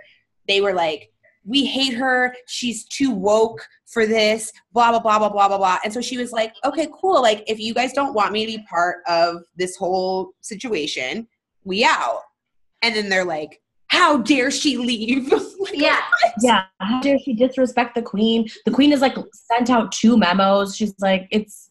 they 0.49 0.61
were 0.61 0.73
like 0.73 1.11
we 1.47 1.65
hate 1.65 1.95
her. 1.95 2.35
She's 2.47 2.85
too 2.85 3.11
woke 3.11 3.67
for 3.87 4.07
this 4.07 4.53
blah 4.73 4.91
blah 4.91 5.01
blah 5.01 5.19
blah 5.19 5.31
blah 5.31 5.49
blah 5.49 5.59
blah. 5.59 5.79
And 5.85 5.93
so 5.93 6.01
she 6.01 6.19
was 6.19 6.33
like 6.33 6.55
okay 6.65 6.89
cool. 7.01 7.23
Like 7.23 7.45
if 7.47 7.59
you 7.59 7.75
guys 7.75 7.93
don't 7.93 8.15
want 8.15 8.33
me 8.33 8.47
to 8.47 8.59
be 8.59 8.65
part 8.69 8.99
of 9.07 9.43
this 9.57 9.77
whole 9.77 10.33
situation 10.41 11.27
we 11.65 11.85
out. 11.85 12.23
And 12.83 12.95
then 12.95 13.09
they're 13.09 13.25
like 13.25 13.61
how 13.91 14.19
dare 14.19 14.51
she 14.51 14.77
leave? 14.77 15.33
Like, 15.61 15.75
Yeah. 15.75 16.01
Yeah, 16.41 16.63
how 16.81 17.01
dare 17.03 17.19
she 17.19 17.35
disrespect 17.35 17.95
the 17.95 18.03
queen? 18.03 18.49
The 18.65 18.71
queen 18.71 18.93
is 18.93 19.03
like 19.03 19.15
sent 19.33 19.69
out 19.69 19.93
two 19.93 20.17
memos. 20.17 20.75
She's 20.75 20.95
like, 21.01 21.29
it's 21.31 21.70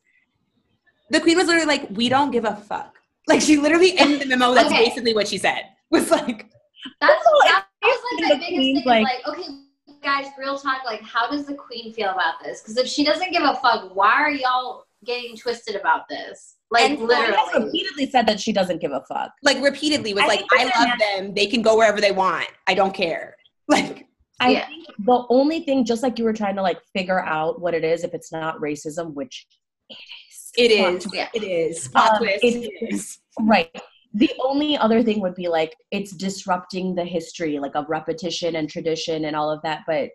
the 1.11 1.19
queen 1.19 1.37
was 1.37 1.47
literally 1.47 1.67
like 1.67 1.87
we 1.91 2.09
don't 2.09 2.31
give 2.31 2.45
a 2.45 2.55
fuck 2.55 2.95
like 3.27 3.41
she 3.41 3.57
literally 3.57 3.97
ended 3.97 4.19
the 4.21 4.25
memo 4.25 4.53
that's 4.53 4.67
Okay. 4.67 4.85
basically 4.85 5.13
what 5.13 5.27
she 5.27 5.37
said 5.37 5.63
was 5.91 6.09
like 6.11 6.49
That's 7.01 7.25
Also, 7.25 7.47
that 7.47 7.65
was 7.83 7.99
the 8.17 8.23
like 8.23 8.33
the 8.33 8.39
biggest 8.39 8.55
thing. 8.55 8.83
Like, 8.85 9.03
like, 9.03 9.27
okay, 9.27 9.47
guys, 10.01 10.27
real 10.39 10.57
talk. 10.57 10.85
Like, 10.85 11.01
how 11.01 11.29
does 11.29 11.45
the 11.45 11.53
queen 11.55 11.91
feel 11.93 12.09
about 12.09 12.35
this? 12.43 12.61
Because 12.61 12.77
if 12.77 12.87
she 12.87 13.03
doesn't 13.03 13.31
give 13.33 13.43
a 13.43 13.55
fuck, 13.55 13.93
why 13.95 14.13
are 14.13 14.31
y'all 14.31 14.85
getting 15.05 15.35
twisted 15.35 15.75
about 15.75 16.07
this? 16.07 16.55
Like, 16.71 16.91
And 16.91 16.99
so- 16.99 17.07
she 17.09 17.13
has 17.15 17.29
literally. 17.29 17.65
repeatedly 17.65 18.09
said 18.09 18.25
that 18.27 18.39
she 18.39 18.53
doesn't 18.53 18.79
give 18.79 18.91
a 18.93 19.01
fuck. 19.09 19.31
like 19.43 19.61
repeatedly 19.61 20.13
was 20.13 20.23
I 20.23 20.27
like, 20.27 20.43
I 20.57 20.63
that 20.65 20.79
love 20.89 20.99
them. 20.99 21.33
They 21.33 21.47
can 21.47 21.61
go 21.61 21.75
wherever 21.77 21.99
they 21.99 22.11
want. 22.13 22.47
I 22.67 22.73
don't 22.75 22.93
care. 22.93 23.35
Like, 23.67 24.07
I 24.39 24.49
Yeah. 24.51 24.67
think 24.67 24.85
the 24.99 25.25
only 25.29 25.59
thing, 25.65 25.83
just 25.85 26.01
like 26.01 26.17
you 26.17 26.23
were 26.23 26.33
trying 26.41 26.55
to 26.55 26.61
like 26.69 26.79
figure 26.95 27.19
out 27.37 27.59
what 27.61 27.73
it 27.73 27.83
is, 27.83 28.03
if 28.05 28.13
it's 28.13 28.31
not 28.31 28.57
racism, 28.61 29.13
which 29.13 29.45
it 29.89 29.93
is. 29.95 30.28
It 30.59 30.77
Plot 30.77 30.93
is. 30.95 31.03
twist. 31.03 31.15
Yeah. 31.15 31.29
It 31.33 31.43
is. 31.43 31.87
Plot 31.89 32.11
Um, 32.11 32.17
twist. 32.19 32.43
it- 32.43 32.71
It 32.81 32.93
is. 32.93 33.19
Right. 33.39 33.69
The 34.13 34.31
only 34.43 34.75
other 34.77 35.03
thing 35.03 35.21
would 35.21 35.35
be 35.35 35.47
like 35.47 35.75
it's 35.91 36.11
disrupting 36.11 36.95
the 36.95 37.05
history, 37.05 37.59
like 37.59 37.75
of 37.75 37.87
repetition 37.89 38.55
and 38.55 38.69
tradition 38.69 39.25
and 39.25 39.35
all 39.35 39.51
of 39.51 39.61
that. 39.61 39.83
But 39.85 40.09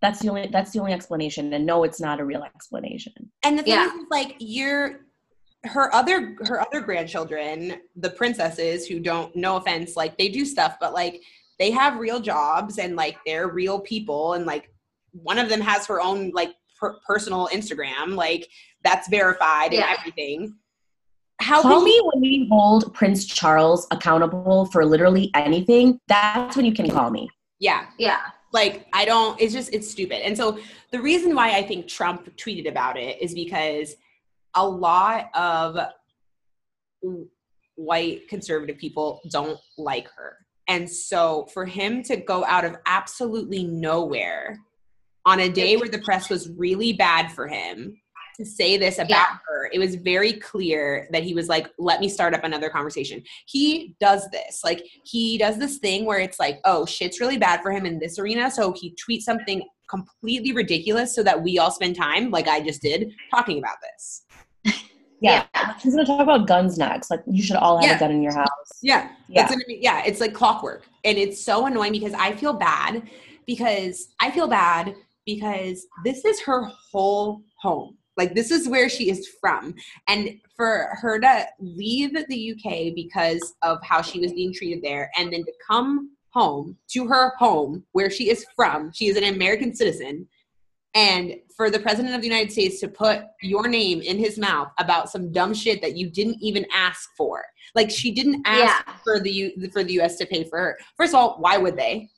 that's 0.00 0.20
the 0.20 0.28
only 0.28 0.48
that's 0.52 0.70
the 0.72 0.78
only 0.80 0.92
explanation. 0.92 1.52
And 1.52 1.66
no, 1.66 1.82
it's 1.84 2.00
not 2.00 2.20
a 2.20 2.24
real 2.24 2.42
explanation. 2.44 3.12
And 3.42 3.58
the 3.58 3.62
thing 3.62 3.72
Yeah. 3.72 3.86
is, 3.86 3.92
is, 3.94 4.06
like, 4.10 4.36
you're 4.38 5.00
her 5.64 5.92
other 5.94 6.36
her 6.42 6.60
other 6.60 6.80
grandchildren, 6.80 7.80
the 7.96 8.10
princesses 8.10 8.86
who 8.86 9.00
don't, 9.00 9.34
no 9.34 9.56
offense, 9.56 9.96
like 9.96 10.16
they 10.18 10.28
do 10.28 10.44
stuff, 10.44 10.76
but 10.78 10.92
like 10.92 11.22
they 11.58 11.70
have 11.70 11.98
real 11.98 12.20
jobs 12.20 12.78
and 12.78 12.96
like 12.96 13.16
they're 13.26 13.48
real 13.48 13.80
people, 13.80 14.34
and 14.34 14.44
like 14.46 14.70
one 15.12 15.38
of 15.38 15.48
them 15.48 15.60
has 15.60 15.86
her 15.86 16.00
own 16.00 16.30
like 16.34 16.50
per- 16.78 16.98
personal 17.06 17.48
Instagram, 17.52 18.14
like 18.14 18.46
that's 18.84 19.08
verified 19.08 19.72
and 19.74 19.82
everything. 19.82 20.54
How 21.40 21.62
Call 21.62 21.78
can 21.78 21.84
me 21.84 22.00
when 22.12 22.20
we 22.20 22.48
hold 22.50 22.94
Prince 22.94 23.24
Charles 23.26 23.88
accountable 23.90 24.66
for 24.66 24.84
literally 24.84 25.30
anything. 25.34 25.98
That's 26.06 26.56
when 26.56 26.64
you 26.64 26.72
can 26.72 26.88
call 26.88 27.10
me. 27.10 27.28
Yeah. 27.58 27.86
Yeah. 27.98 28.20
like 28.52 28.86
i 28.92 29.04
don't 29.04 29.40
it's 29.40 29.52
just 29.52 29.72
it's 29.74 29.90
stupid 29.90 30.24
and 30.24 30.36
so 30.36 30.58
the 30.92 31.00
reason 31.00 31.34
why 31.34 31.56
i 31.56 31.62
think 31.62 31.88
trump 31.88 32.34
tweeted 32.36 32.68
about 32.68 32.96
it 32.96 33.20
is 33.20 33.34
because 33.34 33.96
a 34.54 34.66
lot 34.66 35.28
of 35.34 35.76
white 37.74 38.28
conservative 38.28 38.78
people 38.78 39.20
don't 39.30 39.58
like 39.76 40.08
her 40.16 40.36
and 40.68 40.88
so 40.88 41.46
for 41.52 41.66
him 41.66 42.02
to 42.02 42.16
go 42.16 42.44
out 42.44 42.64
of 42.64 42.76
absolutely 42.86 43.64
nowhere 43.64 44.58
on 45.26 45.40
a 45.40 45.48
day 45.48 45.76
where 45.76 45.88
the 45.88 45.98
press 45.98 46.30
was 46.30 46.48
really 46.50 46.92
bad 46.92 47.32
for 47.32 47.48
him 47.48 48.00
to 48.36 48.44
say 48.44 48.76
this 48.76 48.96
about 48.98 49.10
Yeah. 49.10 49.36
her 49.46 49.70
it 49.72 49.78
was 49.78 49.94
very 49.96 50.34
clear 50.34 51.08
that 51.12 51.22
he 51.22 51.34
was 51.34 51.48
like 51.48 51.68
let 51.78 52.00
me 52.00 52.08
start 52.08 52.34
up 52.34 52.44
another 52.44 52.68
conversation 52.70 53.22
he 53.46 53.94
does 54.00 54.28
this 54.30 54.60
like 54.64 54.84
he 55.04 55.38
does 55.38 55.58
this 55.58 55.78
thing 55.78 56.04
where 56.04 56.18
it's 56.18 56.38
like 56.40 56.60
oh 56.64 56.84
shit's 56.86 57.20
really 57.20 57.38
bad 57.38 57.62
for 57.62 57.70
him 57.72 57.86
in 57.86 57.98
this 57.98 58.18
arena 58.18 58.50
so 58.50 58.72
he 58.72 58.94
tweets 59.08 59.22
something 59.22 59.62
completely 59.88 60.52
ridiculous 60.52 61.14
so 61.14 61.22
that 61.22 61.40
we 61.42 61.58
all 61.58 61.70
spend 61.70 61.94
time 61.96 62.30
like 62.30 62.48
i 62.48 62.60
just 62.60 62.82
did 62.82 63.12
talking 63.30 63.58
about 63.58 63.76
this 63.82 64.22
Yeah. 64.64 64.72
Yeah. 65.20 65.74
He's 65.80 65.94
gonna 65.94 66.04
talk 66.04 66.20
about 66.20 66.46
guns 66.46 66.76
next. 66.76 67.10
Like 67.10 67.22
you 67.26 67.42
should 67.42 67.56
all 67.56 67.78
have 67.78 67.88
Yeah. 67.88 67.96
a 67.96 67.98
gun 67.98 68.10
in 68.10 68.22
your 68.22 68.34
house. 68.34 68.48
yeah 68.82 69.08
Yeah. 69.28 69.42
It's 69.42 69.50
gonna 69.50 69.64
be, 69.66 69.78
yeah, 69.80 70.02
it's 70.04 70.20
like 70.20 70.34
clockwork. 70.34 70.84
And 71.04 71.16
it's 71.16 71.42
so 71.42 71.64
annoying 71.66 71.92
because 71.92 72.12
I 72.12 72.34
feel 72.34 72.52
bad 72.52 73.08
because 73.46 74.08
I 74.20 74.30
feel 74.30 74.48
bad 74.48 74.94
because 75.24 75.86
this 76.04 76.24
is 76.26 76.40
her 76.42 76.68
whole 76.92 77.40
home. 77.62 77.96
Like 78.16 78.34
this 78.34 78.50
is 78.50 78.68
where 78.68 78.88
she 78.88 79.10
is 79.10 79.28
from. 79.40 79.74
And 80.08 80.40
for 80.56 80.90
her 81.00 81.18
to 81.20 81.46
leave 81.58 82.12
the 82.28 82.52
UK 82.52 82.94
because 82.94 83.54
of 83.62 83.78
how 83.82 84.02
she 84.02 84.20
was 84.20 84.32
being 84.32 84.52
treated 84.52 84.82
there 84.82 85.10
and 85.18 85.32
then 85.32 85.44
to 85.44 85.52
come 85.66 86.10
home 86.30 86.76
to 86.90 87.06
her 87.06 87.32
home 87.38 87.84
where 87.92 88.10
she 88.10 88.30
is 88.30 88.44
from, 88.56 88.92
she 88.92 89.06
is 89.08 89.16
an 89.16 89.24
American 89.24 89.74
citizen. 89.74 90.28
And 90.96 91.34
for 91.56 91.70
the 91.70 91.80
president 91.80 92.14
of 92.14 92.20
the 92.20 92.28
United 92.28 92.52
States 92.52 92.78
to 92.80 92.88
put 92.88 93.22
your 93.42 93.66
name 93.66 94.00
in 94.00 94.16
his 94.16 94.38
mouth 94.38 94.68
about 94.78 95.10
some 95.10 95.32
dumb 95.32 95.52
shit 95.52 95.82
that 95.82 95.96
you 95.96 96.08
didn't 96.08 96.38
even 96.40 96.64
ask 96.72 97.08
for. 97.16 97.44
Like 97.74 97.90
she 97.90 98.12
didn't 98.12 98.42
ask 98.44 98.84
Yeah. 98.86 98.94
for 99.02 99.18
the 99.18 99.30
U- 99.30 99.70
for 99.72 99.82
the 99.82 99.94
US 100.00 100.16
to 100.18 100.26
pay 100.26 100.44
for 100.44 100.58
her. 100.58 100.78
First 100.96 101.14
of 101.14 101.18
all, 101.18 101.36
why 101.40 101.56
would 101.56 101.76
they? 101.76 102.10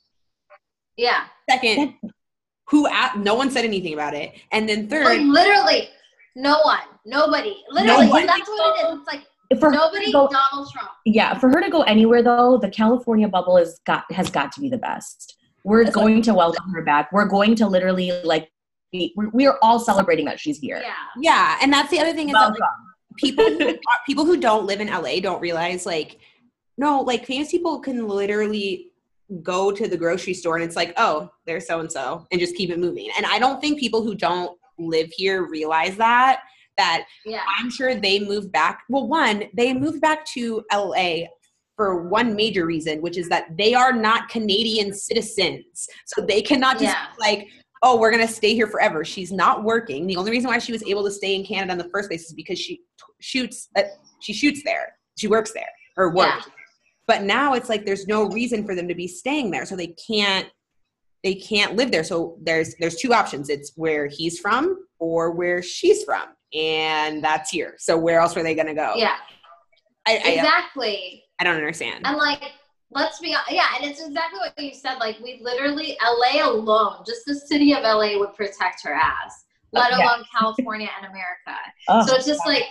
Yeah. 0.95 1.25
Second, 1.49 1.95
who 2.69 2.85
a- 2.87 3.17
no 3.17 3.33
one 3.35 3.49
said 3.51 3.65
anything 3.65 3.93
about 3.93 4.13
it. 4.13 4.33
And 4.51 4.67
then 4.67 4.81
Like, 4.81 4.89
third, 4.89 5.21
literally, 5.21 5.89
no 6.35 6.59
one. 6.63 6.79
Nobody. 7.05 7.55
Literally. 7.69 8.05
Nobody. 8.07 8.25
That's 8.27 8.47
what 8.49 8.79
it 8.79 8.93
is. 8.93 8.99
It's 8.99 9.07
like 9.13 9.59
For 9.59 9.71
nobody, 9.71 10.11
go- 10.11 10.27
Donald 10.27 10.69
Trump. 10.71 10.89
yeah, 11.05 11.37
for 11.37 11.49
her 11.49 11.61
to 11.61 11.69
go 11.69 11.83
anywhere 11.83 12.21
though, 12.21 12.57
the 12.57 12.69
California 12.69 13.27
bubble 13.27 13.57
is 13.57 13.79
got 13.85 14.03
has 14.11 14.29
got 14.29 14.51
to 14.53 14.61
be 14.61 14.69
the 14.69 14.77
best. 14.77 15.35
We're 15.63 15.83
That's 15.85 15.95
going 15.95 16.21
to 16.23 16.33
welcome 16.33 16.69
her 16.73 16.81
back. 16.83 17.11
We're 17.11 17.25
going 17.27 17.55
to 17.55 17.67
literally 17.67 18.11
like 18.23 18.49
be, 18.91 19.13
we're, 19.17 19.29
we 19.29 19.47
are 19.47 19.57
all 19.61 19.79
celebrating 19.79 20.25
that 20.25 20.39
she's 20.39 20.59
here. 20.59 20.81
Yeah. 20.81 20.93
yeah, 21.19 21.57
and 21.61 21.71
that's 21.73 21.89
the 21.89 21.99
other 21.99 22.13
thing 22.13 22.29
is 22.29 22.33
that 22.33 22.51
like, 22.51 22.59
people 23.17 23.43
who, 23.45 23.77
people 24.05 24.25
who 24.25 24.37
don't 24.37 24.65
live 24.65 24.79
in 24.81 24.87
LA 24.87 25.19
don't 25.21 25.41
realize 25.41 25.85
like 25.85 26.19
no, 26.77 27.01
like 27.01 27.25
famous 27.25 27.49
people 27.49 27.79
can 27.79 28.07
literally 28.07 28.91
go 29.43 29.71
to 29.71 29.87
the 29.87 29.97
grocery 29.97 30.33
store 30.33 30.55
and 30.55 30.63
it's 30.63 30.75
like, 30.75 30.93
oh, 30.97 31.29
there's 31.45 31.67
so 31.67 31.79
and 31.79 31.91
so, 31.91 32.25
and 32.31 32.39
just 32.39 32.55
keep 32.55 32.69
it 32.69 32.79
moving. 32.79 33.09
And 33.17 33.25
I 33.25 33.39
don't 33.39 33.59
think 33.59 33.79
people 33.79 34.01
who 34.03 34.15
don't 34.15 34.57
live 34.79 35.09
here 35.15 35.47
realize 35.49 35.97
that. 35.97 36.41
That 36.77 37.05
Yeah. 37.25 37.41
I'm 37.59 37.69
sure 37.69 37.95
they 37.95 38.19
moved 38.19 38.51
back. 38.51 38.83
Well, 38.89 39.07
one, 39.07 39.45
they 39.53 39.73
moved 39.73 39.99
back 40.01 40.25
to 40.27 40.63
LA 40.71 41.25
for 41.75 42.07
one 42.07 42.35
major 42.35 42.65
reason, 42.65 43.01
which 43.01 43.17
is 43.17 43.27
that 43.29 43.55
they 43.57 43.73
are 43.73 43.91
not 43.93 44.29
Canadian 44.29 44.93
citizens. 44.93 45.87
So 46.05 46.21
they 46.21 46.41
cannot 46.41 46.73
just 46.79 46.95
Yeah. 46.95 47.07
like, 47.19 47.47
oh, 47.83 47.99
we're 47.99 48.11
going 48.11 48.25
to 48.25 48.31
stay 48.33 48.53
here 48.55 48.67
forever. 48.67 49.03
She's 49.05 49.31
not 49.31 49.63
working. 49.63 50.07
The 50.07 50.15
only 50.17 50.31
reason 50.31 50.49
why 50.49 50.59
she 50.59 50.71
was 50.71 50.83
able 50.83 51.03
to 51.05 51.11
stay 51.11 51.35
in 51.35 51.45
Canada 51.45 51.73
in 51.73 51.77
the 51.77 51.89
first 51.89 52.09
place 52.09 52.25
is 52.25 52.33
because 52.33 52.57
she 52.59 52.77
t- 52.77 52.83
shoots, 53.19 53.69
uh, 53.75 53.83
she 54.19 54.33
shoots 54.33 54.61
there. 54.63 54.93
She 55.17 55.27
works 55.27 55.51
there 55.53 55.69
or 55.97 56.13
works. 56.13 56.47
But 57.07 57.23
now 57.23 57.53
it's 57.53 57.69
like 57.69 57.85
there's 57.85 58.05
no 58.07 58.27
reason 58.27 58.65
for 58.65 58.75
them 58.75 58.87
to 58.87 58.95
be 58.95 59.07
staying 59.07 59.51
there. 59.51 59.65
So 59.65 59.75
they 59.75 59.95
can't 60.07 60.47
they 61.23 61.35
can't 61.35 61.75
live 61.75 61.91
there. 61.91 62.03
So 62.03 62.37
there's 62.41 62.75
there's 62.75 62.95
two 62.97 63.13
options. 63.13 63.49
It's 63.49 63.71
where 63.75 64.07
he's 64.07 64.39
from 64.39 64.85
or 64.99 65.31
where 65.31 65.61
she's 65.63 66.03
from. 66.03 66.29
And 66.53 67.23
that's 67.23 67.49
here. 67.49 67.75
So 67.77 67.97
where 67.97 68.19
else 68.19 68.35
were 68.35 68.43
they 68.43 68.55
gonna 68.55 68.75
go? 68.75 68.93
Yeah. 68.95 69.15
I, 70.05 70.21
I, 70.23 70.29
Exactly. 70.31 71.23
I 71.39 71.43
don't 71.43 71.55
understand. 71.55 72.05
And 72.07 72.17
like, 72.17 72.41
let's 72.91 73.19
be 73.19 73.35
yeah, 73.49 73.65
and 73.75 73.89
it's 73.89 73.99
exactly 74.05 74.39
what 74.39 74.53
you 74.57 74.73
said. 74.73 74.95
Like, 74.95 75.19
we 75.19 75.39
literally 75.41 75.97
LA 76.01 76.47
alone, 76.49 77.03
just 77.05 77.25
the 77.25 77.35
city 77.35 77.73
of 77.73 77.83
LA 77.83 78.17
would 78.17 78.33
protect 78.35 78.83
her 78.83 78.93
ass, 78.93 79.45
let 79.73 79.91
uh, 79.91 79.97
Yeah. 79.97 80.05
alone 80.05 80.25
California 80.37 80.89
and 80.97 81.07
America. 81.11 81.59
Oh, 81.89 82.05
So 82.05 82.15
it's 82.15 82.25
just 82.25 82.45
like 82.45 82.63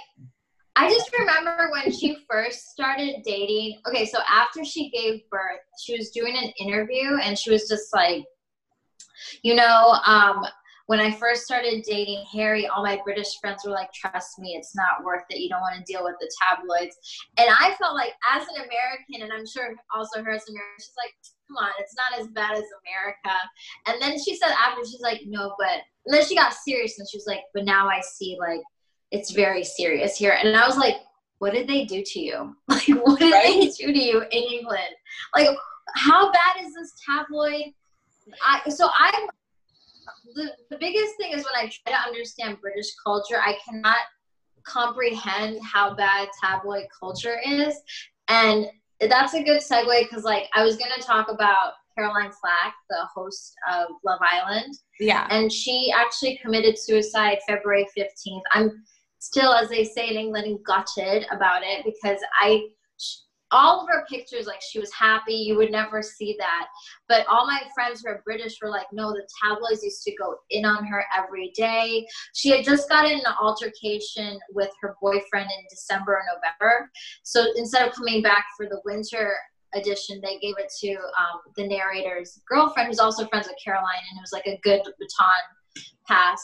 I 0.77 0.91
just 0.91 1.11
remember 1.19 1.71
when 1.73 1.91
she 1.91 2.19
first 2.31 2.69
started 2.69 3.23
dating. 3.25 3.81
Okay, 3.89 4.05
so 4.05 4.19
after 4.31 4.63
she 4.63 4.91
gave 4.91 5.23
birth, 5.31 5.61
she 5.83 5.97
was 5.97 6.11
doing 6.11 6.37
an 6.37 6.53
interview 6.61 7.17
and 7.23 7.39
she 7.39 7.51
was 7.51 7.67
just 7.67 7.95
like, 7.95 8.25
you 9.43 9.55
know, 9.55 9.99
um, 10.05 10.45
when 10.87 11.01
I 11.01 11.11
first 11.11 11.45
started 11.45 11.83
dating 11.83 12.25
Harry, 12.33 12.69
all 12.69 12.85
my 12.85 13.01
British 13.05 13.41
friends 13.41 13.63
were 13.65 13.73
like, 13.73 13.93
"Trust 13.93 14.39
me, 14.39 14.55
it's 14.55 14.77
not 14.77 15.03
worth 15.03 15.25
it. 15.31 15.41
You 15.41 15.49
don't 15.49 15.61
want 15.61 15.75
to 15.75 15.93
deal 15.93 16.05
with 16.05 16.15
the 16.21 16.31
tabloids." 16.41 16.97
And 17.39 17.49
I 17.51 17.75
felt 17.75 17.97
like, 17.97 18.13
as 18.33 18.43
an 18.43 18.63
American, 18.63 19.23
and 19.23 19.33
I'm 19.33 19.47
sure 19.47 19.75
also 19.93 20.23
her 20.23 20.31
as 20.31 20.47
an 20.47 20.55
American, 20.55 20.79
she's 20.79 20.95
like, 20.97 21.15
"Come 21.49 21.57
on, 21.57 21.73
it's 21.81 21.97
not 21.97 22.21
as 22.21 22.29
bad 22.29 22.53
as 22.53 22.65
America." 22.87 23.37
And 23.87 24.01
then 24.01 24.23
she 24.23 24.37
said 24.37 24.51
after, 24.51 24.85
she's 24.85 25.01
like, 25.01 25.23
"No, 25.27 25.55
but." 25.59 25.81
And 26.05 26.15
then 26.15 26.25
she 26.25 26.37
got 26.37 26.55
serious, 26.55 27.01
and 27.01 27.09
she 27.09 27.17
was 27.17 27.27
like, 27.27 27.43
"But 27.53 27.65
now 27.65 27.89
I 27.89 28.01
see 28.01 28.37
like 28.39 28.63
it's 29.11 29.31
very 29.33 29.65
serious 29.65 30.17
here." 30.17 30.33
And 30.43 30.57
I 30.57 30.67
was 30.67 30.77
like, 30.77 30.97
"What 31.39 31.53
did 31.53 31.69
they 31.69 31.85
do 31.85 32.03
to 32.05 32.21
you? 32.21 32.57
Like, 32.69 32.89
what 32.89 33.19
did 33.19 33.33
Right? 33.33 33.55
they 33.61 33.69
do 33.87 33.93
to 33.93 33.99
you 33.99 34.21
in 34.23 34.43
England? 34.55 34.95
Like, 35.35 35.49
how 35.95 36.31
bad 36.33 36.63
is 36.63 36.75
this 36.75 36.93
tabloid?" 37.07 37.73
I 38.45 38.69
so 38.71 38.89
I'm 38.99 39.29
the, 40.35 40.51
the 40.71 40.79
biggest 40.79 41.17
thing 41.17 41.33
is 41.33 41.45
when 41.45 41.55
I 41.57 41.71
try 41.71 41.93
to 41.97 42.09
understand 42.09 42.61
British 42.61 42.87
culture, 43.05 43.39
I 43.41 43.57
cannot 43.69 43.99
comprehend 44.65 45.61
how 45.63 45.95
bad 45.95 46.29
tabloid 46.43 46.85
culture 46.99 47.39
is. 47.47 47.75
And 48.29 48.67
that's 49.01 49.35
a 49.35 49.43
good 49.43 49.61
segue 49.63 50.03
because, 50.03 50.25
like, 50.25 50.49
I 50.55 50.65
was 50.65 50.77
going 50.77 50.91
to 50.97 51.01
talk 51.03 51.31
about 51.31 51.75
Caroline 51.97 52.33
Flack, 52.41 52.75
the 52.91 53.07
host 53.15 53.55
of 53.73 53.89
Love 54.05 54.19
Island, 54.21 54.75
Yeah. 54.99 55.27
and 55.31 55.51
she 55.53 55.93
actually 55.97 56.39
committed 56.43 56.77
suicide 56.79 57.39
February 57.49 57.87
15th. 57.97 58.43
I'm 58.53 58.83
still, 59.27 59.53
as 59.53 59.69
they 59.69 59.85
say 59.85 60.09
in 60.09 60.17
England, 60.17 60.59
gutted 60.65 61.27
about 61.33 61.63
it 61.65 61.85
because 61.85 62.21
I, 62.41 62.69
all 63.51 63.81
of 63.81 63.89
her 63.89 64.05
pictures, 64.09 64.47
like 64.47 64.61
she 64.61 64.79
was 64.79 64.93
happy, 64.93 65.35
you 65.35 65.57
would 65.57 65.71
never 65.71 66.01
see 66.03 66.37
that. 66.39 66.67
But 67.09 67.27
all 67.27 67.47
my 67.47 67.61
friends 67.75 68.03
who 68.03 68.11
are 68.11 68.23
British 68.25 68.57
were 68.63 68.71
like, 68.71 68.87
no, 68.93 69.13
the 69.13 69.27
tabloids 69.43 69.83
used 69.83 70.03
to 70.05 70.15
go 70.17 70.37
in 70.51 70.65
on 70.65 70.85
her 70.87 71.05
every 71.17 71.53
day. 71.57 72.07
She 72.35 72.51
had 72.51 72.65
just 72.65 72.89
gotten 72.89 73.19
an 73.19 73.35
altercation 73.41 74.39
with 74.53 74.71
her 74.81 74.95
boyfriend 75.03 75.49
in 75.51 75.65
December 75.71 76.13
or 76.13 76.23
November. 76.35 76.91
So 77.25 77.47
instead 77.57 77.87
of 77.87 77.95
coming 77.95 78.23
back 78.23 78.47
for 78.57 78.67
the 78.67 78.81
winter 78.85 79.35
edition, 79.75 80.21
they 80.23 80.39
gave 80.39 80.55
it 80.59 80.73
to 80.83 80.93
um, 80.95 81.41
the 81.57 81.67
narrator's 81.67 82.41
girlfriend, 82.49 82.89
who's 82.89 83.01
also 83.01 83.27
friends 83.27 83.49
with 83.49 83.57
Caroline, 83.63 84.03
and 84.11 84.19
it 84.19 84.23
was 84.23 84.33
like 84.33 84.47
a 84.47 84.61
good 84.63 84.83
baton 84.83 85.43
pass. 86.09 86.41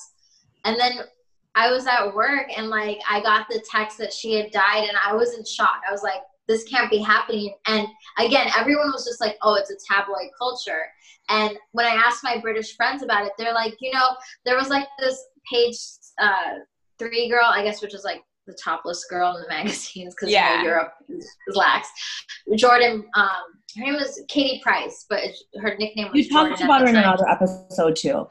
And 0.64 0.78
then 0.78 1.00
I 1.54 1.70
was 1.70 1.86
at 1.86 2.14
work 2.14 2.46
and 2.56 2.68
like 2.68 2.98
I 3.08 3.20
got 3.20 3.46
the 3.48 3.62
text 3.70 3.98
that 3.98 4.12
she 4.12 4.34
had 4.34 4.50
died, 4.50 4.88
and 4.88 4.96
I 5.04 5.14
was 5.14 5.34
in 5.34 5.44
shock. 5.44 5.82
I 5.88 5.92
was 5.92 6.02
like, 6.02 6.22
this 6.48 6.64
can't 6.64 6.90
be 6.90 6.98
happening. 6.98 7.54
And 7.66 7.86
again, 8.18 8.48
everyone 8.56 8.90
was 8.92 9.04
just 9.04 9.20
like, 9.20 9.36
oh, 9.42 9.54
it's 9.54 9.70
a 9.70 9.76
tabloid 9.92 10.28
culture. 10.38 10.82
And 11.28 11.56
when 11.72 11.86
I 11.86 11.94
asked 11.94 12.24
my 12.24 12.38
British 12.38 12.76
friends 12.76 13.02
about 13.02 13.26
it, 13.26 13.32
they're 13.38 13.54
like, 13.54 13.74
you 13.80 13.92
know, 13.92 14.08
there 14.44 14.56
was 14.56 14.68
like 14.68 14.86
this 14.98 15.18
page 15.50 15.76
uh, 16.20 16.58
three 16.98 17.28
girl, 17.28 17.44
I 17.44 17.62
guess, 17.62 17.80
which 17.80 17.94
is 17.94 18.04
like 18.04 18.22
the 18.46 18.56
topless 18.62 19.04
girl 19.08 19.36
in 19.36 19.42
the 19.42 19.48
magazines 19.54 20.14
because 20.14 20.32
Yeah. 20.32 20.58
you 20.58 20.58
know, 20.58 20.64
Europe 20.64 20.92
is, 21.08 21.28
lax. 21.54 21.88
Jordan, 22.56 23.04
um, 23.14 23.28
her 23.76 23.84
name 23.84 23.94
was 23.94 24.20
Katie 24.28 24.60
Price, 24.62 25.06
but 25.08 25.20
her 25.60 25.76
nickname 25.78 26.08
was 26.12 26.16
You 26.16 26.28
talked 26.28 26.58
Jordan 26.58 26.66
about 26.66 26.80
her 26.82 26.88
in 26.88 26.96
another 26.96 27.28
episode 27.28 27.96
too. 27.96 28.26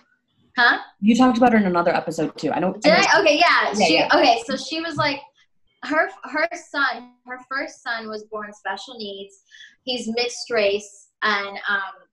Huh? 0.61 0.77
You 0.99 1.15
talked 1.15 1.39
about 1.39 1.53
her 1.53 1.57
in 1.57 1.65
another 1.65 1.93
episode 1.95 2.37
too. 2.37 2.51
I 2.51 2.59
know. 2.59 2.73
Did 2.73 2.93
I? 2.93 3.19
Okay, 3.21 3.37
yeah. 3.39 3.73
Yeah, 3.73 3.85
she 3.85 3.93
yeah. 3.95 4.09
okay, 4.13 4.43
so 4.45 4.55
she 4.55 4.79
was 4.79 4.95
like 4.95 5.19
her 5.83 6.09
her 6.25 6.47
son, 6.69 7.13
her 7.25 7.39
first 7.49 7.81
son 7.81 8.07
was 8.07 8.25
born 8.25 8.53
special 8.53 8.95
needs. 8.95 9.41
He's 9.83 10.07
mixed 10.07 10.51
race 10.51 11.09
and 11.23 11.57
um 11.67 12.07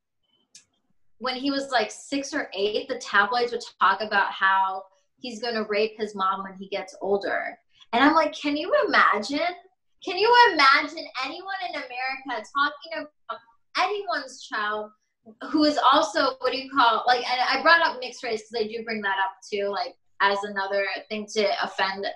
when 1.18 1.34
he 1.34 1.50
was 1.50 1.70
like 1.72 1.90
6 1.90 2.32
or 2.32 2.48
8, 2.54 2.88
the 2.88 2.96
tabloids 2.98 3.50
would 3.50 3.60
talk 3.80 4.00
about 4.00 4.30
how 4.30 4.84
he's 5.18 5.40
going 5.40 5.56
to 5.56 5.64
rape 5.64 5.98
his 5.98 6.14
mom 6.14 6.44
when 6.44 6.54
he 6.54 6.68
gets 6.68 6.96
older. 7.00 7.58
And 7.92 8.04
I'm 8.04 8.14
like, 8.14 8.32
can 8.32 8.56
you 8.56 8.72
imagine? 8.86 9.40
Can 10.04 10.16
you 10.16 10.32
imagine 10.52 11.04
anyone 11.24 11.56
in 11.68 11.74
America 11.74 12.48
talking 12.54 13.04
about 13.28 13.40
anyone's 13.76 14.42
child 14.42 14.92
who 15.50 15.64
is 15.64 15.78
also 15.78 16.36
what 16.40 16.52
do 16.52 16.58
you 16.58 16.70
call 16.70 17.04
like 17.06 17.28
and 17.30 17.40
I 17.40 17.62
brought 17.62 17.82
up 17.82 17.98
mixed 18.00 18.22
race 18.22 18.42
because 18.42 18.50
they 18.50 18.68
do 18.68 18.84
bring 18.84 19.02
that 19.02 19.16
up 19.18 19.32
too, 19.50 19.68
like 19.68 19.94
as 20.20 20.38
another 20.44 20.86
thing 21.08 21.26
to 21.34 21.46
offend 21.62 22.06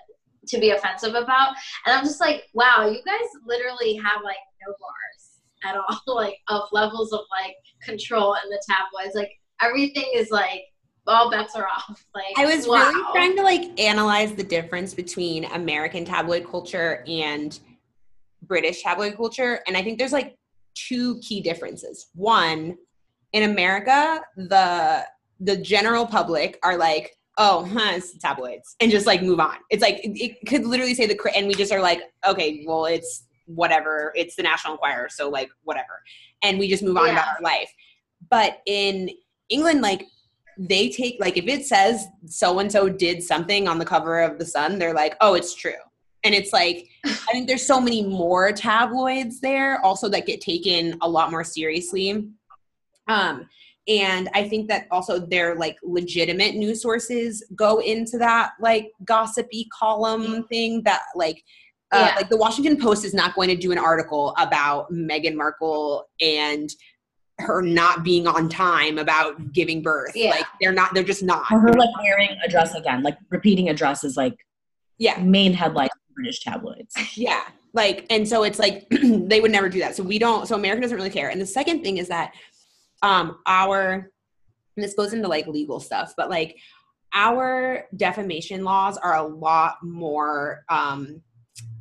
to 0.47 0.59
be 0.59 0.71
offensive 0.71 1.15
about. 1.15 1.55
And 1.85 1.95
I'm 1.95 2.03
just 2.03 2.19
like, 2.19 2.43
wow, 2.53 2.87
you 2.87 3.01
guys 3.05 3.27
literally 3.45 3.95
have 3.95 4.23
like 4.23 4.37
no 4.65 4.73
bars 4.79 5.33
at 5.63 5.75
all, 5.77 6.15
like 6.15 6.37
of 6.49 6.63
levels 6.71 7.13
of 7.13 7.21
like 7.31 7.55
control 7.81 8.35
in 8.35 8.49
the 8.49 8.61
tabloids. 8.67 9.15
Like 9.15 9.31
everything 9.61 10.05
is 10.13 10.31
like 10.31 10.63
all 11.07 11.29
bets 11.29 11.55
are 11.55 11.67
off. 11.67 12.05
Like 12.13 12.37
I 12.37 12.45
was 12.45 12.67
wow. 12.67 12.89
really 12.89 13.11
trying 13.13 13.35
to 13.37 13.43
like 13.43 13.79
analyze 13.79 14.33
the 14.33 14.43
difference 14.43 14.93
between 14.93 15.45
American 15.45 16.05
tabloid 16.05 16.47
culture 16.49 17.03
and 17.07 17.57
British 18.43 18.83
tabloid 18.83 19.15
culture. 19.15 19.61
And 19.67 19.77
I 19.77 19.83
think 19.83 19.97
there's 19.97 20.13
like 20.13 20.35
two 20.75 21.19
key 21.19 21.41
differences. 21.41 22.07
One, 22.15 22.77
in 23.33 23.49
America, 23.49 24.21
the 24.37 25.05
the 25.39 25.57
general 25.57 26.05
public 26.05 26.57
are 26.63 26.77
like, 26.77 27.17
oh, 27.37 27.65
huh, 27.65 27.93
it's 27.95 28.17
tabloids, 28.19 28.75
and 28.79 28.91
just 28.91 29.05
like 29.05 29.21
move 29.21 29.39
on. 29.39 29.55
It's 29.69 29.81
like 29.81 29.99
it, 30.03 30.17
it 30.23 30.47
could 30.47 30.65
literally 30.65 30.93
say 30.93 31.07
the 31.07 31.19
and 31.35 31.47
we 31.47 31.55
just 31.55 31.73
are 31.73 31.81
like, 31.81 32.01
okay, 32.27 32.63
well, 32.65 32.85
it's 32.85 33.25
whatever. 33.45 34.13
It's 34.15 34.35
the 34.35 34.43
National 34.43 34.73
Enquirer, 34.73 35.09
so 35.09 35.29
like 35.29 35.49
whatever, 35.63 36.01
and 36.43 36.57
we 36.57 36.69
just 36.69 36.83
move 36.83 36.97
on 36.97 37.09
about 37.09 37.27
our 37.27 37.41
life. 37.41 37.71
But 38.29 38.61
in 38.65 39.09
England, 39.49 39.81
like 39.81 40.05
they 40.57 40.89
take 40.89 41.17
like 41.19 41.35
if 41.35 41.47
it 41.47 41.65
says 41.65 42.05
so 42.27 42.59
and 42.59 42.71
so 42.71 42.87
did 42.87 43.23
something 43.23 43.67
on 43.67 43.79
the 43.79 43.85
cover 43.85 44.21
of 44.21 44.37
the 44.37 44.45
Sun, 44.45 44.79
they're 44.79 44.93
like, 44.93 45.15
oh, 45.21 45.33
it's 45.33 45.55
true. 45.55 45.73
And 46.23 46.33
it's 46.33 46.53
like, 46.53 46.87
I 47.05 47.31
think 47.31 47.47
there's 47.47 47.65
so 47.65 47.81
many 47.81 48.03
more 48.03 48.51
tabloids 48.51 49.41
there 49.41 49.83
also 49.83 50.07
that 50.09 50.25
get 50.25 50.41
taken 50.41 50.97
a 51.01 51.09
lot 51.09 51.31
more 51.31 51.43
seriously. 51.43 52.29
Um, 53.07 53.47
and 53.87 54.29
I 54.33 54.47
think 54.47 54.69
that 54.69 54.87
also 54.91 55.19
their 55.19 55.55
like 55.55 55.75
legitimate 55.83 56.55
news 56.55 56.81
sources 56.81 57.45
go 57.55 57.79
into 57.79 58.17
that 58.19 58.51
like 58.61 58.91
gossipy 59.05 59.67
column 59.77 60.45
thing 60.47 60.81
that 60.83 61.01
like 61.15 61.43
uh, 61.91 62.07
Yeah. 62.09 62.15
like 62.15 62.29
the 62.29 62.37
Washington 62.37 62.77
Post 62.79 63.03
is 63.03 63.13
not 63.13 63.35
going 63.35 63.49
to 63.49 63.57
do 63.57 63.71
an 63.73 63.77
article 63.77 64.33
about 64.39 64.91
Meghan 64.91 65.35
Markle 65.35 66.05
and 66.21 66.69
her 67.39 67.61
not 67.61 68.03
being 68.03 68.25
on 68.25 68.47
time 68.47 68.97
about 68.99 69.51
giving 69.51 69.81
birth. 69.81 70.15
Yeah. 70.15 70.29
Like 70.31 70.45
they're 70.61 70.71
not, 70.71 70.93
they're 70.93 71.03
just 71.03 71.23
not. 71.23 71.51
Or 71.51 71.59
her 71.59 71.73
like 71.73 71.89
wearing 72.01 72.29
a 72.45 72.47
dress 72.47 72.73
again, 72.75 73.03
like 73.03 73.17
repeating 73.31 73.67
a 73.69 73.73
dress 73.73 74.03
is 74.05 74.15
like 74.15 74.35
Yeah. 74.97 75.19
main 75.21 75.51
headline 75.51 75.89
British 76.15 76.39
tabloids. 76.41 76.95
Yeah. 77.17 77.41
Like, 77.75 78.05
and 78.11 78.25
so 78.27 78.43
it's 78.43 78.59
like 78.59 78.87
they 78.91 79.41
would 79.41 79.51
never 79.51 79.67
do 79.67 79.79
that. 79.79 79.95
So 79.95 80.03
we 80.03 80.19
don't, 80.19 80.47
so 80.47 80.55
America 80.55 80.83
doesn't 80.83 80.95
really 80.95 81.09
care. 81.09 81.29
And 81.29 81.41
the 81.41 81.45
second 81.45 81.81
thing 81.83 81.97
is 81.97 82.07
that 82.07 82.31
um 83.03 83.37
our 83.45 84.09
and 84.75 84.83
this 84.83 84.95
goes 84.95 85.13
into 85.13 85.27
like 85.27 85.45
legal 85.45 85.79
stuff, 85.79 86.13
but 86.17 86.31
like 86.31 86.57
our 87.13 87.85
defamation 87.95 88.63
laws 88.63 88.97
are 88.97 89.15
a 89.17 89.23
lot 89.23 89.75
more 89.83 90.63
um 90.69 91.21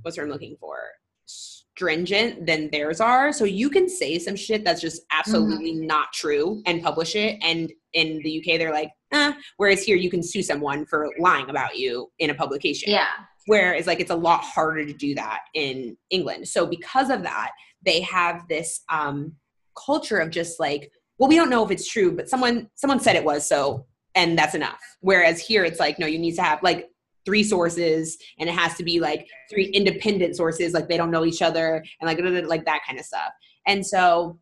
what's 0.02 0.18
what 0.18 0.24
I'm 0.24 0.28
looking 0.30 0.56
for? 0.60 0.76
Stringent 1.24 2.44
than 2.46 2.68
theirs 2.70 3.00
are. 3.00 3.32
So 3.32 3.44
you 3.44 3.70
can 3.70 3.88
say 3.88 4.18
some 4.18 4.36
shit 4.36 4.62
that's 4.64 4.80
just 4.80 5.02
absolutely 5.10 5.72
not 5.72 6.12
true 6.12 6.62
and 6.66 6.82
publish 6.82 7.16
it. 7.16 7.38
And 7.42 7.72
in 7.94 8.20
the 8.22 8.38
UK, 8.38 8.58
they're 8.58 8.72
like, 8.72 8.90
eh. 9.12 9.32
Whereas 9.56 9.82
here, 9.82 9.96
you 9.96 10.10
can 10.10 10.22
sue 10.22 10.42
someone 10.42 10.84
for 10.84 11.08
lying 11.18 11.48
about 11.48 11.78
you 11.78 12.10
in 12.18 12.28
a 12.30 12.34
publication 12.34 12.90
Yeah. 12.92 13.06
whereas 13.46 13.86
like 13.86 14.00
it's 14.00 14.10
a 14.10 14.14
lot 14.16 14.42
harder 14.44 14.84
to 14.84 14.92
do 14.92 15.14
that 15.16 15.40
in 15.54 15.96
england 16.10 16.46
so 16.46 16.64
because 16.64 17.10
of 17.10 17.22
that 17.24 17.50
they 17.84 18.00
have 18.02 18.46
this 18.48 18.82
um 18.88 19.32
culture 19.86 20.18
of 20.18 20.30
just 20.30 20.60
like 20.60 20.90
well 21.18 21.28
we 21.28 21.36
don't 21.36 21.50
know 21.50 21.64
if 21.64 21.70
it's 21.70 21.88
true 21.88 22.12
but 22.12 22.28
someone 22.28 22.68
someone 22.74 23.00
said 23.00 23.16
it 23.16 23.24
was 23.24 23.46
so 23.46 23.86
and 24.14 24.38
that's 24.38 24.54
enough. 24.54 24.80
Whereas 25.00 25.40
here 25.40 25.64
it's 25.64 25.80
like 25.80 25.98
no 25.98 26.06
you 26.06 26.18
need 26.18 26.34
to 26.34 26.42
have 26.42 26.62
like 26.62 26.88
three 27.24 27.42
sources 27.44 28.18
and 28.38 28.48
it 28.48 28.54
has 28.54 28.74
to 28.76 28.84
be 28.84 28.98
like 29.00 29.28
three 29.50 29.66
independent 29.66 30.36
sources 30.36 30.72
like 30.72 30.88
they 30.88 30.96
don't 30.96 31.10
know 31.10 31.24
each 31.24 31.40
other 31.40 31.84
and 32.00 32.06
like 32.08 32.18
like 32.48 32.64
that 32.64 32.80
kind 32.86 32.98
of 32.98 33.04
stuff. 33.04 33.32
And 33.66 33.86
so 33.86 34.38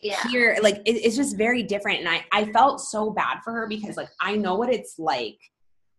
Yeah. 0.00 0.22
here 0.28 0.58
like 0.62 0.76
it, 0.84 0.92
it's 0.92 1.16
just 1.16 1.36
very 1.38 1.62
different 1.62 2.00
and 2.00 2.08
I, 2.08 2.24
I 2.32 2.44
felt 2.52 2.80
so 2.80 3.10
bad 3.10 3.38
for 3.42 3.52
her 3.52 3.66
because 3.66 3.96
like 3.96 4.10
i 4.20 4.36
know 4.36 4.56
what 4.56 4.72
it's 4.72 4.98
like. 4.98 5.38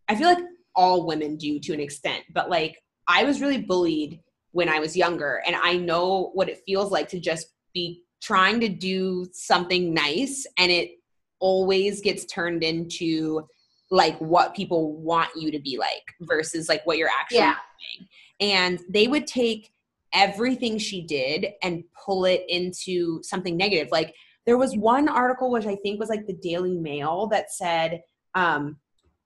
I 0.09 0.15
feel 0.15 0.27
like 0.27 0.43
all 0.75 1.07
women 1.07 1.37
do 1.37 1.59
to 1.59 1.73
an 1.73 1.79
extent 1.79 2.23
but 2.33 2.49
like 2.49 2.77
i 3.07 3.23
was 3.23 3.41
really 3.41 3.61
bullied 3.61 4.19
when 4.51 4.67
i 4.67 4.79
was 4.79 4.97
younger 4.97 5.41
and 5.45 5.55
i 5.55 5.77
know 5.77 6.31
what 6.33 6.49
it 6.49 6.61
feels 6.65 6.91
like 6.91 7.07
to 7.07 7.19
just 7.19 7.47
be 7.73 8.02
trying 8.23 8.59
to 8.61 8.69
do 8.69 9.25
something 9.33 9.93
nice 9.93 10.47
and 10.57 10.71
it 10.71 10.91
always 11.39 11.99
gets 12.01 12.25
turned 12.25 12.63
into 12.63 13.45
like 13.91 14.17
what 14.19 14.55
people 14.55 14.95
want 14.95 15.29
you 15.35 15.51
to 15.51 15.59
be 15.59 15.77
like 15.77 16.15
versus 16.21 16.69
like 16.69 16.85
what 16.85 16.97
you're 16.97 17.09
actually 17.19 17.37
Yeah. 17.39 17.55
doing 17.97 18.07
and 18.39 18.79
they 18.89 19.07
would 19.07 19.27
take 19.27 19.71
everything 20.13 20.77
she 20.77 21.01
did 21.01 21.47
and 21.61 21.83
pull 22.05 22.25
it 22.25 22.43
into 22.47 23.21
something 23.23 23.57
negative. 23.57 23.89
Like 23.91 24.13
there 24.45 24.57
was 24.57 24.75
one 24.75 25.09
article 25.09 25.51
which 25.51 25.65
I 25.65 25.75
think 25.75 25.99
was 25.99 26.09
like 26.09 26.25
the 26.27 26.33
Daily 26.33 26.77
Mail 26.77 27.27
that 27.27 27.51
said 27.51 28.01
um 28.35 28.77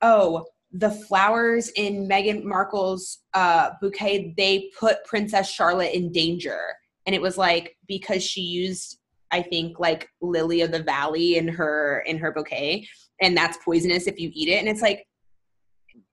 oh, 0.01 0.45
the 0.71 0.91
flowers 0.91 1.69
in 1.69 2.07
Meghan 2.07 2.43
Markle's 2.43 3.19
uh, 3.33 3.71
bouquet, 3.81 4.33
they 4.37 4.69
put 4.77 5.03
Princess 5.05 5.49
Charlotte 5.49 5.93
in 5.93 6.11
danger. 6.11 6.59
And 7.07 7.15
it 7.15 7.21
was 7.21 7.37
like 7.37 7.75
because 7.87 8.21
she 8.21 8.41
used, 8.41 8.99
I 9.31 9.41
think, 9.41 9.79
like 9.79 10.07
lily 10.21 10.61
of 10.61 10.71
the 10.71 10.83
valley 10.83 11.37
in 11.37 11.47
her 11.47 12.03
in 12.05 12.17
her 12.19 12.31
bouquet, 12.31 12.87
and 13.21 13.35
that's 13.35 13.57
poisonous 13.65 14.05
if 14.07 14.19
you 14.19 14.29
eat 14.33 14.49
it. 14.49 14.59
And 14.59 14.67
it's 14.67 14.81
like 14.81 15.07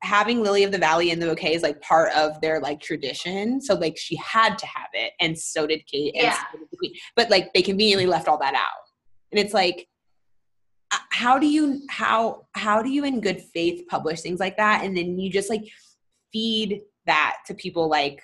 having 0.03 0.43
lily 0.43 0.65
of 0.65 0.73
the 0.73 0.79
valley 0.79 1.11
in 1.11 1.19
the 1.19 1.27
bouquet 1.27 1.55
is 1.55 1.63
like 1.63 1.81
part 1.83 2.13
of 2.15 2.41
their 2.41 2.61
like 2.61 2.81
tradition. 2.81 3.61
So 3.61 3.75
like 3.75 3.99
she 3.99 4.17
had 4.17 4.57
to 4.57 4.67
have 4.67 4.89
it, 4.95 5.13
and 5.21 5.37
so 5.39 5.67
did 5.67 5.85
Kate. 5.87 6.15
And 6.15 6.23
Yeah. 6.25 6.37
so 6.53 6.59
did 6.59 6.69
the 6.71 6.77
Queen. 6.77 6.95
But 7.17 7.29
like 7.29 7.53
they 7.53 7.63
conveniently 7.63 8.07
left 8.07 8.29
all 8.29 8.39
that 8.39 8.55
out, 8.55 8.85
and 9.33 9.39
it's 9.39 9.53
like 9.53 9.89
uh, 10.93 10.99
how 11.11 11.39
do 11.39 11.47
you 11.47 11.81
how 11.91 12.47
how 12.53 12.83
do 12.83 12.89
you 12.89 13.05
in 13.05 13.21
good 13.21 13.43
faith 13.53 13.85
publish 13.89 14.21
things 14.21 14.39
like 14.39 14.57
that 14.59 14.85
and 14.85 14.97
then 14.97 15.19
you 15.19 15.31
just 15.31 15.51
like 15.51 15.65
feed 16.33 16.83
that 17.07 17.39
to 17.47 17.55
people 17.55 17.89
like 17.89 18.23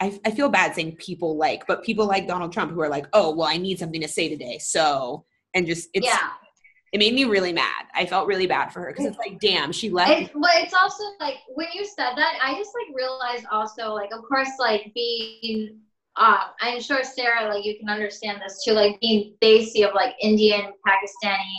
I, 0.00 0.18
I 0.24 0.30
feel 0.30 0.48
bad 0.48 0.74
saying 0.74 0.96
people 0.96 1.36
like 1.36 1.66
but 1.66 1.84
people 1.84 2.06
like 2.06 2.26
donald 2.26 2.52
trump 2.52 2.72
who 2.72 2.80
are 2.80 2.88
like 2.88 3.06
oh 3.12 3.34
well 3.34 3.48
i 3.48 3.56
need 3.56 3.78
something 3.78 4.00
to 4.00 4.08
say 4.08 4.28
today 4.28 4.58
so 4.58 5.24
and 5.54 5.66
just 5.66 5.88
it's 5.92 6.06
yeah. 6.06 6.30
it 6.92 6.98
made 6.98 7.14
me 7.14 7.24
really 7.24 7.52
mad 7.52 7.84
i 7.94 8.06
felt 8.06 8.26
really 8.26 8.46
bad 8.46 8.72
for 8.72 8.80
her 8.80 8.92
because 8.92 9.06
it's 9.06 9.18
like 9.18 9.38
damn 9.40 9.72
she 9.72 9.90
left 9.90 10.10
It, 10.10 10.30
but 10.34 10.50
it's 10.54 10.74
also 10.74 11.04
like 11.20 11.36
when 11.54 11.68
you 11.74 11.84
said 11.84 12.14
that, 12.16 12.38
I 12.42 12.54
just 12.54 12.70
like 12.74 12.96
realized 12.96 13.44
also 13.50 13.92
like 13.92 14.10
of 14.12 14.24
course 14.24 14.50
like 14.58 14.92
being 14.94 15.78
um 16.16 16.38
I'm 16.60 16.80
sure 16.80 17.04
Sarah 17.04 17.48
like 17.52 17.64
you 17.64 17.78
can 17.78 17.88
understand 17.88 18.40
this 18.42 18.64
too 18.64 18.72
like 18.72 19.00
being 19.00 19.34
Desi 19.42 19.86
of 19.86 19.94
like 19.94 20.14
Indian, 20.20 20.72
Pakistani, 20.86 21.56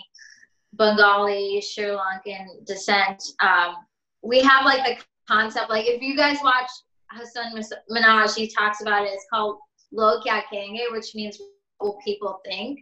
Bengali, 0.73 1.61
Sri 1.61 1.85
Lankan 1.85 2.65
descent. 2.65 3.21
Um, 3.39 3.75
we 4.23 4.41
have 4.41 4.65
like 4.65 4.83
the 4.83 5.03
concept 5.27 5.69
like 5.69 5.85
if 5.85 6.01
you 6.01 6.15
guys 6.17 6.37
watch 6.43 6.69
Hasan 7.17 7.53
Mis- 7.53 7.73
Minhaj, 7.89 8.35
he 8.35 8.47
talks 8.47 8.81
about 8.81 9.05
it. 9.05 9.11
It's 9.11 9.25
called 9.31 9.57
Lo 9.91 10.19
Kya 10.21 10.43
Kenge, 10.51 10.91
which 10.91 11.13
means 11.15 11.37
what 11.79 11.95
people 12.03 12.39
think. 12.45 12.79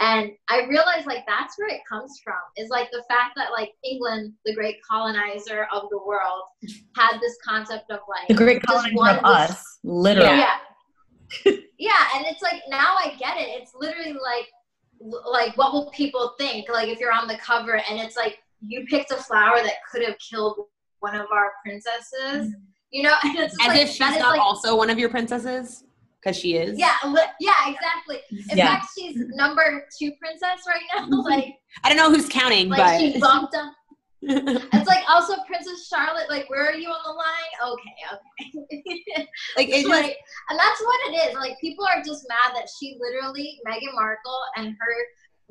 And 0.00 0.32
I 0.48 0.64
realized 0.66 1.06
like 1.06 1.24
that's 1.26 1.58
where 1.58 1.68
it 1.68 1.80
comes 1.88 2.20
from 2.22 2.36
is 2.56 2.70
like 2.70 2.90
the 2.90 3.04
fact 3.08 3.32
that 3.36 3.50
like 3.52 3.72
England, 3.84 4.32
the 4.44 4.54
great 4.54 4.76
colonizer 4.88 5.66
of 5.72 5.84
the 5.90 5.98
world, 5.98 6.42
had 6.96 7.18
this 7.20 7.36
concept 7.46 7.90
of 7.90 8.00
like 8.08 8.28
The 8.28 8.34
great 8.34 8.62
colonizer 8.62 9.18
of 9.18 9.24
dis- 9.24 9.50
us, 9.50 9.78
literally. 9.82 10.38
Yeah. 10.38 10.56
yeah, 11.78 12.06
and 12.14 12.24
it's 12.26 12.42
like 12.42 12.62
now 12.68 12.94
I 12.98 13.14
get 13.18 13.36
it. 13.36 13.48
It's 13.60 13.72
literally 13.74 14.14
like 14.14 14.46
like 15.00 15.56
what 15.56 15.72
will 15.72 15.90
people 15.90 16.34
think? 16.38 16.68
Like 16.68 16.88
if 16.88 16.98
you're 16.98 17.12
on 17.12 17.28
the 17.28 17.36
cover 17.38 17.76
and 17.76 18.00
it's 18.00 18.16
like 18.16 18.38
you 18.66 18.86
picked 18.86 19.10
a 19.10 19.16
flower 19.16 19.62
that 19.62 19.74
could 19.90 20.02
have 20.02 20.16
killed 20.18 20.58
one 21.00 21.14
of 21.14 21.26
our 21.32 21.52
princesses. 21.64 22.48
Mm-hmm. 22.48 22.62
You 22.90 23.02
know, 23.02 23.14
and 23.22 23.36
it's 23.38 23.56
just 23.56 23.62
as 23.62 23.68
like, 23.68 23.80
if 23.80 23.88
she's 23.90 24.00
not 24.00 24.30
like 24.36 24.40
also 24.40 24.76
one 24.76 24.90
of 24.90 24.98
your 24.98 25.08
princesses 25.08 25.84
because 26.20 26.36
she 26.36 26.56
is 26.56 26.78
yeah, 26.78 26.94
li- 27.06 27.20
yeah, 27.40 27.68
exactly. 27.68 28.18
In 28.50 28.58
Yeah. 28.58 28.74
fact, 28.76 28.86
she's 28.96 29.16
number 29.34 29.86
two 29.98 30.12
princess 30.20 30.64
right 30.66 30.80
now. 30.94 31.08
Like, 31.22 31.54
i 31.84 31.88
don't 31.88 31.98
know 31.98 32.10
who's 32.10 32.28
counting 32.28 32.68
like 32.68 32.98
she 32.98 33.12
but 33.12 33.20
bumped 33.20 33.54
up. 33.54 33.72
It's 34.22 34.88
like 34.88 35.04
also 35.08 35.34
Princess 35.46 35.86
Charlotte. 35.86 36.28
Like, 36.28 36.50
where 36.50 36.66
are 36.66 36.74
you 36.74 36.88
on 36.88 37.00
the 37.04 37.12
line? 37.12 37.72
Okay, 37.72 37.94
okay. 38.12 39.28
like 39.56 39.68
it 39.68 39.82
just, 39.82 39.88
like, 39.88 40.16
and 40.50 40.58
that's 40.58 40.80
what 40.82 40.98
it 41.08 41.28
is. 41.28 41.34
Like, 41.34 41.56
people 41.60 41.84
are 41.84 42.02
just 42.02 42.26
mad 42.28 42.56
that 42.56 42.68
she 42.78 42.98
literally, 42.98 43.60
Meghan 43.66 43.94
Markle, 43.94 44.40
and 44.56 44.68
her 44.68 44.94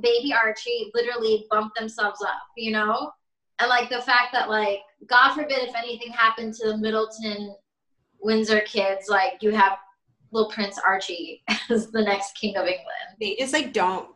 baby 0.01 0.33
Archie 0.33 0.91
literally 0.93 1.45
bumped 1.49 1.79
themselves 1.79 2.21
up. 2.21 2.41
You 2.57 2.71
know, 2.73 3.09
and 3.59 3.69
like 3.69 3.89
the 3.89 4.01
fact 4.01 4.33
that 4.33 4.49
like, 4.49 4.79
God 5.07 5.33
forbid, 5.33 5.59
if 5.67 5.75
anything 5.75 6.11
happened 6.11 6.53
to 6.55 6.67
the 6.67 6.77
Middleton, 6.77 7.55
Windsor 8.19 8.61
kids, 8.61 9.07
like 9.09 9.33
you 9.41 9.51
have 9.51 9.73
little 10.31 10.49
Prince 10.51 10.77
Archie 10.85 11.43
as 11.69 11.89
the 11.91 12.01
next 12.01 12.35
king 12.37 12.55
of 12.57 12.63
England. 12.65 13.15
they 13.19 13.35
just 13.39 13.53
like 13.53 13.71
don't 13.73 14.09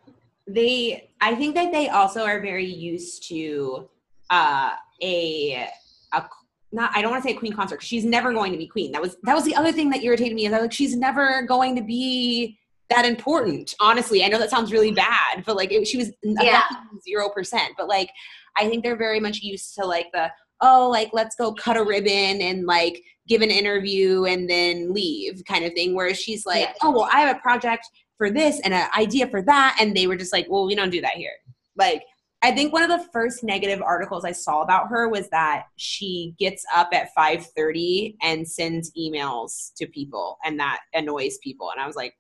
they 0.48 1.10
i 1.22 1.34
think 1.36 1.54
that 1.56 1.72
they 1.72 1.88
also 1.88 2.24
are 2.26 2.42
very 2.42 2.66
used 2.66 3.28
to 3.30 3.88
uh 4.32 4.72
a 5.04 5.70
a 6.14 6.24
not 6.72 6.92
i 6.96 7.02
don't 7.02 7.12
want 7.12 7.24
to 7.24 7.30
say 7.30 7.36
a 7.36 7.40
queen 7.40 7.54
consort 7.54 7.80
'cause 7.80 7.88
she's 7.88 8.04
never 8.04 8.34
going 8.34 8.52
to 8.52 8.58
be 8.58 8.66
queen 8.68 8.92
that 8.92 9.00
was 9.02 9.16
that 9.24 9.36
was 9.36 9.46
the 9.46 9.56
other 9.56 9.72
thing 9.72 9.90
that 9.92 10.04
irritated 10.04 10.34
me 10.34 10.46
is 10.48 10.52
I 10.52 10.56
was 10.58 10.64
like 10.64 10.74
she's 10.74 10.96
never 10.98 11.44
going 11.44 11.76
to 11.76 11.82
be 11.84 12.58
that 12.90 13.06
important 13.06 13.76
honestly 13.80 14.24
i 14.26 14.28
know 14.28 14.40
that 14.40 14.50
sounds 14.50 14.72
really 14.74 14.92
bad 14.92 15.44
but 15.46 15.56
like 15.56 15.72
it, 15.72 15.88
she 15.88 15.96
was 15.98 16.12
Yeah. 16.24 16.64
zero 17.08 17.30
percent 17.30 17.74
but 17.78 17.88
like 17.88 18.10
i 18.58 18.68
think 18.68 18.84
they're 18.84 18.98
very 18.98 19.20
much 19.20 19.40
used 19.40 19.74
to 19.76 19.86
like 19.86 20.08
the 20.14 20.30
oh 20.62 20.90
like 20.90 21.10
let's 21.14 21.36
go 21.36 21.54
cut 21.54 21.78
a 21.78 21.84
ribbon 21.84 22.42
and 22.42 22.66
like 22.66 23.02
give 23.28 23.42
an 23.42 23.52
interview 23.52 24.26
and 24.26 24.50
then 24.50 24.94
leave 24.94 25.42
kind 25.48 25.66
of 25.66 25.74
thing 25.74 25.96
whereas 25.96 26.20
she's 26.20 26.46
like 26.46 26.62
Yeah. 26.62 26.74
oh 26.84 26.92
well 26.92 27.10
i 27.12 27.22
have 27.22 27.36
a 27.36 27.40
project 27.40 27.88
for 28.18 28.30
this 28.30 28.60
and 28.64 28.74
an 28.74 28.88
idea 28.98 29.28
for 29.28 29.42
that 29.44 29.78
and 29.80 29.96
they 29.96 30.08
were 30.08 30.16
just 30.16 30.34
like 30.34 30.46
well 30.50 30.66
we 30.68 30.76
don't 30.76 30.90
do 30.92 31.02
that 31.02 31.14
here 31.14 31.32
like 31.78 32.04
i 32.44 32.52
think 32.52 32.72
one 32.74 32.84
of 32.84 32.90
the 32.90 33.08
first 33.12 33.44
negative 33.44 33.82
articles 33.82 34.24
i 34.26 34.32
saw 34.32 34.62
about 34.62 34.90
her 34.90 35.08
was 35.10 35.28
that 35.30 35.64
she 35.78 36.36
gets 36.38 36.64
up 36.76 36.90
at 36.94 37.10
5.30 37.18 38.16
and 38.22 38.48
sends 38.48 38.92
emails 38.98 39.72
to 39.78 39.88
people 39.88 40.38
and 40.44 40.60
that 40.60 40.80
annoys 40.94 41.38
people 41.44 41.72
and 41.72 41.82
i 41.82 41.88
was 41.88 41.96
like 41.96 42.14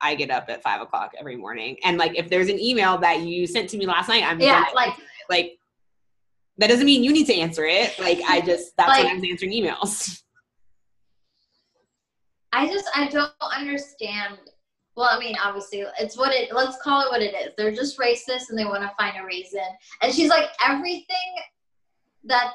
i 0.00 0.14
get 0.14 0.30
up 0.30 0.46
at 0.48 0.62
5 0.62 0.82
o'clock 0.82 1.12
every 1.18 1.36
morning 1.36 1.76
and 1.84 1.96
like 1.98 2.16
if 2.18 2.28
there's 2.28 2.48
an 2.48 2.58
email 2.60 2.98
that 2.98 3.20
you 3.22 3.46
sent 3.46 3.70
to 3.70 3.78
me 3.78 3.86
last 3.86 4.08
night 4.08 4.24
i'm 4.26 4.40
Yeah, 4.40 4.64
gonna 4.64 4.74
like 4.74 4.94
like 5.30 5.57
that 6.58 6.68
doesn't 6.68 6.86
mean 6.86 7.02
you 7.02 7.12
need 7.12 7.26
to 7.26 7.34
answer 7.34 7.64
it 7.64 7.98
like 7.98 8.20
i 8.28 8.40
just 8.40 8.76
that's 8.76 8.88
Like- 8.88 9.04
when 9.04 9.12
i 9.12 9.14
was 9.14 9.24
answering 9.30 9.52
emails 9.52 10.22
I 12.52 12.66
just 12.66 12.88
I 12.94 13.08
don't 13.08 13.32
understand. 13.54 14.38
Well, 14.96 15.08
I 15.10 15.18
mean, 15.18 15.36
obviously, 15.42 15.84
it's 16.00 16.16
what 16.16 16.32
it. 16.32 16.52
Let's 16.52 16.80
call 16.82 17.02
it 17.02 17.10
what 17.10 17.22
it 17.22 17.34
is. 17.34 17.52
They're 17.56 17.74
just 17.74 17.98
racist, 17.98 18.50
and 18.50 18.58
they 18.58 18.64
want 18.64 18.82
to 18.82 18.92
find 18.98 19.16
a 19.16 19.24
reason. 19.24 19.60
And 20.02 20.12
she's 20.12 20.28
like 20.28 20.48
everything 20.66 21.06
that 22.24 22.52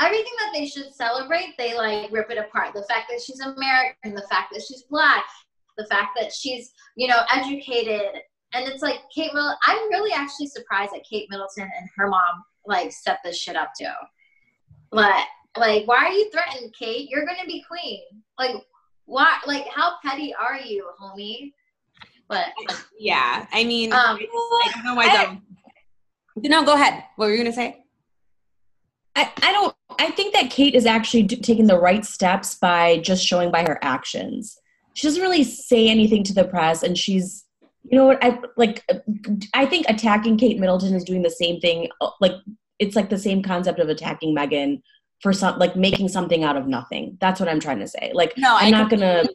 everything 0.00 0.32
that 0.38 0.52
they 0.54 0.66
should 0.66 0.94
celebrate, 0.94 1.54
they 1.58 1.76
like 1.76 2.10
rip 2.10 2.30
it 2.30 2.38
apart. 2.38 2.74
The 2.74 2.84
fact 2.88 3.10
that 3.10 3.20
she's 3.20 3.40
American, 3.40 4.14
the 4.14 4.26
fact 4.30 4.52
that 4.52 4.62
she's 4.62 4.84
black, 4.84 5.24
the 5.76 5.86
fact 5.86 6.18
that 6.18 6.32
she's 6.32 6.72
you 6.96 7.08
know 7.08 7.20
educated, 7.34 8.22
and 8.54 8.66
it's 8.66 8.82
like 8.82 9.00
Kate 9.14 9.34
Middleton. 9.34 9.58
I'm 9.66 9.90
really 9.90 10.12
actually 10.12 10.46
surprised 10.46 10.92
that 10.92 11.04
Kate 11.08 11.26
Middleton 11.28 11.70
and 11.78 11.88
her 11.96 12.08
mom 12.08 12.44
like 12.68 12.92
set 12.92 13.18
this 13.24 13.36
shit 13.36 13.56
up 13.56 13.70
too. 13.78 13.86
But 14.92 15.24
like, 15.56 15.86
why 15.86 15.96
are 16.06 16.12
you 16.12 16.30
threatened, 16.30 16.72
Kate? 16.78 17.08
You're 17.10 17.26
gonna 17.26 17.46
be 17.46 17.64
queen. 17.68 18.00
Like, 18.38 18.54
why? 19.06 19.38
Like, 19.46 19.66
how 19.74 19.94
petty 20.04 20.32
are 20.34 20.56
you, 20.58 20.88
homie? 21.00 21.52
But 22.28 22.48
yeah 22.98 23.46
i 23.52 23.64
mean 23.64 23.90
Um, 23.90 24.18
i 24.20 24.70
don't 24.74 24.84
know 24.84 24.94
why 24.94 25.06
I- 25.08 25.24
don't 25.24 25.40
no 26.44 26.62
go 26.62 26.74
ahead 26.74 27.04
what 27.16 27.24
were 27.26 27.32
you 27.32 27.38
gonna 27.38 27.54
say 27.54 27.82
I, 29.16 29.32
I 29.42 29.50
don't 29.52 29.74
I 29.98 30.10
think 30.10 30.34
that 30.34 30.50
Kate 30.50 30.74
is 30.74 30.84
actually 30.86 31.22
d- 31.24 31.36
taking 31.40 31.66
the 31.66 31.78
right 31.78 32.04
steps 32.04 32.54
by 32.54 32.98
just 32.98 33.26
showing 33.26 33.50
by 33.50 33.62
her 33.62 33.78
actions. 33.82 34.56
She 34.94 35.06
doesn't 35.08 35.22
really 35.22 35.42
say 35.42 35.88
anything 35.88 36.22
to 36.24 36.34
the 36.34 36.44
press 36.44 36.82
and 36.84 36.96
she's 36.96 37.44
you 37.90 37.96
know 37.96 38.06
what 38.06 38.22
I 38.22 38.38
like 38.56 38.84
I 39.54 39.66
think 39.66 39.86
attacking 39.88 40.38
Kate 40.38 40.58
Middleton 40.58 40.94
is 40.94 41.04
doing 41.04 41.22
the 41.22 41.30
same 41.30 41.60
thing 41.60 41.88
uh, 42.00 42.10
like 42.20 42.32
it's 42.78 42.96
like 42.96 43.10
the 43.10 43.18
same 43.18 43.42
concept 43.42 43.78
of 43.78 43.88
attacking 43.88 44.34
Meghan 44.34 44.82
for 45.20 45.32
some 45.32 45.58
like 45.58 45.76
making 45.76 46.08
something 46.08 46.44
out 46.44 46.56
of 46.56 46.66
nothing. 46.66 47.18
That's 47.20 47.40
what 47.40 47.48
I'm 47.48 47.60
trying 47.60 47.80
to 47.80 47.88
say. 47.88 48.12
Like 48.14 48.34
no 48.36 48.56
I'm 48.56 48.70
not 48.70 48.90
gonna 48.90 49.20
agree. 49.20 49.34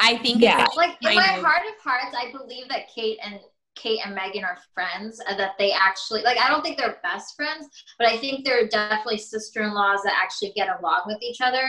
i 0.00 0.16
think 0.18 0.40
Yeah. 0.40 0.66
like, 0.76 0.96
in 1.02 1.14
my 1.14 1.22
heart 1.22 1.62
of 1.68 1.82
hearts, 1.82 2.16
I 2.16 2.32
believe 2.32 2.68
that 2.68 2.88
Kate 2.94 3.18
and 3.22 3.38
Kate 3.74 4.00
and 4.04 4.16
Meghan 4.16 4.44
are 4.44 4.58
friends, 4.74 5.20
and 5.26 5.38
that 5.38 5.52
they 5.58 5.72
actually 5.72 6.22
like. 6.22 6.38
I 6.38 6.48
don't 6.48 6.62
think 6.62 6.78
they're 6.78 6.98
best 7.02 7.36
friends, 7.36 7.68
but 7.98 8.06
I 8.06 8.16
think 8.18 8.44
they're 8.44 8.68
definitely 8.68 9.18
sister-in-laws 9.18 10.02
that 10.04 10.14
actually 10.20 10.52
get 10.54 10.68
along 10.78 11.02
with 11.06 11.18
each 11.22 11.40
other. 11.40 11.68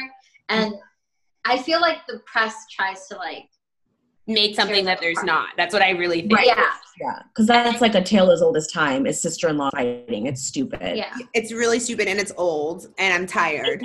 And 0.49 0.74
I 1.45 1.61
feel 1.61 1.82
like 1.82 1.99
the 2.07 2.20
press 2.26 2.66
tries 2.70 3.07
to 3.07 3.16
like, 3.16 3.47
make 4.28 4.56
something 4.56 4.86
that 4.86 5.00
there's 5.02 5.22
not 5.24 5.50
that's 5.58 5.74
what 5.74 5.82
i 5.82 5.90
really 5.92 6.22
think 6.22 6.34
Right. 6.38 6.48
yeah, 6.48 6.70
yeah, 7.02 7.20
because 7.30 7.48
that's 7.48 7.82
like 7.82 7.96
a 7.96 8.02
tale 8.04 8.30
as 8.32 8.42
old 8.42 8.56
as 8.56 8.68
time. 8.68 9.06
Is 9.08 9.20
sister-in-law 9.22 9.72
fighting? 9.72 10.28
It's 10.28 10.44
stupid. 10.44 10.96
yeah. 10.96 11.14
it's 11.34 11.52
really 11.52 11.80
stupid 11.80 12.08
and 12.08 12.20
it's 12.20 12.32
old 12.38 12.88
and 13.00 13.14
i'm 13.14 13.26
tired 13.26 13.84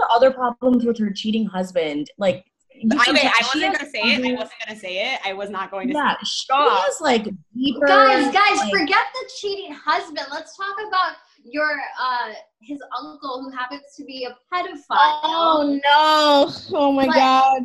the 0.00 0.08
other 0.10 0.30
problems 0.30 0.84
with 0.84 0.98
her 0.98 1.10
cheating 1.10 1.46
husband. 1.46 2.10
Like 2.18 2.44
you 2.74 2.88
I, 2.98 3.04
can 3.04 3.14
wait, 3.14 3.20
tell 3.22 3.32
I 3.32 3.44
wasn't 3.54 3.78
gonna 3.78 3.90
say 3.90 4.00
it. 4.00 4.24
I 4.24 4.32
wasn't 4.32 4.52
gonna 4.66 4.78
say 4.80 5.12
it. 5.14 5.20
I 5.24 5.32
was 5.34 5.50
not 5.50 5.70
going 5.70 5.88
to. 5.88 5.94
Yeah, 5.94 6.16
she 6.20 6.44
Stop. 6.44 6.86
has 6.86 7.00
like 7.00 7.24
deeper. 7.54 7.86
Guys, 7.86 8.32
guys, 8.32 8.58
like- 8.58 8.70
forget 8.70 9.04
the 9.12 9.30
cheating 9.38 9.72
husband. 9.72 10.26
Let's 10.30 10.56
talk 10.56 10.76
about 10.88 11.16
your 11.44 11.70
uh 12.00 12.32
his 12.60 12.80
uncle 12.98 13.42
who 13.42 13.50
happens 13.56 13.82
to 13.96 14.04
be 14.04 14.24
a 14.24 14.36
pedophile. 14.54 15.20
Oh 15.22 15.80
no! 15.84 16.76
Oh 16.78 16.92
my 16.92 17.04
Like- 17.06 17.14
god! 17.16 17.62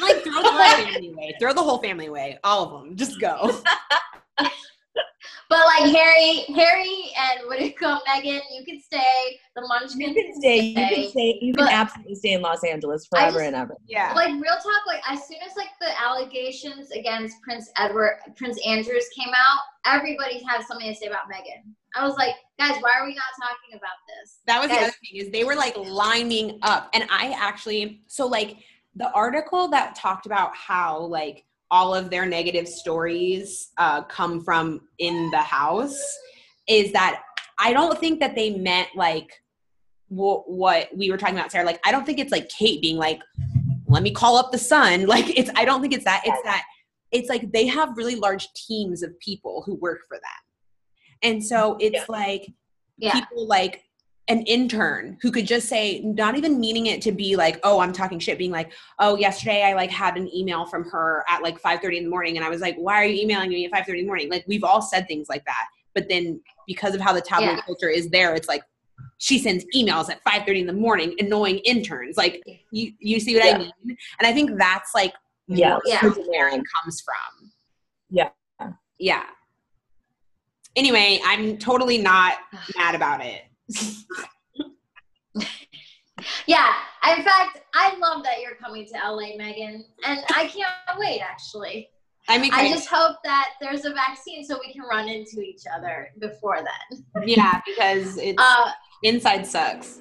Like 0.00 0.22
throw 0.22 0.32
the 0.42 0.50
whole 0.50 0.58
family 0.58 1.08
away. 1.12 1.34
Throw 1.40 1.52
the 1.52 1.62
whole 1.62 1.78
family 1.78 2.06
away. 2.06 2.38
All 2.44 2.64
of 2.64 2.82
them. 2.84 2.96
Just 2.96 3.20
go. 3.20 3.60
But 5.48 5.60
like 5.66 5.94
Harry, 5.94 6.38
Harry, 6.56 7.12
and 7.16 7.46
what 7.46 7.60
do 7.60 7.66
you 7.66 7.72
call 7.72 8.00
Meghan? 8.08 8.40
You 8.52 8.64
can 8.64 8.80
stay. 8.80 9.38
The 9.54 9.62
Munchkins 9.68 9.96
You 9.96 10.12
can 10.14 10.34
stay. 10.40 10.58
You 10.60 10.74
can 10.74 11.08
stay. 11.10 11.38
You 11.40 11.54
can 11.54 11.68
absolutely 11.68 12.16
stay 12.16 12.32
in 12.32 12.42
Los 12.42 12.64
Angeles 12.64 13.06
forever 13.06 13.38
just- 13.38 13.46
and 13.46 13.54
ever. 13.54 13.76
Yeah. 13.86 14.12
Like 14.14 14.30
real 14.42 14.56
talk, 14.56 14.86
like 14.88 15.02
as 15.08 15.24
soon 15.28 15.38
as 15.48 15.56
like 15.56 15.68
the 15.80 15.88
allegations 16.02 16.90
against 16.90 17.40
Prince 17.42 17.70
Edward, 17.76 18.18
Prince 18.36 18.58
Andrews 18.66 19.06
came 19.16 19.32
out, 19.34 19.60
everybody 19.94 20.42
had 20.42 20.62
something 20.66 20.88
to 20.92 20.94
say 20.98 21.06
about 21.06 21.30
Meghan. 21.32 21.62
I 21.96 22.06
was 22.06 22.16
like, 22.16 22.34
guys, 22.58 22.76
why 22.80 22.92
are 22.98 23.06
we 23.06 23.14
not 23.14 23.24
talking 23.40 23.76
about 23.76 23.96
this? 24.06 24.38
That 24.46 24.60
was 24.60 24.70
the 24.70 24.76
other 24.76 24.92
thing 25.02 25.20
is 25.20 25.30
they 25.30 25.44
were 25.44 25.56
like 25.56 25.76
lining 25.76 26.58
up, 26.62 26.90
and 26.92 27.04
I 27.10 27.34
actually 27.38 28.02
so 28.06 28.26
like 28.26 28.58
the 28.94 29.10
article 29.12 29.68
that 29.68 29.94
talked 29.94 30.26
about 30.26 30.54
how 30.56 31.00
like 31.00 31.44
all 31.70 31.94
of 31.94 32.10
their 32.10 32.26
negative 32.26 32.68
stories 32.68 33.70
uh, 33.78 34.02
come 34.02 34.42
from 34.42 34.82
in 34.98 35.30
the 35.30 35.38
house 35.38 36.00
is 36.68 36.92
that 36.92 37.22
I 37.58 37.72
don't 37.72 37.98
think 37.98 38.20
that 38.20 38.34
they 38.34 38.50
meant 38.50 38.88
like 38.94 39.30
wh- 40.08 40.46
what 40.46 40.88
we 40.96 41.10
were 41.10 41.16
talking 41.16 41.36
about, 41.36 41.50
Sarah. 41.50 41.64
Like 41.64 41.80
I 41.84 41.92
don't 41.92 42.04
think 42.04 42.18
it's 42.18 42.32
like 42.32 42.48
Kate 42.48 42.80
being 42.80 42.96
like, 42.96 43.20
"Let 43.86 44.02
me 44.02 44.10
call 44.10 44.36
up 44.36 44.52
the 44.52 44.58
sun." 44.58 45.06
Like 45.06 45.38
it's 45.38 45.50
I 45.56 45.64
don't 45.64 45.80
think 45.80 45.94
it's 45.94 46.04
that. 46.04 46.22
It's 46.24 46.42
that 46.44 46.64
it's 47.12 47.28
like 47.28 47.52
they 47.52 47.66
have 47.66 47.96
really 47.96 48.16
large 48.16 48.52
teams 48.54 49.02
of 49.02 49.18
people 49.20 49.62
who 49.64 49.74
work 49.76 50.00
for 50.08 50.16
them, 50.16 50.45
and 51.22 51.44
so 51.44 51.76
it's 51.80 51.94
Yeah. 51.96 52.04
like 52.08 52.52
Yeah. 52.98 53.12
people 53.12 53.46
like 53.46 53.82
an 54.28 54.42
intern 54.42 55.16
who 55.22 55.30
could 55.30 55.46
just 55.46 55.68
say 55.68 56.00
not 56.00 56.36
even 56.36 56.58
meaning 56.58 56.86
it 56.86 57.00
to 57.02 57.12
be 57.12 57.36
like 57.36 57.60
oh 57.62 57.78
i'm 57.78 57.92
talking 57.92 58.18
shit 58.18 58.36
being 58.38 58.50
like 58.50 58.72
oh 58.98 59.16
yesterday 59.16 59.62
i 59.62 59.72
like 59.74 59.90
had 59.90 60.16
an 60.16 60.28
email 60.34 60.66
from 60.66 60.82
her 60.90 61.24
at 61.28 61.42
like 61.42 61.60
5.30 61.62 61.98
in 61.98 62.04
the 62.04 62.10
morning 62.10 62.36
and 62.36 62.44
i 62.44 62.48
was 62.48 62.60
like 62.60 62.74
why 62.76 62.94
are 62.96 63.04
you 63.04 63.22
emailing 63.22 63.50
me 63.50 63.64
at 63.66 63.70
5.30 63.72 63.88
in 63.88 63.96
the 63.98 64.06
morning 64.06 64.28
like 64.30 64.44
we've 64.48 64.64
all 64.64 64.82
said 64.82 65.06
things 65.06 65.28
like 65.28 65.44
that 65.44 65.66
but 65.94 66.08
then 66.08 66.40
because 66.66 66.94
of 66.94 67.00
how 67.00 67.12
the 67.12 67.20
tabloid 67.20 67.56
Yeah. 67.56 67.62
culture 67.62 67.88
is 67.88 68.08
there 68.10 68.34
it's 68.34 68.48
like 68.48 68.62
she 69.18 69.38
sends 69.38 69.64
emails 69.76 70.10
at 70.10 70.22
5.30 70.24 70.60
in 70.62 70.66
the 70.66 70.72
morning 70.72 71.14
annoying 71.20 71.58
interns 71.58 72.16
like 72.16 72.42
you 72.72 72.92
you 72.98 73.20
see 73.20 73.36
what 73.36 73.44
Yeah. 73.44 73.54
i 73.54 73.58
mean 73.58 73.70
and 74.18 74.26
i 74.26 74.32
think 74.32 74.58
that's 74.58 74.90
like 74.92 75.12
Yeah. 75.46 75.68
more 75.68 75.82
Yeah. 75.86 76.00
where 76.26 76.48
it 76.48 76.62
comes 76.82 77.00
from 77.00 77.52
Yeah. 78.10 78.30
yeah 78.98 79.26
anyway 80.76 81.18
i'm 81.24 81.56
totally 81.58 81.98
not 81.98 82.34
mad 82.76 82.94
about 82.94 83.20
it 83.24 83.42
Yeah. 86.46 86.72
In 87.16 87.22
fact, 87.22 87.60
I 87.74 87.96
love 87.98 88.24
that 88.24 88.40
you're 88.40 88.56
coming 88.56 88.86
to 88.86 88.92
LA, 88.94 89.36
Meghan, 89.38 89.82
and 90.04 90.20
I 90.34 90.46
can't 90.46 90.98
wait. 90.98 91.20
Actually, 91.20 91.88
i 92.28 92.38
mean 92.38 92.52
I 92.52 92.68
just 92.68 92.88
hope 92.88 93.18
that 93.22 93.50
there's 93.60 93.84
a 93.84 93.92
vaccine 93.92 94.44
so 94.44 94.58
we 94.64 94.72
can 94.72 94.82
run 94.82 95.08
into 95.08 95.40
each 95.40 95.62
other 95.72 96.08
before 96.18 96.58
then. 96.64 97.04
yeah 97.28 97.60
because 97.64 98.16
it's 98.28 98.42
Uh, 98.42 98.70
inside 99.02 99.46
sucks 99.46 100.00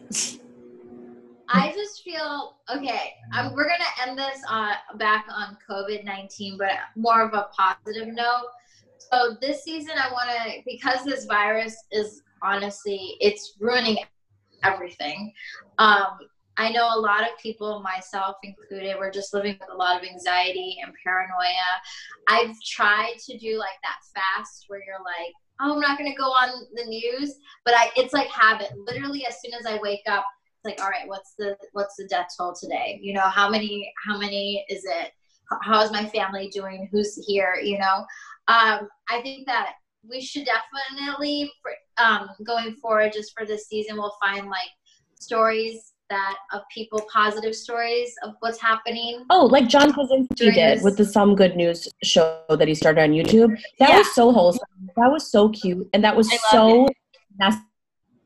I 1.47 1.71
just 1.73 2.01
feel 2.03 2.55
okay. 2.75 3.13
Um, 3.37 3.53
we're 3.53 3.67
gonna 3.67 3.83
end 4.07 4.17
this 4.17 4.41
uh, 4.49 4.73
back 4.97 5.27
on 5.29 5.55
COVID 5.69 6.03
nineteen, 6.03 6.57
but 6.57 6.71
more 6.95 7.21
of 7.21 7.35
a 7.35 7.49
positive 7.55 8.07
note. 8.07 8.47
So 9.11 9.35
this 9.41 9.63
season, 9.63 9.93
I 9.97 10.11
want 10.11 10.29
to 10.29 10.61
because 10.65 11.03
this 11.03 11.25
virus 11.25 11.75
is 11.91 12.21
honestly 12.41 13.15
it's 13.19 13.55
ruining 13.59 13.97
everything. 14.63 15.33
Um, 15.77 16.17
I 16.57 16.71
know 16.71 16.87
a 16.87 16.99
lot 16.99 17.23
of 17.23 17.37
people, 17.41 17.81
myself 17.81 18.37
included, 18.43 18.95
we're 18.97 19.11
just 19.11 19.33
living 19.33 19.57
with 19.59 19.69
a 19.73 19.75
lot 19.75 20.01
of 20.01 20.07
anxiety 20.07 20.77
and 20.81 20.93
paranoia. 21.03 21.69
I've 22.29 22.55
tried 22.63 23.15
to 23.25 23.37
do 23.37 23.57
like 23.57 23.77
that 23.83 23.97
fast 24.15 24.65
where 24.67 24.79
you're 24.79 25.03
like, 25.03 25.33
oh, 25.59 25.73
I'm 25.73 25.81
not 25.81 25.97
gonna 25.97 26.15
go 26.15 26.23
on 26.23 26.65
the 26.73 26.85
news, 26.85 27.35
but 27.65 27.73
I 27.75 27.91
it's 27.95 28.13
like 28.13 28.27
habit. 28.29 28.71
Literally, 28.87 29.25
as 29.25 29.41
soon 29.41 29.53
as 29.53 29.65
I 29.65 29.79
wake 29.81 30.03
up 30.07 30.25
it's 30.65 30.79
like 30.79 30.83
all 30.83 30.89
right 30.89 31.07
what's 31.07 31.33
the 31.37 31.55
what's 31.73 31.95
the 31.95 32.07
death 32.07 32.27
toll 32.37 32.53
today 32.59 32.99
you 33.01 33.13
know 33.13 33.27
how 33.29 33.49
many 33.49 33.91
how 34.05 34.17
many 34.17 34.65
is 34.69 34.83
it 34.85 35.11
how 35.61 35.81
is 35.81 35.91
my 35.91 36.05
family 36.07 36.49
doing 36.49 36.87
who's 36.91 37.23
here 37.27 37.55
you 37.61 37.77
know 37.77 38.05
um 38.47 38.87
i 39.09 39.21
think 39.21 39.45
that 39.47 39.73
we 40.07 40.21
should 40.21 40.45
definitely 40.45 41.51
um 41.97 42.29
going 42.45 42.75
forward 42.75 43.11
just 43.13 43.33
for 43.37 43.45
this 43.45 43.67
season 43.67 43.97
we'll 43.97 44.15
find 44.23 44.47
like 44.47 44.69
stories 45.19 45.93
that 46.09 46.35
of 46.53 46.61
people 46.71 47.01
positive 47.11 47.55
stories 47.55 48.13
of 48.23 48.33
what's 48.41 48.59
happening 48.61 49.25
Oh, 49.31 49.45
like 49.47 49.67
John 49.67 49.91
Krasinski 49.91 50.51
did 50.51 50.83
with 50.83 50.97
the 50.97 51.05
Some 51.05 51.35
Good 51.35 51.55
News 51.55 51.87
show 52.03 52.39
that 52.47 52.67
he 52.67 52.75
started 52.75 53.01
on 53.01 53.09
YouTube. 53.09 53.57
That 53.79 53.89
Yeah. 53.89 53.97
was 53.97 54.13
so 54.13 54.31
wholesome. 54.31 54.67
That 54.97 55.11
was 55.11 55.31
so 55.31 55.49
cute, 55.49 55.89
and 55.93 56.03
that 56.03 56.15
was 56.15 56.29
so 56.51 56.87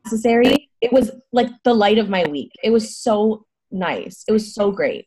necessary. 0.04 0.68
It 0.82 0.92
was 0.92 1.10
like 1.32 1.48
the 1.64 1.74
light 1.74 1.96
of 1.96 2.10
my 2.10 2.26
week. 2.26 2.52
It 2.62 2.70
was 2.70 2.96
so 2.98 3.46
nice. 3.70 4.24
It 4.28 4.32
was 4.32 4.54
so 4.54 4.70
great. 4.70 5.06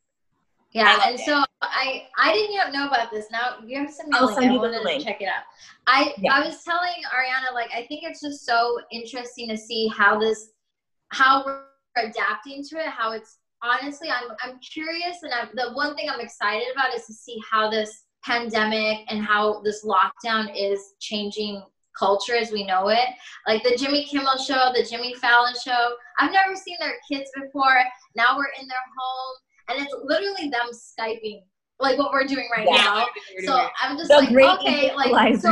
Yeah, 0.74 1.00
and 1.06 1.20
it. 1.20 1.26
so 1.26 1.44
I 1.62 2.08
I 2.18 2.34
didn't 2.34 2.56
even 2.56 2.74
know 2.74 2.88
about 2.88 3.12
this. 3.12 3.28
Now 3.32 3.58
you 3.66 3.78
have 3.80 3.88
to 3.88 3.94
send 3.94 4.10
me 4.10 4.18
a 4.18 4.22
I'll 4.22 4.34
send 4.34 4.54
you 4.54 4.60
the 4.60 4.82
link. 4.84 5.04
check 5.04 5.22
it 5.22 5.28
out. 5.28 5.44
I 5.86 6.14
Yeah. 6.18 6.34
I 6.34 6.46
was 6.46 6.64
telling 6.64 7.04
Ariana 7.14 7.54
like 7.54 7.70
I 7.72 7.86
think 7.86 8.04
it's 8.04 8.22
just 8.22 8.46
so 8.46 8.80
interesting 8.92 9.50
to 9.50 9.58
see 9.58 9.88
how 9.88 10.20
this 10.20 10.50
how 11.10 11.46
we're 11.46 11.64
adapting 11.98 12.64
to 12.64 12.78
it. 12.78 12.88
How 12.88 13.12
it's 13.12 13.38
honestly 13.62 14.10
I'm 14.10 14.30
I'm 14.42 14.60
curious, 14.60 15.18
and 15.22 15.32
I'm, 15.34 15.50
the 15.54 15.74
one 15.74 15.96
thing 15.96 16.10
I'm 16.10 16.20
excited 16.20 16.68
about 16.74 16.94
is 16.96 17.06
to 17.06 17.14
see 17.14 17.40
how 17.50 17.70
this 17.70 18.06
pandemic 18.24 19.00
and 19.10 19.24
how 19.24 19.62
this 19.62 19.86
lockdown 19.86 20.52
is 20.56 20.94
changing 21.00 21.62
culture 21.98 22.36
as 22.36 22.52
we 22.52 22.66
know 22.66 22.88
it. 22.88 23.10
Like 23.48 23.62
the 23.62 23.76
Jimmy 23.78 24.06
Kimmel 24.06 24.38
show, 24.38 24.72
the 24.74 24.88
Jimmy 24.90 25.14
Fallon 25.16 25.54
show. 25.64 25.94
I've 26.20 26.32
never 26.32 26.56
seen 26.56 26.78
their 26.80 26.96
kids 27.12 27.30
before. 27.40 27.84
Now 28.16 28.36
we're 28.36 28.52
in 28.60 28.68
their 28.68 28.78
home 28.98 29.36
and 29.70 29.82
it's 29.82 29.94
literally 30.04 30.50
them 30.50 30.68
skyping 30.72 31.42
like 31.80 31.98
what 31.98 32.12
we're 32.12 32.26
doing 32.26 32.48
right 32.56 32.68
Yeah. 32.70 32.76
now 32.76 33.06
so 33.46 33.68
i'm 33.82 33.98
just 33.98 34.10
The 34.10 34.18
like 34.18 34.30
great 34.30 34.50
okay 34.60 34.94
like 34.96 35.36
so 35.38 35.52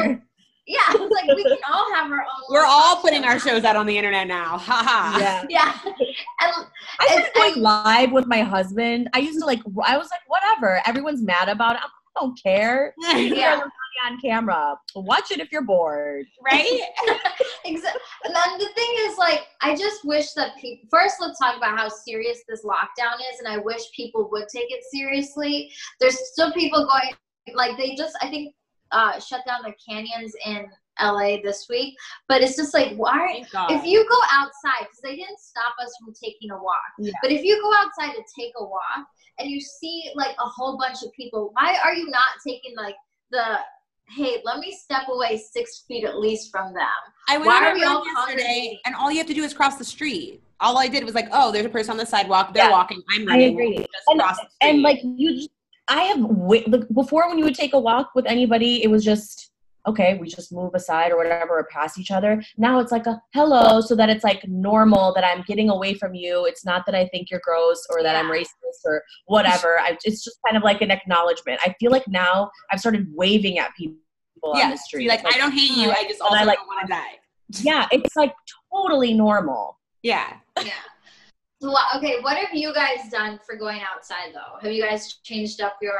yeah 0.67 0.79
it's 0.89 0.99
like 1.27 1.35
we 1.35 1.43
can 1.43 1.57
all 1.71 1.93
have 1.95 2.11
our 2.11 2.19
own 2.19 2.43
we're 2.49 2.65
all 2.65 2.97
putting 2.97 3.23
show. 3.23 3.29
our 3.29 3.39
shows 3.39 3.63
out 3.63 3.75
on 3.75 3.85
the 3.85 3.97
internet 3.97 4.27
now 4.27 4.57
haha 4.57 5.19
yeah. 5.19 5.43
yeah 5.49 5.73
and 5.85 6.65
I 6.99 7.07
started 7.07 7.31
going 7.33 7.61
live 7.61 8.11
with 8.11 8.27
my 8.27 8.41
husband. 8.41 9.09
I 9.13 9.19
used 9.19 9.39
to 9.39 9.45
like. 9.45 9.59
I 9.85 9.97
was 9.97 10.09
like, 10.11 10.19
whatever. 10.27 10.81
Everyone's 10.85 11.21
mad 11.23 11.49
about 11.49 11.75
it. 11.75 11.81
I 11.83 12.19
don't 12.19 12.39
care. 12.41 12.93
Yeah. 13.15 13.61
On 14.09 14.19
camera. 14.19 14.75
Watch 14.95 15.31
it 15.31 15.39
if 15.39 15.51
you're 15.51 15.61
bored. 15.63 16.25
right 16.43 16.65
Exa- 17.65 17.97
and 18.23 18.35
then 18.35 18.57
the 18.57 18.69
thing 18.75 18.93
is 18.99 19.17
like 19.17 19.41
i 19.61 19.75
just 19.75 20.03
wish 20.05 20.31
that 20.33 20.55
people 20.57 20.87
first 20.89 21.15
let's 21.19 21.37
talk 21.39 21.55
about 21.57 21.77
how 21.77 21.87
serious 21.89 22.39
this 22.49 22.63
lockdown 22.65 23.15
is 23.31 23.39
and 23.39 23.47
i 23.47 23.57
wish 23.57 23.81
people 23.95 24.29
would 24.31 24.47
take 24.47 24.67
it 24.69 24.83
seriously 24.91 25.71
there's 25.99 26.17
still 26.31 26.51
people 26.53 26.85
going 26.87 27.11
like 27.55 27.77
they 27.77 27.95
just 27.95 28.15
i 28.21 28.27
think 28.29 28.53
uh 28.91 29.19
shut 29.19 29.41
down 29.45 29.61
the 29.63 29.73
canyons 29.87 30.33
in 30.45 30.65
la 31.01 31.37
this 31.43 31.67
week 31.69 31.95
but 32.27 32.41
it's 32.41 32.55
just 32.55 32.73
like 32.73 32.95
why 32.95 33.43
if 33.69 33.85
you 33.85 34.07
go 34.09 34.19
outside 34.31 34.81
because 34.81 34.99
they 35.03 35.15
didn't 35.15 35.39
stop 35.39 35.73
us 35.83 35.91
from 36.03 36.13
taking 36.13 36.51
a 36.51 36.55
walk 36.57 36.91
Yeah. 36.99 37.13
but 37.21 37.31
if 37.31 37.43
you 37.43 37.61
go 37.61 37.71
outside 37.75 38.13
to 38.15 38.23
take 38.39 38.53
a 38.57 38.63
walk 38.63 39.05
and 39.39 39.49
you 39.49 39.59
see 39.61 40.11
like 40.15 40.35
a 40.39 40.45
whole 40.47 40.77
bunch 40.77 41.03
of 41.03 41.11
people 41.13 41.51
why 41.53 41.77
are 41.83 41.93
you 41.93 42.07
not 42.09 42.25
taking 42.45 42.75
like 42.75 42.95
the 43.31 43.57
hey 44.15 44.41
let 44.43 44.59
me 44.59 44.71
step 44.71 45.03
away 45.09 45.37
six 45.37 45.83
feet 45.87 46.03
at 46.05 46.19
least 46.19 46.51
from 46.51 46.73
them 46.73 46.87
I 47.29 47.37
went 47.37 47.47
Why 47.47 47.69
are 47.69 47.73
we 47.73 47.83
all 47.83 48.03
yesterday, 48.05 48.15
congregating? 48.43 48.77
and 48.85 48.95
all 48.95 49.11
you 49.11 49.17
have 49.19 49.27
to 49.27 49.33
do 49.33 49.43
is 49.43 49.53
cross 49.53 49.77
the 49.77 49.85
street. 49.85 50.41
All 50.59 50.77
I 50.77 50.87
did 50.87 51.03
was 51.05 51.15
like, 51.15 51.27
oh, 51.31 51.51
there's 51.51 51.65
a 51.65 51.69
person 51.69 51.91
on 51.91 51.97
the 51.97 52.05
sidewalk. 52.05 52.53
They're 52.53 52.65
Yeah. 52.65 52.71
walking. 52.71 53.01
I'm 53.09 53.29
I 53.29 53.37
agree. 53.37 53.77
Just 53.77 53.89
And- 54.07 54.19
cross 54.19 54.37
the 54.37 54.49
street. 54.49 54.69
and 54.69 54.81
like 54.81 54.99
you 55.03 55.35
just, 55.35 55.49
i 55.87 56.03
have 56.03 56.17
wi- 56.19 56.63
like 56.67 56.87
before 56.93 57.27
when 57.29 57.37
you 57.37 57.43
would 57.45 57.55
take 57.55 57.73
a 57.73 57.79
walk 57.79 58.09
with 58.15 58.25
anybody 58.25 58.83
it 58.83 58.89
was 58.89 59.03
just 59.05 59.50
okay 59.87 60.17
we 60.19 60.27
just 60.27 60.51
move 60.51 60.73
aside 60.75 61.11
or 61.11 61.17
whatever 61.17 61.57
or 61.59 61.67
pass 61.71 61.97
each 61.97 62.11
other. 62.11 62.43
Now 62.57 62.79
it's 62.79 62.91
like 62.91 63.07
a 63.07 63.21
hello 63.33 63.81
so 63.81 63.95
that 63.95 64.09
it's 64.09 64.23
like 64.23 64.47
normal 64.47 65.13
that 65.15 65.23
i'm 65.23 65.43
getting 65.47 65.69
away 65.69 65.93
from 65.93 66.13
you. 66.13 66.45
It's 66.45 66.65
not 66.65 66.85
that 66.85 66.95
i 66.95 67.07
think 67.07 67.29
you're 67.31 67.41
gross 67.43 67.85
or 67.89 68.03
that 68.03 68.15
i'm 68.15 68.31
racist 68.31 68.81
or 68.85 69.03
whatever. 69.25 69.79
I, 69.79 69.97
it's 70.03 70.23
just 70.23 70.37
kind 70.45 70.57
of 70.57 70.63
like 70.63 70.81
an 70.81 70.91
acknowledgement. 70.91 71.59
I 71.63 71.75
feel 71.79 71.91
like 71.91 72.07
now 72.07 72.49
i've 72.71 72.79
started 72.79 73.07
waving 73.13 73.59
at 73.59 73.71
people 73.77 73.97
yeah, 74.55 74.65
on 74.65 74.71
the 74.71 74.77
street. 74.77 75.03
you're 75.03 75.13
like, 75.13 75.25
I 75.25 75.37
don't 75.37 75.51
hate 75.51 75.71
you. 75.71 75.91
I 75.91 76.03
just 76.03 76.19
And 76.19 76.29
also 76.29 76.35
I, 76.37 76.43
like- 76.43 76.57
don't 76.57 76.67
want 76.67 76.87
to 76.87 76.93
die. 76.93 77.19
yeah 77.61 77.87
it's 77.91 78.15
like 78.15 78.33
totally 78.73 79.13
normal. 79.13 79.77
Yeah. 80.03 80.33
yeah. 80.63 80.71
So, 81.61 81.75
okay 81.97 82.17
what 82.21 82.37
have 82.37 82.53
you 82.53 82.73
guys 82.73 83.09
done 83.11 83.39
for 83.45 83.55
going 83.55 83.81
outside 83.81 84.29
though? 84.33 84.57
Have 84.61 84.71
you 84.71 84.83
guys 84.83 85.15
changed 85.23 85.61
up 85.61 85.77
your 85.81 85.93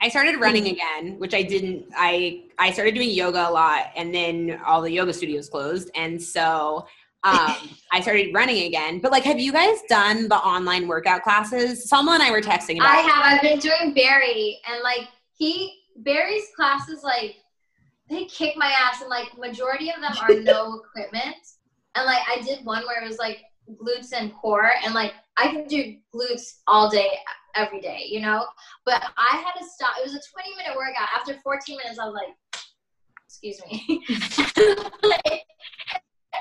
I 0.00 0.08
started 0.08 0.38
running 0.38 0.68
again, 0.68 1.18
which 1.18 1.34
I 1.34 1.42
didn't. 1.42 1.86
I 1.96 2.44
I 2.58 2.70
started 2.72 2.94
doing 2.94 3.10
yoga 3.10 3.48
a 3.48 3.50
lot, 3.50 3.90
and 3.96 4.14
then 4.14 4.60
all 4.64 4.80
the 4.80 4.92
yoga 4.92 5.12
studios 5.12 5.48
closed, 5.48 5.90
and 5.94 6.22
so 6.22 6.86
um, 7.24 7.56
I 7.92 8.00
started 8.00 8.32
running 8.32 8.66
again. 8.66 9.00
But 9.00 9.10
like, 9.10 9.24
have 9.24 9.40
you 9.40 9.52
guys 9.52 9.78
done 9.88 10.28
the 10.28 10.36
online 10.36 10.86
workout 10.86 11.22
classes? 11.22 11.88
Selma 11.88 12.12
and 12.12 12.22
I 12.22 12.30
were 12.30 12.40
texting 12.40 12.76
about. 12.76 12.90
i 12.90 13.00
have 13.00 13.34
i've 13.34 13.42
been 13.42 13.58
doing 13.58 13.92
barry 13.92 14.60
and 14.70 14.82
like 14.82 15.08
he 15.36 15.80
barry's 15.96 16.44
classes 16.54 17.02
like 17.02 17.36
they 18.08 18.24
kick 18.24 18.54
my 18.56 18.72
ass, 18.78 19.00
and 19.00 19.10
like 19.10 19.36
majority 19.36 19.90
of 19.90 20.00
them 20.00 20.14
are 20.22 20.34
no 20.40 20.80
equipment. 20.96 21.36
And 21.94 22.06
like 22.06 22.22
I 22.28 22.40
did 22.42 22.64
one 22.64 22.84
where 22.86 23.02
it 23.02 23.06
was 23.06 23.18
like 23.18 23.40
glutes 23.70 24.12
and 24.12 24.32
core, 24.34 24.70
and 24.84 24.94
like 24.94 25.12
I 25.36 25.48
can 25.48 25.66
do 25.66 25.96
glutes 26.14 26.58
all 26.66 26.88
day, 26.88 27.10
every 27.54 27.80
day, 27.80 28.04
you 28.08 28.20
know. 28.20 28.44
But 28.84 29.02
I 29.16 29.36
had 29.36 29.58
to 29.60 29.66
stop. 29.66 29.94
It 29.98 30.04
was 30.04 30.14
a 30.14 30.20
20 30.32 30.56
minute 30.56 30.76
workout. 30.76 31.08
After 31.16 31.34
14 31.42 31.76
minutes, 31.76 31.98
I 31.98 32.06
was 32.06 32.14
like, 32.14 32.34
"Excuse 33.26 33.60
me." 33.70 34.04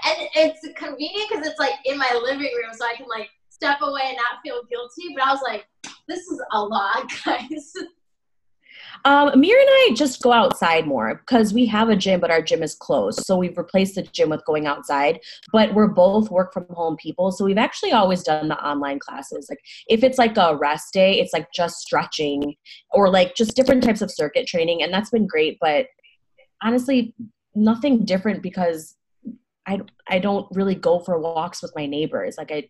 and 0.05 0.29
it's 0.35 0.61
convenient 0.75 1.29
because 1.29 1.47
it's 1.47 1.59
like 1.59 1.73
in 1.85 1.97
my 1.97 2.19
living 2.23 2.51
room, 2.55 2.73
so 2.73 2.85
I 2.85 2.95
can 2.95 3.07
like 3.07 3.29
step 3.49 3.79
away 3.81 4.01
and 4.05 4.17
not 4.17 4.41
feel 4.43 4.61
guilty. 4.69 5.13
But 5.15 5.25
I 5.25 5.31
was 5.31 5.41
like, 5.43 5.67
"This 6.07 6.27
is 6.27 6.41
a 6.51 6.61
lot, 6.61 7.09
guys." 7.25 7.73
Um, 9.05 9.29
Amir 9.29 9.57
and 9.57 9.69
I 9.69 9.91
just 9.95 10.21
go 10.21 10.31
outside 10.31 10.87
more 10.87 11.15
because 11.15 11.53
we 11.53 11.65
have 11.67 11.89
a 11.89 11.95
gym, 11.95 12.19
but 12.19 12.31
our 12.31 12.41
gym 12.41 12.63
is 12.63 12.75
closed. 12.75 13.21
So 13.25 13.37
we've 13.37 13.57
replaced 13.57 13.95
the 13.95 14.03
gym 14.03 14.29
with 14.29 14.45
going 14.45 14.67
outside. 14.67 15.19
But 15.51 15.73
we're 15.73 15.87
both 15.87 16.29
work 16.29 16.53
from 16.53 16.65
home 16.69 16.97
people, 16.97 17.31
so 17.31 17.45
we've 17.45 17.57
actually 17.57 17.91
always 17.91 18.23
done 18.23 18.47
the 18.47 18.63
online 18.63 18.99
classes. 18.99 19.47
Like 19.49 19.59
if 19.87 20.03
it's 20.03 20.17
like 20.17 20.37
a 20.37 20.55
rest 20.55 20.93
day, 20.93 21.19
it's 21.19 21.33
like 21.33 21.47
just 21.53 21.77
stretching 21.77 22.55
or 22.91 23.09
like 23.09 23.35
just 23.35 23.55
different 23.55 23.83
types 23.83 24.01
of 24.01 24.11
circuit 24.11 24.47
training, 24.47 24.83
and 24.83 24.93
that's 24.93 25.09
been 25.09 25.27
great. 25.27 25.57
But 25.59 25.87
honestly, 26.63 27.13
nothing 27.55 28.05
different 28.05 28.41
because 28.41 28.95
I 29.67 29.81
I 30.07 30.19
don't 30.19 30.47
really 30.51 30.75
go 30.75 30.99
for 30.99 31.19
walks 31.19 31.61
with 31.61 31.73
my 31.75 31.85
neighbors. 31.85 32.35
Like 32.37 32.51
I 32.51 32.69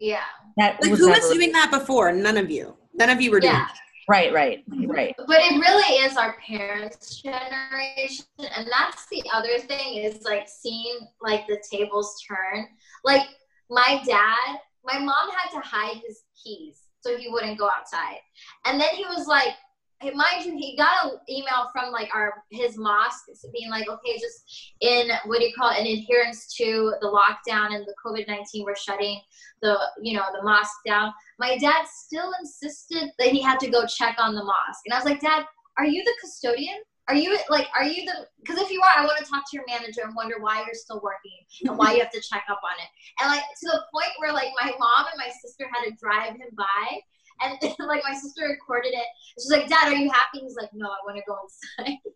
yeah. 0.00 0.22
That 0.56 0.80
like 0.82 0.90
was 0.90 1.00
who 1.00 1.08
was 1.08 1.30
doing 1.30 1.52
that 1.52 1.70
before? 1.70 2.10
None 2.10 2.36
of 2.36 2.50
you. 2.50 2.76
None 2.94 3.10
of 3.10 3.20
you 3.20 3.30
were 3.30 3.40
doing. 3.40 3.52
Yeah. 3.52 3.68
Right, 4.08 4.32
right, 4.32 4.64
right. 4.86 5.14
But 5.16 5.38
it 5.40 5.60
really 5.60 5.98
is 6.04 6.16
our 6.16 6.36
parents' 6.46 7.22
generation, 7.22 8.24
and 8.38 8.66
that's 8.70 9.06
the 9.10 9.22
other 9.32 9.58
thing 9.58 10.02
is 10.02 10.22
like 10.24 10.48
seeing 10.48 10.98
like 11.20 11.46
the 11.46 11.62
tables 11.70 12.16
turn. 12.26 12.66
Like 13.04 13.26
my 13.68 14.02
dad, 14.06 14.58
my 14.84 14.98
mom 14.98 15.30
had 15.30 15.50
to 15.52 15.66
hide 15.66 16.00
his 16.06 16.22
keys 16.42 16.80
so 17.00 17.16
he 17.16 17.28
wouldn't 17.28 17.58
go 17.58 17.68
outside, 17.68 18.18
and 18.66 18.80
then 18.80 18.94
he 18.94 19.04
was 19.04 19.26
like, 19.26 19.54
mind 20.02 20.46
you, 20.46 20.56
he 20.56 20.76
got 20.76 21.04
an 21.04 21.18
email 21.28 21.68
from 21.72 21.92
like 21.92 22.08
our 22.14 22.42
his 22.50 22.78
mosque 22.78 23.26
being 23.52 23.70
like, 23.70 23.88
okay, 23.88 24.18
just 24.18 24.72
in 24.80 25.08
what 25.26 25.40
do 25.40 25.46
you 25.46 25.54
call 25.54 25.70
it, 25.70 25.80
in 25.80 25.98
adherence 25.98 26.54
to 26.56 26.94
the 27.00 27.06
lockdown 27.06 27.74
and 27.74 27.84
the 27.86 27.94
COVID 28.04 28.26
nineteen, 28.26 28.64
we're 28.64 28.76
shutting 28.76 29.20
the 29.62 29.76
you 30.02 30.16
know 30.16 30.24
the 30.32 30.42
mosque 30.42 30.80
down. 30.86 31.12
My 31.38 31.58
dad 31.58 31.84
still 31.86 32.32
insisted 32.40 33.10
that 33.18 33.28
he 33.28 33.42
had 33.42 33.60
to 33.60 33.70
go 33.70 33.84
check 33.86 34.16
on 34.18 34.34
the 34.34 34.44
mosque, 34.44 34.82
and 34.86 34.94
I 34.94 34.96
was 34.96 35.04
like, 35.04 35.20
Dad, 35.20 35.44
are 35.78 35.86
you 35.86 36.02
the 36.04 36.14
custodian? 36.20 36.76
Are 37.08 37.16
you 37.16 37.36
like, 37.48 37.66
are 37.74 37.84
you 37.84 38.06
the? 38.06 38.26
Because 38.40 38.58
if 38.62 38.70
you 38.70 38.80
are, 38.80 39.02
I 39.02 39.04
want 39.04 39.18
to 39.18 39.28
talk 39.28 39.42
to 39.50 39.56
your 39.56 39.64
manager 39.66 40.02
and 40.04 40.14
wonder 40.14 40.36
why 40.38 40.62
you're 40.64 40.74
still 40.74 41.00
working 41.02 41.34
and 41.64 41.76
why 41.76 41.92
you 41.92 42.00
have 42.00 42.12
to 42.12 42.20
check 42.20 42.44
up 42.48 42.60
on 42.62 42.76
it. 42.78 42.88
And 43.20 43.30
like 43.30 43.42
to 43.42 43.66
the 43.66 43.82
point 43.92 44.14
where 44.18 44.32
like 44.32 44.50
my 44.62 44.70
mom 44.78 45.06
and 45.10 45.18
my 45.18 45.28
sister 45.42 45.66
had 45.74 45.90
to 45.90 45.96
drive 46.00 46.38
him 46.38 46.54
by 46.56 47.00
and 47.42 47.58
like 47.80 48.02
my 48.08 48.14
sister 48.14 48.46
recorded 48.48 48.92
it. 48.92 49.06
She's 49.38 49.50
like, 49.50 49.68
Dad, 49.68 49.88
are 49.88 49.94
you 49.94 50.10
happy? 50.10 50.40
He's 50.40 50.56
like, 50.56 50.70
No, 50.72 50.86
I 50.88 50.96
want 51.04 51.16
to 51.16 51.22
go 51.26 51.36
inside. 51.42 51.98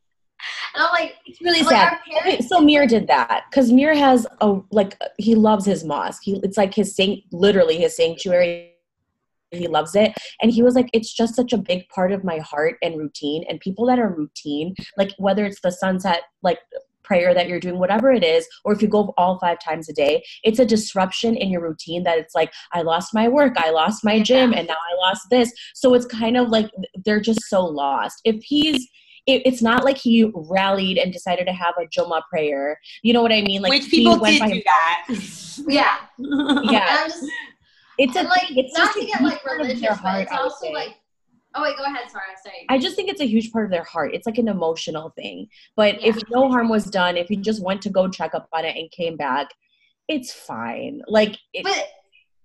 And 0.75 0.83
I'm 0.83 0.91
like, 0.93 1.14
it's 1.25 1.41
really 1.41 1.61
I'm 1.61 1.66
sad. 1.66 1.93
Like, 1.93 2.22
parents- 2.22 2.49
so 2.49 2.61
Mir 2.61 2.87
did 2.87 3.07
that 3.07 3.45
because 3.49 3.72
Mir 3.72 3.95
has 3.95 4.27
a 4.43 4.61
like 4.72 4.99
he 5.16 5.35
loves 5.35 5.64
his 5.64 5.85
mosque. 5.85 6.22
He 6.25 6.39
it's 6.43 6.59
like 6.59 6.75
his 6.75 6.95
saint, 6.95 7.25
literally 7.33 7.79
his 7.79 7.97
sanctuary. 7.97 8.72
He 9.53 9.68
loves 9.68 9.95
it, 9.95 10.12
and 10.43 10.51
he 10.51 10.62
was 10.62 10.75
like, 10.75 10.91
it's 10.93 11.14
just 11.14 11.37
such 11.37 11.53
a 11.53 11.57
big 11.57 11.89
part 11.89 12.11
of 12.11 12.25
my 12.25 12.39
heart 12.39 12.77
and 12.83 12.99
routine. 12.99 13.45
And 13.49 13.61
people 13.61 13.87
that 13.87 14.01
are 14.01 14.09
routine, 14.09 14.75
like 14.99 15.12
whether 15.16 15.47
it's 15.47 15.61
the 15.61 15.70
sunset, 15.70 16.22
like 16.43 16.59
prayer 17.05 17.34
that 17.34 17.48
you're 17.48 17.61
doing, 17.61 17.78
whatever 17.78 18.11
it 18.12 18.24
is, 18.24 18.46
or 18.64 18.72
if 18.72 18.82
you 18.82 18.88
go 18.88 19.14
all 19.16 19.38
five 19.38 19.59
times 19.61 19.88
a 19.88 19.92
day, 19.92 20.24
it's 20.42 20.59
a 20.59 20.66
disruption 20.66 21.36
in 21.36 21.50
your 21.50 21.62
routine 21.62 22.02
that 22.05 22.18
it's 22.18 22.34
like, 22.34 22.52
I 22.72 22.82
lost 22.82 23.14
my 23.14 23.28
work, 23.28 23.55
I 23.57 23.70
lost 23.70 24.05
my 24.05 24.20
gym, 24.20 24.52
and 24.52 24.66
now 24.66 24.74
I 24.74 25.07
lost 25.07 25.28
this. 25.30 25.52
So 25.74 25.94
it's 25.94 26.07
kind 26.07 26.36
of 26.36 26.48
like 26.48 26.70
they're 27.05 27.20
just 27.20 27.42
so 27.48 27.64
lost. 27.64 28.20
If 28.24 28.42
he's 28.42 28.88
it's 29.26 29.62
not 29.62 29.84
like 29.84 29.96
he 29.96 30.30
rallied 30.34 30.98
and 30.98 31.12
decided 31.12 31.46
to 31.46 31.52
have 31.52 31.74
a 31.78 31.86
Jummah 31.86 32.22
prayer. 32.28 32.78
You 33.02 33.14
know 33.14 33.22
what 33.22 33.32
I 33.32 33.40
mean? 33.40 33.62
Like 33.62 33.70
which 33.70 33.88
people 33.88 34.18
did 34.18 34.42
do 34.42 34.62
that. 34.64 35.07
yeah, 35.66 35.96
yeah. 36.18 37.09
it's 37.96 38.16
a, 38.16 38.22
like 38.22 38.50
it's 38.50 38.76
not 38.76 38.92
to 38.94 39.07
get 39.07 39.22
like 39.22 39.44
religious, 39.46 39.98
but 40.02 40.20
it's 40.20 40.32
also 40.32 40.70
like 40.72 40.96
Oh 41.55 41.62
wait, 41.62 41.76
go 41.76 41.84
ahead. 41.84 42.11
Sorry, 42.11 42.24
sorry. 42.42 42.66
I 42.68 42.78
just 42.78 42.96
think 42.96 43.09
it's 43.09 43.20
a 43.20 43.26
huge 43.26 43.52
part 43.52 43.64
of 43.64 43.70
their 43.70 43.84
heart. 43.84 44.14
It's 44.14 44.26
like 44.26 44.38
an 44.38 44.48
emotional 44.48 45.11
thing. 45.11 45.48
But 45.76 46.00
yeah. 46.00 46.09
if 46.09 46.22
no 46.30 46.48
harm 46.48 46.68
was 46.68 46.86
done, 46.86 47.16
if 47.16 47.30
you 47.30 47.36
just 47.36 47.62
went 47.62 47.82
to 47.82 47.90
go 47.90 48.09
check 48.09 48.34
up 48.34 48.48
on 48.52 48.64
it 48.64 48.76
and 48.76 48.90
came 48.90 49.16
back, 49.16 49.48
it's 50.09 50.32
fine. 50.32 51.00
Like, 51.07 51.38
it, 51.52 51.62
but 51.62 51.86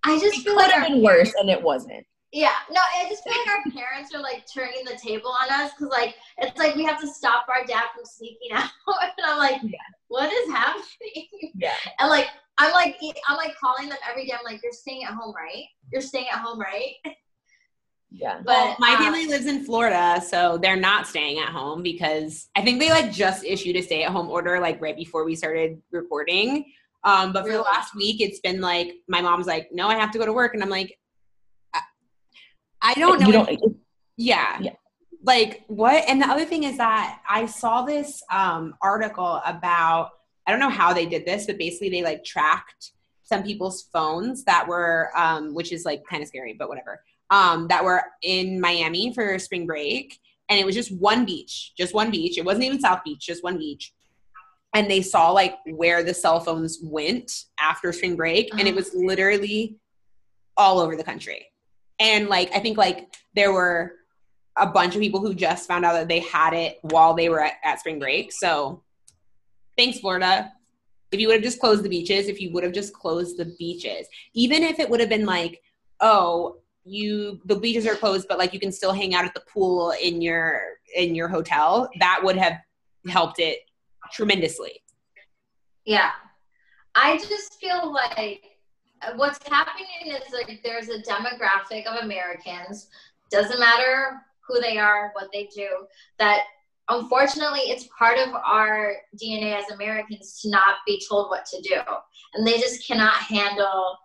I 0.03 0.19
just 0.19 0.39
it 0.39 0.43
feel 0.43 0.55
could 0.55 0.71
have 0.71 0.87
been 0.87 1.01
worse, 1.01 1.33
and 1.39 1.49
it 1.49 1.61
wasn't. 1.61 2.05
Yeah, 2.31 2.53
no, 2.71 2.79
I 2.79 3.09
just 3.09 3.23
feel 3.23 3.33
like 3.33 3.47
our 3.47 3.71
parents 3.71 4.13
are 4.13 4.21
like 4.21 4.45
turning 4.53 4.85
the 4.85 4.95
table 5.03 5.33
on 5.41 5.49
us 5.49 5.71
because 5.71 5.91
like 5.91 6.15
it's 6.37 6.57
like 6.59 6.75
we 6.75 6.83
have 6.83 7.01
to 7.01 7.07
stop 7.07 7.47
our 7.49 7.65
dad 7.65 7.85
from 7.95 8.05
sneaking 8.05 8.51
out, 8.53 8.69
and 8.87 9.25
I'm 9.25 9.39
like, 9.39 9.61
yeah. 9.63 9.79
what 10.09 10.31
is 10.31 10.51
happening? 10.51 11.27
Yeah, 11.55 11.73
and 11.99 12.09
like 12.09 12.27
I'm 12.59 12.71
like 12.73 12.99
I'm 13.27 13.37
like 13.37 13.55
calling 13.57 13.89
them 13.89 13.97
every 14.07 14.27
day. 14.27 14.33
I'm 14.37 14.45
like, 14.45 14.61
you're 14.61 14.71
staying 14.71 15.05
at 15.05 15.13
home, 15.13 15.33
right? 15.35 15.63
You're 15.91 16.01
staying 16.03 16.27
at 16.31 16.39
home, 16.39 16.59
right? 16.59 16.93
Yeah. 18.11 18.37
But 18.37 18.45
well, 18.45 18.75
my 18.79 18.93
um, 18.93 18.97
family 18.97 19.27
lives 19.27 19.45
in 19.45 19.63
Florida, 19.63 20.21
so 20.25 20.57
they're 20.57 20.75
not 20.75 21.05
staying 21.05 21.39
at 21.39 21.49
home 21.49 21.83
because 21.83 22.49
I 22.55 22.63
think 22.63 22.79
they 22.79 22.89
like 22.89 23.11
just 23.11 23.43
issued 23.43 23.75
a 23.75 23.81
stay 23.81 24.03
at 24.03 24.11
home 24.11 24.29
order 24.29 24.59
like 24.59 24.81
right 24.81 24.95
before 24.95 25.25
we 25.25 25.35
started 25.35 25.81
recording. 25.91 26.65
Um, 27.03 27.31
but 27.31 27.45
for 27.45 27.51
the 27.51 27.61
last 27.61 27.95
week, 27.95 28.19
it's 28.19 28.39
been 28.39 28.61
like 28.61 28.93
my 29.07 29.21
mom's 29.21 29.47
like, 29.47 29.69
"No, 29.71 29.87
I 29.87 29.95
have 29.95 30.11
to 30.11 30.17
go 30.17 30.25
to 30.25 30.33
work," 30.33 30.53
and 30.53 30.63
I'm 30.63 30.69
like, 30.69 30.97
"I, 31.73 31.81
I 32.81 32.93
don't 32.95 33.19
know." 33.19 33.27
You 33.27 33.33
don't, 33.33 33.77
yeah. 34.17 34.57
yeah. 34.59 34.73
Like 35.23 35.63
what? 35.67 36.03
And 36.09 36.21
the 36.21 36.27
other 36.27 36.45
thing 36.45 36.63
is 36.63 36.77
that 36.77 37.21
I 37.29 37.45
saw 37.45 37.83
this 37.83 38.23
um, 38.31 38.73
article 38.81 39.41
about 39.45 40.11
I 40.47 40.51
don't 40.51 40.59
know 40.59 40.69
how 40.69 40.93
they 40.93 41.05
did 41.05 41.25
this, 41.25 41.45
but 41.45 41.59
basically 41.59 41.89
they 41.89 42.01
like 42.01 42.23
tracked 42.23 42.93
some 43.21 43.43
people's 43.43 43.83
phones 43.93 44.43
that 44.45 44.67
were, 44.67 45.11
um, 45.15 45.53
which 45.53 45.71
is 45.71 45.85
like 45.85 46.01
kind 46.09 46.23
of 46.23 46.27
scary, 46.27 46.55
but 46.57 46.67
whatever 46.67 46.99
um, 47.29 47.67
that 47.67 47.83
were 47.83 48.03
in 48.21 48.59
Miami 48.59 49.13
for 49.13 49.37
spring 49.39 49.65
break. 49.65 50.19
And 50.49 50.59
it 50.59 50.65
was 50.65 50.75
just 50.75 50.91
one 50.91 51.25
beach, 51.25 51.73
just 51.77 51.93
one 51.93 52.09
beach. 52.09 52.37
It 52.37 52.45
wasn't 52.45 52.65
even 52.65 52.79
South 52.79 53.03
Beach, 53.03 53.19
just 53.19 53.43
one 53.43 53.57
beach. 53.57 53.93
And 54.73 54.89
they 54.89 55.01
saw 55.01 55.31
like 55.31 55.55
where 55.65 56.03
the 56.03 56.13
cell 56.13 56.39
phones 56.39 56.79
went 56.81 57.31
after 57.59 57.91
spring 57.93 58.15
break. 58.15 58.51
And 58.51 58.61
it 58.61 58.69
uh-huh. 58.69 58.75
was 58.75 58.95
literally 58.95 59.77
all 60.57 60.79
over 60.79 60.95
the 60.95 61.03
country. 61.03 61.45
And 61.99 62.29
like, 62.29 62.51
I 62.55 62.59
think 62.59 62.77
like 62.77 63.15
there 63.35 63.51
were 63.51 63.93
a 64.57 64.67
bunch 64.67 64.95
of 64.95 65.01
people 65.01 65.19
who 65.19 65.33
just 65.33 65.67
found 65.67 65.85
out 65.85 65.93
that 65.93 66.07
they 66.07 66.19
had 66.19 66.53
it 66.53 66.79
while 66.81 67.13
they 67.13 67.29
were 67.29 67.43
at, 67.43 67.53
at 67.63 67.79
spring 67.79 67.99
break. 67.99 68.31
So 68.31 68.83
thanks, 69.77 69.99
Florida. 69.99 70.51
If 71.11 71.19
you 71.19 71.27
would 71.27 71.35
have 71.35 71.43
just 71.43 71.59
closed 71.59 71.83
the 71.83 71.89
beaches, 71.89 72.27
if 72.27 72.41
you 72.41 72.51
would 72.53 72.63
have 72.63 72.73
just 72.73 72.93
closed 72.93 73.37
the 73.37 73.53
beaches, 73.57 74.07
even 74.33 74.63
if 74.63 74.79
it 74.79 74.89
would 74.89 74.99
have 74.99 75.09
been 75.09 75.25
like, 75.25 75.61
oh, 76.01 76.57
you 76.89 77.39
the 77.45 77.55
beaches 77.55 77.85
are 77.85 77.95
closed 77.95 78.27
but 78.27 78.37
like 78.37 78.53
you 78.53 78.59
can 78.59 78.71
still 78.71 78.91
hang 78.91 79.13
out 79.13 79.25
at 79.25 79.33
the 79.33 79.43
pool 79.51 79.93
in 80.01 80.21
your 80.21 80.61
in 80.95 81.15
your 81.15 81.27
hotel. 81.27 81.89
That 81.99 82.21
would 82.23 82.37
have 82.37 82.53
helped 83.07 83.39
it 83.39 83.59
tremendously. 84.11 84.81
Yeah. 85.85 86.11
I 86.95 87.17
just 87.17 87.59
feel 87.59 87.93
like 87.93 88.43
what's 89.15 89.39
happening 89.47 89.87
is 90.07 90.33
like 90.33 90.59
there's 90.63 90.89
a 90.89 91.01
demographic 91.03 91.85
of 91.85 92.03
americans 92.03 92.89
doesn't 93.31 93.57
matter 93.57 94.21
who 94.45 94.59
they 94.59 94.77
are 94.77 95.11
what 95.13 95.29
they 95.31 95.47
do 95.55 95.69
that 96.17 96.41
unfortunately 96.89 97.61
it's 97.61 97.87
part 97.97 98.17
of 98.19 98.33
our 98.45 98.95
dna 99.15 99.57
as 99.57 99.71
americans 99.71 100.41
to 100.41 100.49
not 100.49 100.77
be 100.85 101.01
told 101.07 101.29
what 101.29 101.45
to 101.45 101.61
do. 101.61 101.79
And 102.33 102.45
they 102.45 102.57
just 102.57 102.85
cannot 102.85 103.13
handle 103.13 103.97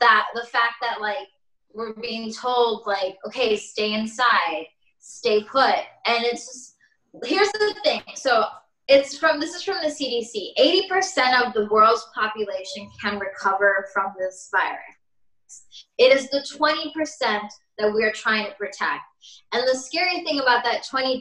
that 0.00 0.26
the 0.34 0.44
fact 0.44 0.74
that 0.82 1.00
like 1.00 1.28
we're 1.74 1.92
being 1.94 2.32
told 2.32 2.86
like, 2.86 3.16
okay, 3.26 3.56
stay 3.56 3.92
inside, 3.94 4.66
stay 5.00 5.42
put, 5.44 5.74
and 6.06 6.24
it's 6.24 6.46
just, 6.46 6.76
here's 7.24 7.50
the 7.52 7.74
thing. 7.84 8.02
So 8.14 8.44
it's 8.88 9.18
from 9.18 9.40
this 9.40 9.54
is 9.54 9.62
from 9.62 9.78
the 9.82 9.88
CDC. 9.88 10.54
80% 10.88 11.46
of 11.46 11.52
the 11.54 11.66
world's 11.70 12.06
population 12.14 12.88
can 13.02 13.18
recover 13.18 13.86
from 13.92 14.12
this 14.18 14.48
virus. 14.52 14.80
It 15.98 16.12
is 16.12 16.28
the 16.30 16.44
20% 16.58 17.40
that 17.78 17.92
we 17.92 18.04
are 18.04 18.12
trying 18.12 18.46
to 18.46 18.52
protect. 18.52 19.02
And 19.52 19.66
the 19.66 19.76
scary 19.76 20.24
thing 20.24 20.40
about 20.40 20.64
that 20.64 20.84
20%, 20.84 21.20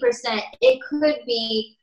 it 0.61 0.79
could 0.89 1.19
be 1.25 1.77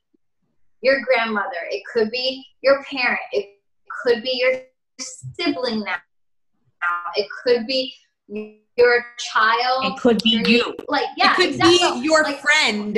your 0.82 1.00
grandmother, 1.04 1.48
it 1.70 1.82
could 1.92 2.10
be 2.10 2.44
your 2.62 2.82
parent, 2.90 3.20
it 3.32 3.60
could 4.02 4.22
be 4.22 4.32
your 4.34 4.62
sibling 5.00 5.80
now, 5.80 5.96
it 7.14 7.26
could 7.44 7.66
be 7.66 7.94
your 8.76 9.04
child. 9.18 9.84
It 9.84 10.00
could 10.00 10.22
be 10.22 10.42
you. 10.46 10.74
Like, 10.88 11.06
yeah, 11.16 11.32
it 11.32 11.36
could 11.36 11.48
exactly. 11.50 12.00
be 12.00 12.04
your 12.04 12.22
like, 12.22 12.40
friend. 12.40 12.94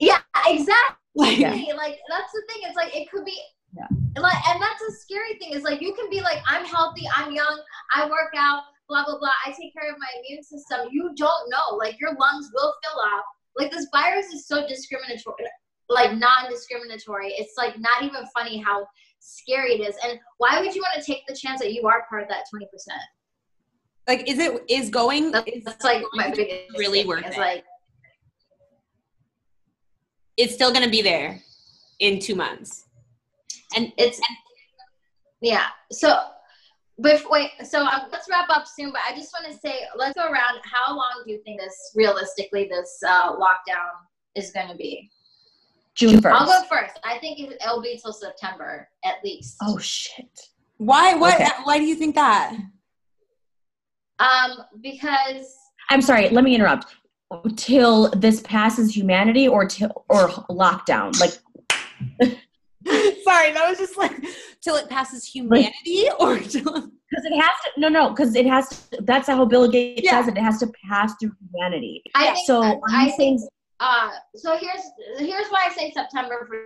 yeah, 0.00 0.18
exactly. 0.46 0.96
Like, 1.14 1.38
Yeah. 1.38 1.50
Like 1.74 1.98
that's 2.10 2.32
the 2.32 2.42
thing. 2.48 2.62
It's 2.64 2.76
like 2.76 2.94
it 2.94 3.10
could 3.10 3.24
be 3.24 3.38
Yeah. 3.74 3.86
like 4.20 4.36
and 4.48 4.60
that's 4.60 4.82
a 4.82 4.92
scary 4.92 5.38
thing, 5.38 5.52
is 5.52 5.62
like 5.62 5.80
you 5.80 5.94
can 5.94 6.10
be 6.10 6.20
like, 6.20 6.38
I'm 6.46 6.64
healthy, 6.64 7.04
I'm 7.14 7.32
young, 7.32 7.60
I 7.94 8.04
work 8.08 8.34
out, 8.36 8.62
blah 8.88 9.04
blah 9.04 9.18
blah, 9.18 9.32
I 9.46 9.50
take 9.50 9.72
care 9.72 9.90
of 9.90 9.96
my 9.98 10.08
immune 10.20 10.42
system. 10.42 10.88
You 10.90 11.12
don't 11.16 11.50
know. 11.50 11.76
Like 11.76 11.98
your 12.00 12.14
lungs 12.18 12.50
will 12.54 12.74
fill 12.82 13.00
up. 13.16 13.24
Like 13.58 13.70
this 13.70 13.86
virus 13.94 14.26
is 14.26 14.46
so 14.46 14.66
discriminatory 14.68 15.46
like 15.88 16.16
non-discriminatory. 16.16 17.32
It's 17.38 17.54
like 17.56 17.78
not 17.78 18.02
even 18.02 18.24
funny 18.34 18.58
how 18.58 18.86
scary 19.20 19.74
it 19.74 19.88
is. 19.88 19.96
And 20.04 20.18
why 20.38 20.60
would 20.60 20.74
you 20.74 20.82
want 20.82 21.00
to 21.02 21.06
take 21.12 21.26
the 21.26 21.34
chance 21.34 21.60
that 21.60 21.72
you 21.72 21.86
are 21.86 22.04
part 22.08 22.22
of 22.22 22.28
that 22.28 22.44
20%? 22.52 22.66
Like 24.08 24.28
is 24.28 24.38
it 24.38 24.64
is 24.68 24.90
going 24.90 25.30
That's, 25.32 25.48
is 25.50 25.64
that's 25.64 25.84
like 25.84 26.02
my 26.14 26.30
biggest 26.30 26.78
really 26.78 27.00
thing, 27.00 27.08
worth 27.08 27.26
is 27.26 27.34
it. 27.36 27.38
like 27.38 27.64
it's 30.36 30.54
still 30.54 30.72
gonna 30.72 30.90
be 30.90 31.02
there 31.02 31.40
in 31.98 32.18
two 32.20 32.34
months. 32.34 32.84
And 33.74 33.92
it's 33.98 34.20
yeah 35.40 35.66
so 35.92 36.28
but 36.98 37.20
wait 37.30 37.50
so 37.64 37.84
um, 37.84 38.02
let's 38.10 38.26
wrap 38.30 38.48
up 38.48 38.66
soon 38.66 38.90
but 38.90 39.00
i 39.06 39.14
just 39.14 39.30
want 39.34 39.52
to 39.52 39.58
say 39.60 39.80
let's 39.96 40.14
go 40.14 40.22
around 40.24 40.58
how 40.64 40.96
long 40.96 41.22
do 41.26 41.32
you 41.32 41.40
think 41.44 41.60
this 41.60 41.74
realistically 41.94 42.66
this 42.70 42.98
uh, 43.06 43.36
lockdown 43.36 43.90
is 44.34 44.50
going 44.52 44.68
to 44.68 44.74
be 44.76 45.10
June 45.94 46.20
1st. 46.22 46.32
i'll 46.32 46.46
go 46.46 46.66
first 46.68 46.98
i 47.04 47.18
think 47.18 47.38
it- 47.38 47.60
it'll 47.62 47.82
be 47.82 47.98
till 48.02 48.14
september 48.14 48.88
at 49.04 49.16
least 49.22 49.56
oh, 49.62 49.76
shit. 49.78 50.40
why 50.78 51.12
what 51.14 51.34
Okay. 51.34 51.48
why 51.64 51.76
do 51.78 51.84
you 51.84 51.96
think 51.96 52.14
that? 52.14 52.56
Um 54.18 54.58
because 54.82 55.54
I'm 55.90 56.02
sorry, 56.02 56.28
let 56.30 56.42
me 56.44 56.54
interrupt. 56.54 56.86
Till 57.56 58.10
this 58.10 58.40
passes 58.42 58.96
humanity 58.96 59.48
or 59.48 59.66
till 59.66 60.04
or 60.08 60.28
lockdown? 60.50 61.18
Like 61.20 61.32
Sorry, 63.24 63.52
that 63.52 63.66
was 63.68 63.78
just 63.78 63.96
like 63.96 64.14
till 64.62 64.76
it 64.76 64.88
passes 64.88 65.24
humanity 65.26 66.08
or 66.20 66.38
till 66.38 66.62
because 67.10 67.24
it 67.24 67.40
has 67.40 67.50
to 67.64 67.80
no 67.80 67.88
no 67.88 68.10
because 68.10 68.34
it 68.36 68.46
has 68.46 68.68
to 68.90 68.98
that's 69.02 69.26
how 69.26 69.44
Bill 69.44 69.68
Gates 69.68 70.02
Yeah. 70.04 70.20
says 70.20 70.28
it. 70.28 70.36
It 70.38 70.42
has 70.42 70.58
to 70.60 70.70
pass 70.88 71.14
through 71.20 71.32
humanity. 71.52 72.02
i 72.14 72.32
think 72.32 72.46
So 72.46 72.62
i 72.62 72.80
I'm 72.90 73.10
think 73.12 73.40
uh 73.80 74.10
so 74.36 74.56
here's 74.56 74.82
here's 75.18 75.48
why 75.48 75.66
i 75.68 75.74
say 75.74 75.90
september 75.92 76.46
for 76.48 76.58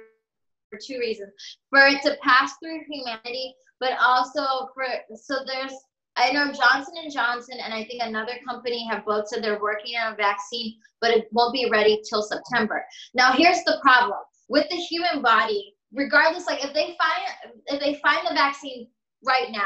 for 0.71 0.79
two 0.87 0.99
reasons 0.99 1.33
for 1.71 1.81
it 1.87 2.01
to 2.03 2.17
pass 2.23 2.53
through 2.63 2.81
humanity 2.89 3.55
but 3.81 3.93
also 4.01 4.69
for 4.75 4.85
so 5.17 5.39
there's 5.47 5.73
i 6.17 6.31
know 6.33 6.53
johnson 6.53 6.95
and 7.03 7.13
johnson 7.13 7.59
and 7.63 7.73
i 7.73 7.85
think 7.85 8.03
another 8.03 8.35
company 8.49 8.87
have 8.89 9.05
both 9.05 9.29
said 9.29 9.43
they're 9.43 9.61
working 9.61 9.97
on 9.97 10.13
a 10.13 10.17
vaccine 10.17 10.75
but 11.01 11.11
it 11.11 11.29
won't 11.33 11.53
be 11.53 11.69
ready 11.71 12.01
till 12.09 12.23
september 12.23 12.85
now 13.15 13.33
here's 13.33 13.63
the 13.65 13.79
problem 13.83 14.19
with 14.49 14.69
the 14.71 14.77
human 14.77 15.23
body 15.23 15.75
regardless 15.93 16.47
like 16.47 16.65
if 16.65 16.73
they 16.75 16.97
find 16.99 17.57
if 17.67 17.81
they 17.81 18.01
find 18.03 18.27
the 18.29 18.35
vaccine 18.35 18.87
right 19.27 19.51
now 19.51 19.61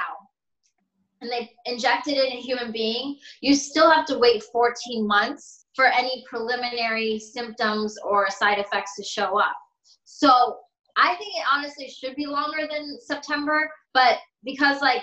and 1.21 1.31
they 1.31 1.51
inject 1.67 2.09
it 2.09 2.19
in 2.19 2.39
a 2.39 2.41
human 2.41 2.73
being 2.73 3.17
you 3.41 3.55
still 3.55 3.91
have 3.91 4.07
to 4.07 4.19
wait 4.19 4.43
14 4.53 5.07
months 5.07 5.65
for 5.75 5.87
any 5.87 6.25
preliminary 6.29 7.19
symptoms 7.19 7.97
or 8.05 8.31
side 8.31 8.59
effects 8.59 8.95
to 8.97 9.03
show 9.03 9.39
up. 9.39 9.57
So 10.05 10.59
I 10.97 11.17
think 11.17 11.37
it 11.37 11.45
honestly 11.53 11.89
should 11.89 12.15
be 12.15 12.27
longer 12.27 12.69
than 12.71 12.99
September, 13.01 13.69
but 13.93 14.19
because 14.45 14.81
like 14.81 15.03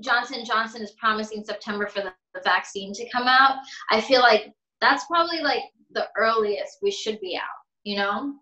Johnson 0.00 0.44
Johnson 0.44 0.82
is 0.82 0.92
promising 0.92 1.44
September 1.44 1.86
for 1.86 2.00
the, 2.00 2.12
the 2.34 2.40
vaccine 2.44 2.92
to 2.94 3.08
come 3.10 3.26
out, 3.26 3.58
I 3.90 4.00
feel 4.00 4.20
like 4.20 4.52
that's 4.80 5.04
probably 5.06 5.40
like 5.40 5.62
the 5.92 6.06
earliest 6.16 6.78
we 6.82 6.90
should 6.90 7.20
be 7.20 7.36
out. 7.36 7.42
You 7.84 7.96
know, 7.96 8.34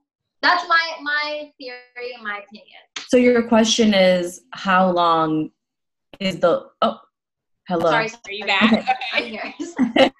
that's 0.42 0.68
my 0.68 0.92
my 1.02 1.50
theory 1.58 2.14
and 2.14 2.22
my 2.22 2.40
opinion. 2.46 2.78
so. 3.08 3.16
Your 3.16 3.42
question 3.48 3.94
is 3.94 4.42
how 4.52 4.90
long 4.90 5.50
is 6.20 6.38
the 6.40 6.66
oh 6.82 6.98
hello? 7.68 7.90
Sorry, 7.90 8.06
are 8.06 8.08
sorry, 8.08 8.36
you 8.36 8.46
back? 8.46 8.88
I'm 9.12 9.24
here. 9.24 10.10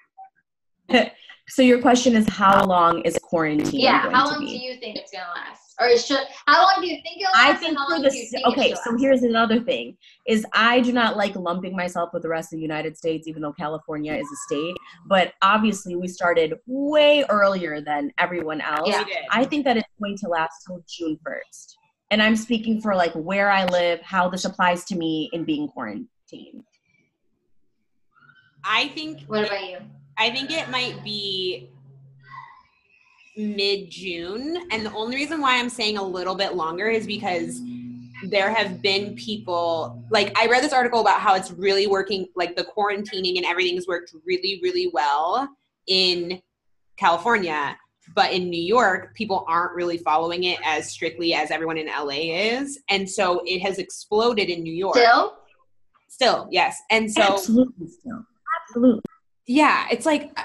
So 1.49 1.63
your 1.63 1.81
question 1.81 2.15
is 2.15 2.29
how 2.29 2.63
long 2.65 3.01
is 3.01 3.17
quarantine 3.23 3.79
yeah, 3.79 4.11
how 4.11 4.29
long 4.29 4.45
do 4.45 4.55
you 4.55 4.79
think 4.79 4.97
it's 4.97 5.11
gonna 5.11 5.25
last, 5.35 5.68
or 5.79 5.87
it 5.87 5.99
should? 6.01 6.19
How 6.45 6.63
long 6.63 6.75
do 6.81 6.87
you 6.87 7.01
think 7.03 7.21
it'll 7.21 7.31
I 7.35 7.51
last? 7.51 7.59
think 7.61 7.77
for 7.77 7.99
the 8.01 8.09
do 8.09 8.15
you 8.17 8.23
s- 8.23 8.29
think 8.31 8.45
okay, 8.47 8.73
so 8.83 8.97
here's 8.97 9.23
another 9.23 9.59
thing: 9.61 9.97
is 10.27 10.45
I 10.53 10.81
do 10.81 10.91
not 10.91 11.15
like 11.17 11.35
lumping 11.35 11.75
myself 11.75 12.09
with 12.13 12.23
the 12.23 12.29
rest 12.29 12.51
of 12.53 12.57
the 12.57 12.61
United 12.61 12.97
States, 12.97 13.27
even 13.27 13.41
though 13.41 13.53
California 13.53 14.13
is 14.13 14.27
a 14.27 14.35
state. 14.47 14.75
But 15.07 15.33
obviously, 15.41 15.95
we 15.95 16.07
started 16.07 16.53
way 16.67 17.23
earlier 17.29 17.81
than 17.81 18.11
everyone 18.17 18.61
else. 18.61 18.89
Yeah. 18.89 19.03
I 19.31 19.45
think 19.45 19.65
that 19.65 19.77
it's 19.77 19.87
going 20.01 20.17
to 20.17 20.27
last 20.27 20.63
till 20.67 20.83
June 20.87 21.17
first, 21.25 21.77
and 22.11 22.21
I'm 22.21 22.35
speaking 22.35 22.81
for 22.81 22.95
like 22.95 23.13
where 23.13 23.49
I 23.49 23.65
live, 23.65 24.01
how 24.01 24.29
this 24.29 24.45
applies 24.45 24.83
to 24.85 24.95
me 24.95 25.29
in 25.33 25.45
being 25.45 25.67
quarantined. 25.67 26.63
I 28.63 28.89
think 28.89 29.21
What 29.27 29.45
about 29.45 29.69
you? 29.69 29.77
I 30.17 30.29
think 30.31 30.51
it 30.51 30.69
might 30.69 31.01
be 31.03 31.69
mid 33.39 33.89
June. 33.89 34.67
And 34.71 34.85
the 34.85 34.91
only 34.93 35.15
reason 35.15 35.39
why 35.41 35.57
I'm 35.57 35.69
saying 35.69 35.97
a 35.97 36.03
little 36.03 36.35
bit 36.35 36.55
longer 36.55 36.87
is 36.89 37.07
because 37.07 37.61
there 38.25 38.53
have 38.53 38.81
been 38.81 39.15
people 39.15 40.03
like 40.11 40.37
I 40.37 40.47
read 40.47 40.61
this 40.61 40.73
article 40.73 40.99
about 40.99 41.21
how 41.21 41.35
it's 41.35 41.51
really 41.51 41.87
working 41.87 42.27
like 42.35 42.57
the 42.57 42.65
quarantining 42.65 43.37
and 43.37 43.45
everything's 43.45 43.87
worked 43.87 44.13
really, 44.25 44.59
really 44.61 44.91
well 44.93 45.47
in 45.87 46.41
California. 46.97 47.77
But 48.15 48.33
in 48.33 48.49
New 48.49 48.61
York, 48.61 49.15
people 49.15 49.45
aren't 49.47 49.73
really 49.73 49.99
following 49.99 50.43
it 50.45 50.59
as 50.65 50.89
strictly 50.89 51.33
as 51.33 51.51
everyone 51.51 51.77
in 51.77 51.87
LA 51.87 52.33
is. 52.57 52.79
And 52.89 53.09
so 53.09 53.41
it 53.45 53.59
has 53.59 53.77
exploded 53.77 54.49
in 54.49 54.63
New 54.63 54.73
York. 54.73 54.95
Still? 54.97 55.37
Still, 56.09 56.47
yes. 56.51 56.81
And 56.89 57.09
so 57.09 57.21
Absolutely, 57.21 57.87
still, 57.87 58.25
absolutely. 58.67 59.01
yeah 59.45 59.85
it's 59.91 60.05
like 60.05 60.37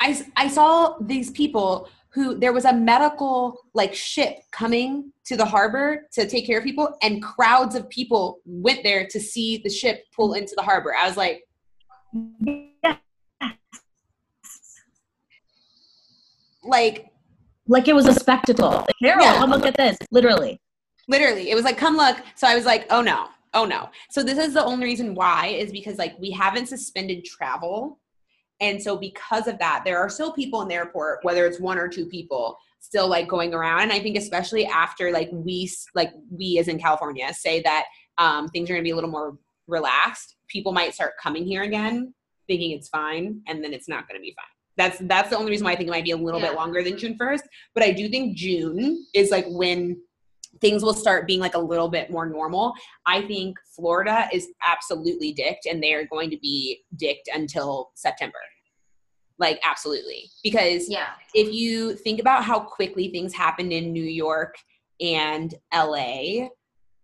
i 0.00 0.20
i 0.36 0.48
saw 0.48 0.96
these 1.00 1.30
people 1.30 1.88
who 2.14 2.38
there 2.38 2.52
was 2.52 2.64
a 2.64 2.72
medical 2.72 3.58
like 3.74 3.94
ship 3.94 4.36
coming 4.52 5.12
to 5.24 5.36
the 5.36 5.44
harbor 5.44 6.02
to 6.12 6.26
take 6.28 6.46
care 6.46 6.58
of 6.58 6.64
people 6.64 6.94
and 7.02 7.22
crowds 7.22 7.74
of 7.74 7.88
people 7.88 8.40
went 8.44 8.82
there 8.82 9.06
to 9.08 9.18
see 9.18 9.58
the 9.64 9.70
ship 9.70 10.04
pull 10.14 10.34
into 10.34 10.52
the 10.56 10.62
harbor 10.62 10.94
i 10.94 11.06
was 11.06 11.16
like 11.16 11.42
like 16.64 17.06
Like 17.66 17.88
it 17.88 17.94
was 17.94 18.06
a 18.06 18.14
spectacle. 18.14 18.86
Carol, 19.02 19.24
Yeah. 19.24 19.36
come 19.36 19.50
look 19.50 19.64
at 19.66 19.76
this. 19.76 19.96
Literally. 20.10 20.60
literally 21.08 21.50
it 21.50 21.54
was 21.54 21.64
like 21.64 21.76
come 21.76 21.96
look 21.96 22.16
so 22.36 22.46
i 22.46 22.54
was 22.54 22.64
like 22.64 22.86
oh 22.90 23.00
no 23.00 23.26
oh 23.54 23.64
no 23.64 23.88
so 24.10 24.22
this 24.22 24.38
is 24.38 24.54
the 24.54 24.64
only 24.64 24.84
reason 24.86 25.14
why 25.14 25.46
is 25.48 25.72
because 25.72 25.96
like 25.98 26.14
we 26.20 26.30
haven't 26.30 26.66
suspended 26.66 27.24
travel 27.24 27.98
and 28.62 28.82
so 28.82 28.96
because 28.96 29.46
of 29.46 29.58
that 29.58 29.82
there 29.84 29.98
are 29.98 30.08
still 30.08 30.32
people 30.32 30.62
in 30.62 30.68
the 30.68 30.74
airport 30.74 31.18
whether 31.22 31.44
it's 31.46 31.60
one 31.60 31.76
or 31.76 31.88
two 31.88 32.06
people 32.06 32.56
still 32.80 33.06
like 33.06 33.28
going 33.28 33.52
around. 33.52 33.82
And 33.82 33.92
i 33.92 34.00
think 34.00 34.16
especially 34.16 34.64
after 34.66 35.10
like 35.10 35.28
we 35.32 35.70
like 35.94 36.12
we 36.30 36.58
as 36.58 36.68
in 36.68 36.78
california 36.78 37.32
say 37.34 37.60
that 37.62 37.84
um, 38.18 38.48
things 38.48 38.68
are 38.68 38.74
going 38.74 38.82
to 38.82 38.88
be 38.88 38.90
a 38.90 38.94
little 38.94 39.10
more 39.10 39.36
relaxed 39.66 40.36
people 40.48 40.72
might 40.72 40.94
start 40.94 41.12
coming 41.20 41.44
here 41.44 41.62
again 41.62 42.14
thinking 42.46 42.72
it's 42.72 42.88
fine 42.88 43.40
and 43.46 43.62
then 43.62 43.72
it's 43.72 43.88
not 43.88 44.08
going 44.08 44.20
to 44.20 44.22
be 44.22 44.34
fine. 44.36 44.44
That's 44.76 44.98
that's 45.02 45.30
the 45.30 45.36
only 45.36 45.50
reason 45.50 45.64
why 45.64 45.72
i 45.72 45.76
think 45.76 45.88
it 45.88 45.92
might 45.92 46.04
be 46.04 46.12
a 46.12 46.16
little 46.16 46.40
bit 46.40 46.54
longer 46.54 46.82
than 46.82 46.96
june 46.96 47.16
1st 47.18 47.42
but 47.74 47.82
i 47.82 47.90
do 47.90 48.08
think 48.08 48.36
june 48.36 49.04
is 49.14 49.30
like 49.30 49.46
when 49.48 50.00
things 50.60 50.82
will 50.82 50.94
start 50.94 51.26
being 51.26 51.40
like 51.40 51.54
a 51.54 51.58
little 51.58 51.88
bit 51.88 52.10
more 52.10 52.26
normal. 52.26 52.74
I 53.06 53.22
think 53.22 53.56
Florida 53.74 54.28
is 54.32 54.48
absolutely 54.66 55.32
dicked 55.32 55.66
and 55.66 55.82
they 55.82 55.94
are 55.94 56.04
going 56.06 56.30
to 56.30 56.38
be 56.38 56.82
dicked 56.96 57.28
until 57.34 57.90
September. 57.94 58.38
Like, 59.38 59.60
absolutely. 59.68 60.30
Because 60.44 60.88
Yeah. 60.88 61.08
if 61.34 61.52
you 61.52 61.96
think 61.96 62.20
about 62.20 62.44
how 62.44 62.60
quickly 62.60 63.08
things 63.08 63.32
happened 63.34 63.72
in 63.72 63.92
New 63.92 64.04
York 64.04 64.54
and 65.00 65.54
LA, 65.74 66.48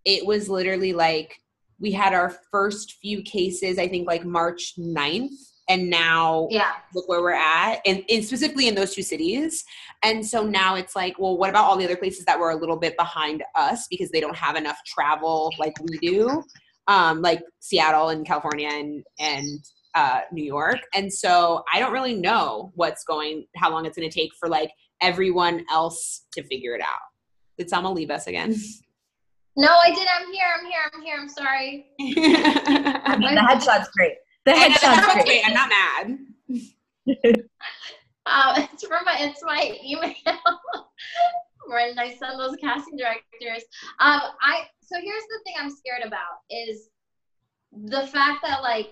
it 0.04 0.24
was 0.24 0.48
literally 0.48 0.92
like 0.92 1.40
we 1.80 1.92
had 1.92 2.12
our 2.12 2.30
first 2.50 2.94
few 3.00 3.22
cases, 3.22 3.78
I 3.78 3.88
think 3.88 4.06
like 4.06 4.24
March 4.24 4.74
9th. 4.78 5.47
And 5.68 5.90
now 5.90 6.48
Yeah. 6.50 6.72
look 6.94 7.08
where 7.08 7.20
we're 7.20 7.32
at 7.32 7.80
and, 7.86 8.02
and 8.08 8.24
specifically 8.24 8.68
in 8.68 8.74
those 8.74 8.94
two 8.94 9.02
cities 9.02 9.64
and 10.02 10.24
so 10.24 10.44
now 10.44 10.74
it's 10.76 10.96
like 10.96 11.18
well 11.18 11.36
what 11.36 11.50
about 11.50 11.64
all 11.64 11.76
the 11.76 11.84
other 11.84 11.96
places 11.96 12.24
that 12.24 12.38
were 12.38 12.50
a 12.50 12.56
little 12.56 12.76
bit 12.76 12.96
behind 12.96 13.42
us 13.54 13.86
because 13.90 14.10
they 14.10 14.20
don't 14.20 14.36
have 14.36 14.56
enough 14.56 14.78
travel 14.86 15.52
like 15.58 15.74
we 15.90 15.98
do 15.98 16.42
um, 16.86 17.20
like 17.20 17.42
seattle 17.60 18.08
and 18.08 18.26
california 18.26 18.68
and 18.70 19.04
and 19.18 19.64
uh, 19.94 20.20
new 20.32 20.44
york 20.44 20.78
and 20.94 21.12
so 21.12 21.62
i 21.72 21.78
don't 21.78 21.92
really 21.92 22.14
know 22.14 22.72
what's 22.74 23.04
going 23.04 23.44
how 23.56 23.70
long 23.70 23.84
it's 23.84 23.96
going 23.96 24.08
to 24.08 24.14
take 24.14 24.30
for 24.38 24.48
like 24.48 24.70
everyone 25.02 25.64
else 25.70 26.26
to 26.32 26.42
figure 26.44 26.74
it 26.74 26.80
out 26.80 27.04
did 27.58 27.68
Selma 27.68 27.92
leave 27.92 28.10
us 28.10 28.26
again 28.26 28.54
No, 29.56 29.74
I 29.82 29.90
did. 29.90 30.06
I'm 30.06 30.32
here. 30.32 30.46
I'm 30.56 30.66
here. 30.66 30.80
I'm 30.94 31.02
here. 31.02 31.16
I'm 31.18 31.28
sorry. 31.28 31.86
I 32.00 33.16
mean, 33.18 33.34
the 33.34 33.40
headshot's 33.40 33.88
great. 33.96 34.14
The 34.48 34.54
I 34.54 34.68
know, 34.68 34.74
headshot's 34.74 34.80
that's 34.80 35.14
great. 35.14 35.26
great. 35.26 35.42
i'm 35.46 35.54
not 35.54 35.68
mad 35.68 36.18
Um, 38.26 38.68
it's 38.72 38.86
from 38.86 39.04
my 39.06 39.16
it's 39.20 39.42
my 39.42 39.78
email. 39.82 40.14
when 41.66 41.98
I 41.98 42.14
send 42.14 42.38
those 42.38 42.56
casting 42.56 42.96
directors. 42.96 43.64
Um, 44.00 44.20
I 44.42 44.64
so 44.82 44.96
here's 45.02 45.22
the 45.22 45.40
thing 45.44 45.54
I'm 45.58 45.70
scared 45.70 46.02
about 46.06 46.40
is 46.50 46.88
the 47.72 48.06
fact 48.06 48.40
that 48.44 48.62
like 48.62 48.90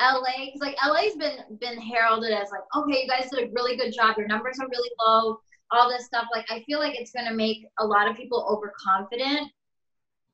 LA, 0.00 0.46
because 0.46 0.60
like 0.60 0.76
LA's 0.86 1.16
been 1.16 1.58
been 1.60 1.80
heralded 1.80 2.32
as 2.32 2.50
like, 2.50 2.62
okay, 2.76 3.02
you 3.02 3.08
guys 3.08 3.28
did 3.30 3.48
a 3.48 3.52
really 3.52 3.76
good 3.76 3.92
job. 3.92 4.16
Your 4.18 4.26
numbers 4.28 4.58
are 4.60 4.68
really 4.68 4.90
low. 5.00 5.38
All 5.72 5.88
this 5.88 6.04
stuff. 6.06 6.26
Like, 6.34 6.46
I 6.50 6.62
feel 6.64 6.78
like 6.78 6.94
it's 6.98 7.12
gonna 7.12 7.34
make 7.34 7.64
a 7.78 7.86
lot 7.86 8.08
of 8.08 8.16
people 8.16 8.46
overconfident, 8.48 9.50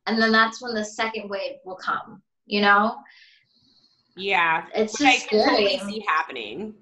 and 0.07 0.20
then 0.20 0.33
that's 0.33 0.61
when 0.61 0.74
the 0.74 0.85
second 0.85 1.29
wave 1.31 1.57
will 1.64 1.76
come. 1.76 2.22
You 2.49 2.63
know? 2.63 2.97
Yeah, 4.17 4.65
It's 4.75 4.99
which 4.99 5.09
I 5.09 5.15
just 5.15 5.29
can 5.29 5.49
totally 5.49 5.79
see 5.79 6.05
happening. 6.09 6.75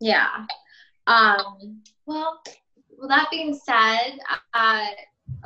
Yeah. 0.00 0.46
Um, 1.06 1.80
well, 2.06 2.40
well, 2.98 3.08
that 3.08 3.28
being 3.30 3.54
said, 3.54 4.18
uh, 4.54 4.86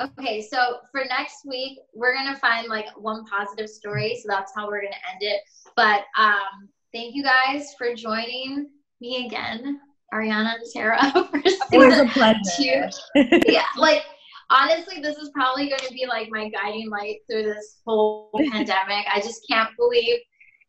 okay, 0.00 0.40
so 0.40 0.78
for 0.90 1.04
next 1.04 1.44
week, 1.46 1.78
we're 1.94 2.14
going 2.14 2.32
to 2.32 2.40
find 2.40 2.68
like 2.68 2.86
one 2.96 3.24
positive 3.26 3.68
story. 3.68 4.18
So 4.22 4.28
that's 4.28 4.52
how 4.54 4.66
we're 4.66 4.80
going 4.80 4.92
to 4.92 5.12
end 5.12 5.20
it. 5.20 5.42
But 5.76 6.04
um, 6.16 6.68
thank 6.94 7.14
you 7.14 7.22
guys 7.22 7.74
for 7.76 7.94
joining 7.94 8.70
me 9.00 9.26
again, 9.26 9.80
Ariana 10.14 10.54
and 10.56 10.66
Sarah, 10.66 10.98
for 11.30 11.40
It 11.44 11.78
was 11.78 11.98
a 11.98 12.06
pleasure. 12.12 12.88
two. 13.14 13.28
Yeah, 13.46 13.64
like 13.76 14.02
honestly, 14.50 15.00
this 15.00 15.16
is 15.16 15.30
probably 15.30 15.68
going 15.68 15.80
to 15.80 15.92
be 15.92 16.06
like 16.06 16.28
my 16.30 16.48
guiding 16.48 16.90
light 16.90 17.18
through 17.30 17.44
this 17.44 17.78
whole 17.86 18.30
pandemic. 18.50 19.06
I 19.12 19.20
just 19.20 19.46
can't 19.48 19.70
believe 19.76 20.18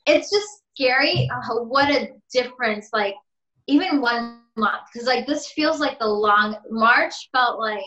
it's 0.05 0.31
just 0.31 0.63
scary 0.73 1.29
uh, 1.33 1.55
what 1.55 1.89
a 1.89 2.09
difference 2.31 2.89
like 2.93 3.13
even 3.67 3.99
one 3.99 4.39
month 4.55 4.83
because 4.91 5.05
like 5.05 5.27
this 5.27 5.51
feels 5.51 5.79
like 5.79 5.99
the 5.99 6.07
long 6.07 6.55
march 6.69 7.13
felt 7.33 7.59
like 7.59 7.83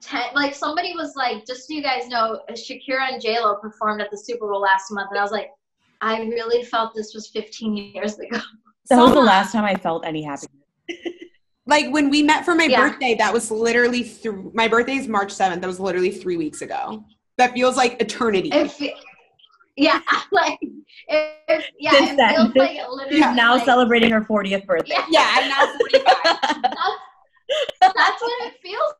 10 0.00 0.34
like 0.34 0.52
somebody 0.52 0.94
was 0.96 1.14
like 1.16 1.46
just 1.46 1.68
so 1.68 1.74
you 1.74 1.82
guys 1.82 2.08
know 2.08 2.40
shakira 2.50 3.12
and 3.12 3.22
j-lo 3.22 3.56
performed 3.62 4.00
at 4.00 4.10
the 4.10 4.18
super 4.18 4.48
bowl 4.48 4.60
last 4.60 4.90
month 4.90 5.10
and 5.10 5.18
i 5.18 5.22
was 5.22 5.30
like 5.30 5.50
i 6.00 6.20
really 6.22 6.64
felt 6.64 6.92
this 6.92 7.14
was 7.14 7.28
15 7.28 7.76
years 7.76 8.18
ago 8.18 8.40
That 8.90 9.00
was 9.00 9.12
the 9.12 9.20
last 9.20 9.52
time 9.52 9.64
I 9.64 9.76
felt 9.76 10.04
any 10.04 10.22
happiness. 10.22 10.50
Like 11.70 11.92
when 11.92 12.10
we 12.10 12.20
met 12.24 12.44
for 12.44 12.56
my 12.56 12.64
Yeah. 12.64 12.80
birthday, 12.90 13.14
that 13.14 13.32
was 13.32 13.48
literally 13.50 14.02
through 14.02 14.50
my 14.54 14.66
birthday 14.66 14.96
is 14.96 15.06
March 15.06 15.32
7th. 15.32 15.60
That 15.60 15.68
was 15.68 15.78
literally 15.78 16.10
three 16.10 16.36
weeks 16.36 16.62
ago. 16.62 17.04
That 17.38 17.52
feels 17.54 17.76
like 17.76 18.02
eternity. 18.02 18.50
it 18.52 18.72
fe- 18.72 18.96
yeah 19.76 20.00
like 20.32 20.58
it, 20.60 20.74
it- 21.48 21.64
yeah 21.78 21.92
Since 21.92 22.10
it 22.10 22.16
then. 22.16 22.34
feels 22.34 22.56
like 22.56 22.76
literally 22.88 23.16
She's 23.22 23.36
now 23.36 23.54
like, 23.54 23.64
celebrating 23.64 24.10
her 24.10 24.20
40th 24.20 24.66
birthday. 24.66 24.94
yeah, 24.94 25.06
yeah, 25.10 25.30
I'm 25.36 25.48
now 25.48 25.72
45. 25.78 26.16
that's, 27.80 27.94
that's 27.94 28.20
what 28.22 28.46
it 28.48 28.54
feels 28.60 28.92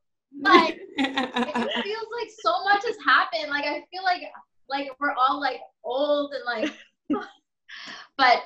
like 0.42 0.78
it 0.96 1.82
feels 1.82 2.06
like 2.20 2.30
so 2.40 2.62
much 2.64 2.84
has 2.86 2.96
happened. 3.04 3.50
Like 3.50 3.64
I 3.64 3.84
feel 3.90 4.04
like 4.04 4.22
like 4.68 4.88
we're 5.00 5.12
all 5.14 5.40
like 5.40 5.60
old 5.82 6.32
and 6.32 6.44
like. 6.46 6.72
but 8.16 8.38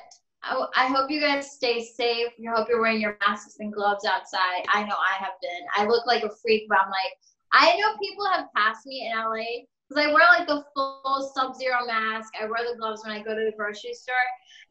I, 0.45 0.67
I 0.77 0.87
hope 0.89 1.11
you 1.11 1.21
guys 1.21 1.53
stay 1.53 1.85
safe. 1.85 2.29
I 2.39 2.55
hope 2.57 2.69
you're 2.69 2.81
wearing 2.81 3.01
your 3.01 3.17
masks 3.27 3.57
and 3.61 3.73
gloves 3.73 4.05
outside. 4.05 4.65
I 4.73 4.83
know 4.85 4.95
I 4.97 5.15
have 5.23 5.33
been. 5.43 5.63
I 5.77 5.87
look 5.87 6.07
like 6.07 6.23
a 6.25 6.31
freak, 6.43 6.65
but 6.69 6.79
I'm 6.79 6.91
like 6.91 7.13
I 7.53 7.77
know 7.79 7.97
people 8.01 8.27
have 8.33 8.47
passed 8.57 8.85
me 8.87 9.07
in 9.11 9.17
LA 9.19 9.65
because 9.89 10.05
I 10.05 10.13
wear 10.13 10.25
like 10.37 10.47
the 10.49 10.65
full 10.75 11.33
Sub-Zero 11.35 11.87
mask. 11.87 12.33
I 12.41 12.45
wear 12.47 12.65
the 12.71 12.77
gloves 12.79 13.03
when 13.07 13.17
I 13.17 13.23
go 13.23 13.35
to 13.35 13.45
the 13.45 13.57
grocery 13.57 13.95
store, 13.95 14.15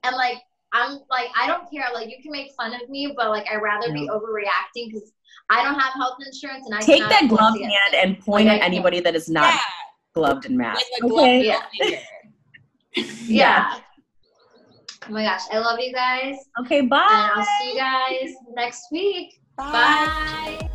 and 0.03 0.15
like. 0.15 0.37
I'm 0.75 1.01
like 1.07 1.27
I 1.39 1.45
don't 1.45 1.69
care. 1.71 1.85
Like 1.93 2.09
you 2.09 2.15
can 2.23 2.31
make 2.31 2.49
fun 2.57 2.73
of 2.73 2.89
me, 2.89 3.13
but 3.15 3.29
like 3.29 3.45
I'd 3.47 3.61
rather 3.61 3.93
be 3.93 4.09
overreacting 4.11 4.87
because 4.91 5.11
I 5.51 5.61
don't 5.63 5.79
have 5.79 5.93
health 5.93 6.17
insurance 6.25 6.65
and 6.65 6.73
I 6.73 6.79
Take 6.79 7.07
that 7.09 7.25
afford 7.25 7.37
gloved 7.41 7.57
to 7.57 7.59
get 7.59 7.69
hand 7.69 7.91
sick. 7.91 7.99
and 8.03 8.19
point 8.19 8.47
Like, 8.47 8.59
at 8.59 8.65
anybody 8.65 8.99
that 9.01 9.13
is 9.15 9.29
not 9.29 9.53
yeah, 9.53 9.59
gloved 10.15 10.45
and 10.47 10.57
masked. 10.57 10.89
a 10.99 11.01
glove 11.01 11.25
Okay. 11.25 11.41
middle 11.43 11.61
Yeah. 11.79 12.01
finger. 12.95 13.07
Yeah. 13.27 13.79
Oh 15.07 15.11
my 15.11 15.23
gosh, 15.23 15.41
I 15.51 15.59
love 15.59 15.79
you 15.79 15.93
guys. 15.93 16.35
Okay, 16.61 16.81
bye. 16.81 17.05
And 17.09 17.31
I'll 17.35 17.45
see 17.59 17.71
you 17.71 17.77
guys 17.77 18.35
next 18.55 18.91
week. 18.91 19.39
Bye. 19.57 20.69